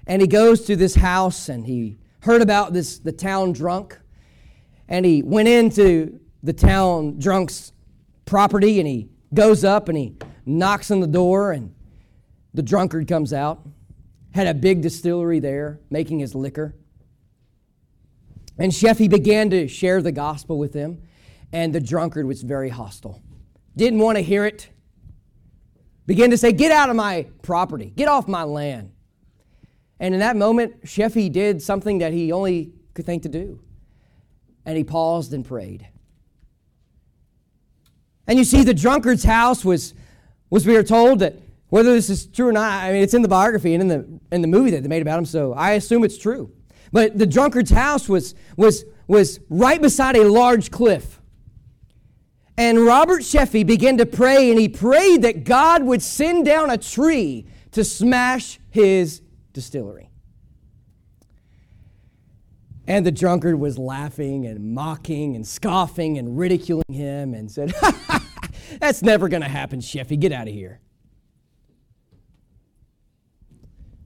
And 0.07 0.21
he 0.21 0.29
goes 0.29 0.65
to 0.67 0.77
this 0.77 0.97
house 0.97 1.49
and 1.49 1.67
he 1.67 1.99
heard 2.21 2.43
about 2.43 2.73
this 2.73 2.99
the 2.99 3.13
town 3.13 3.53
drunk. 3.53 3.99
And 4.89 5.07
he 5.07 5.23
went 5.23 5.49
into 5.49 6.21
the 6.43 6.53
town 6.53 7.19
drunk's 7.19 7.73
property 8.25 8.79
and 8.81 8.89
he 8.89 9.09
goes 9.33 9.65
up 9.65 9.89
and 9.89 9.97
he 9.97 10.17
knocks 10.45 10.91
on 10.91 11.01
the 11.01 11.07
door 11.07 11.53
and 11.53 11.75
the 12.53 12.63
drunkard 12.63 13.07
comes 13.07 13.33
out. 13.33 13.67
Had 14.35 14.47
a 14.47 14.55
big 14.55 14.83
distillery 14.83 15.39
there 15.39 15.81
making 15.91 16.19
his 16.19 16.35
liquor. 16.35 16.75
And 18.59 18.73
Sheffey 18.73 19.09
began 19.09 19.51
to 19.51 19.67
share 19.67 20.03
the 20.03 20.13
gospel 20.13 20.59
with 20.59 20.75
him, 20.75 21.03
and 21.53 21.75
the 21.75 21.81
drunkard 21.81 22.27
was 22.27 22.43
very 22.43 22.69
hostile. 22.69 23.23
Didn't 23.77 23.99
want 23.99 24.19
to 24.19 24.23
hear 24.23 24.45
it. 24.45 24.69
began 26.07 26.31
to 26.31 26.39
say, 26.39 26.53
Get 26.53 26.71
out 26.71 26.91
of 26.91 26.97
my 26.97 27.27
property, 27.43 27.93
get 27.97 28.09
off 28.09 28.29
my 28.29 28.43
land. 28.43 28.93
And 29.99 30.15
in 30.15 30.21
that 30.21 30.37
moment, 30.37 30.85
Sheffey 30.85 31.31
did 31.31 31.63
something 31.63 31.99
that 31.99 32.13
he 32.13 32.33
only 32.33 32.73
could 32.93 33.07
think 33.07 33.23
to 33.23 33.29
do. 33.29 33.61
And 34.67 34.77
he 34.77 34.83
paused 34.85 35.33
and 35.33 35.45
prayed. 35.45 35.87
And 38.27 38.39
you 38.39 38.45
see, 38.45 38.65
the 38.65 38.75
drunkard's 38.75 39.25
house 39.25 39.65
was, 39.65 39.95
was 40.51 40.67
we 40.67 40.77
are 40.77 40.83
told 40.83 41.21
that 41.21 41.37
whether 41.69 41.93
this 41.93 42.11
is 42.11 42.27
true 42.27 42.49
or 42.49 42.53
not, 42.53 42.83
I 42.83 42.93
mean, 42.93 43.03
it's 43.03 43.15
in 43.15 43.23
the 43.23 43.29
biography 43.29 43.75
and 43.75 43.83
in 43.83 43.89
the, 43.89 44.21
in 44.35 44.43
the 44.43 44.49
movie 44.49 44.71
that 44.73 44.83
they 44.83 44.89
made 44.89 45.03
about 45.03 45.19
him, 45.19 45.25
so 45.25 45.53
I 45.53 45.73
assume 45.73 46.05
it's 46.05 46.19
true. 46.19 46.53
But 46.93 47.19
the 47.19 47.27
drunkard's 47.27 47.71
house 47.71 48.09
was, 48.09 48.35
was, 48.57 48.85
was 49.07 49.41
right 49.49 49.81
beside 49.81 50.17
a 50.17 50.29
large 50.31 50.71
cliff. 50.71 51.21
And 52.59 52.85
Robert 52.85 53.23
Sheffey 53.23 53.67
began 53.67 53.97
to 53.97 54.07
pray, 54.07 54.51
and 54.51 54.61
he 54.61 54.69
prayed 54.69 55.23
that 55.23 55.45
God 55.45 55.83
would 55.85 56.03
send 56.03 56.45
down 56.45 56.71
a 56.71 56.77
tree 56.77 57.47
to 57.73 57.83
smash 57.83 58.61
his 58.69 59.23
distillery. 59.55 60.11
And 62.87 63.07
the 63.07 63.13
drunkard 63.13 63.59
was 63.59 63.79
laughing 63.79 64.47
and 64.47 64.75
mocking 64.75 65.35
and 65.35 65.47
scoffing 65.47 66.19
and 66.19 66.37
ridiculing 66.37 66.93
him 66.93 67.33
and 67.33 67.51
said, 67.51 67.73
That's 68.81 69.03
never 69.03 69.29
going 69.29 69.43
to 69.43 69.49
happen, 69.49 69.81
Sheffey. 69.81 70.19
Get 70.19 70.33
out 70.33 70.49
of 70.49 70.55
here. 70.55 70.81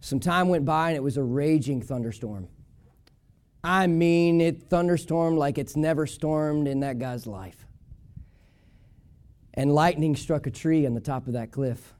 Some 0.00 0.20
time 0.20 0.48
went 0.48 0.64
by 0.64 0.90
and 0.90 0.96
it 0.96 1.02
was 1.02 1.16
a 1.16 1.22
raging 1.22 1.82
thunderstorm. 1.82 2.48
I 3.68 3.88
mean, 3.88 4.40
it 4.40 4.62
thunderstormed 4.70 5.38
like 5.38 5.58
it's 5.58 5.74
never 5.74 6.06
stormed 6.06 6.68
in 6.68 6.78
that 6.80 7.00
guy's 7.00 7.26
life. 7.26 7.66
And 9.54 9.74
lightning 9.74 10.14
struck 10.14 10.46
a 10.46 10.52
tree 10.52 10.86
on 10.86 10.94
the 10.94 11.00
top 11.00 11.26
of 11.26 11.32
that 11.32 11.50
cliff. 11.50 11.92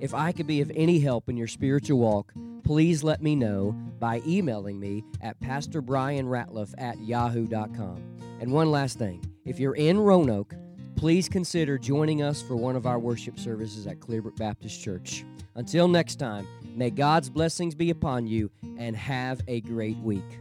If 0.00 0.14
I 0.14 0.32
could 0.32 0.48
be 0.48 0.60
of 0.62 0.72
any 0.74 0.98
help 0.98 1.28
in 1.28 1.36
your 1.36 1.46
spiritual 1.46 2.00
walk, 2.00 2.32
please 2.64 3.04
let 3.04 3.22
me 3.22 3.36
know 3.36 3.70
by 4.00 4.20
emailing 4.26 4.80
me 4.80 5.04
at 5.20 5.38
pastorbrianratliff 5.38 6.74
at 6.76 7.00
yahoo.com. 7.00 8.02
And 8.40 8.50
one 8.50 8.72
last 8.72 8.98
thing 8.98 9.24
if 9.44 9.60
you're 9.60 9.76
in 9.76 10.00
Roanoke, 10.00 10.56
please 11.00 11.30
consider 11.30 11.78
joining 11.78 12.20
us 12.20 12.42
for 12.42 12.56
one 12.56 12.76
of 12.76 12.84
our 12.84 12.98
worship 12.98 13.38
services 13.38 13.86
at 13.86 13.98
Clearbrook 14.00 14.36
Baptist 14.36 14.82
Church. 14.82 15.24
Until 15.54 15.88
next 15.88 16.16
time, 16.16 16.46
may 16.76 16.90
God's 16.90 17.30
blessings 17.30 17.74
be 17.74 17.88
upon 17.88 18.26
you 18.26 18.50
and 18.76 18.94
have 18.94 19.40
a 19.48 19.62
great 19.62 19.96
week. 19.96 20.38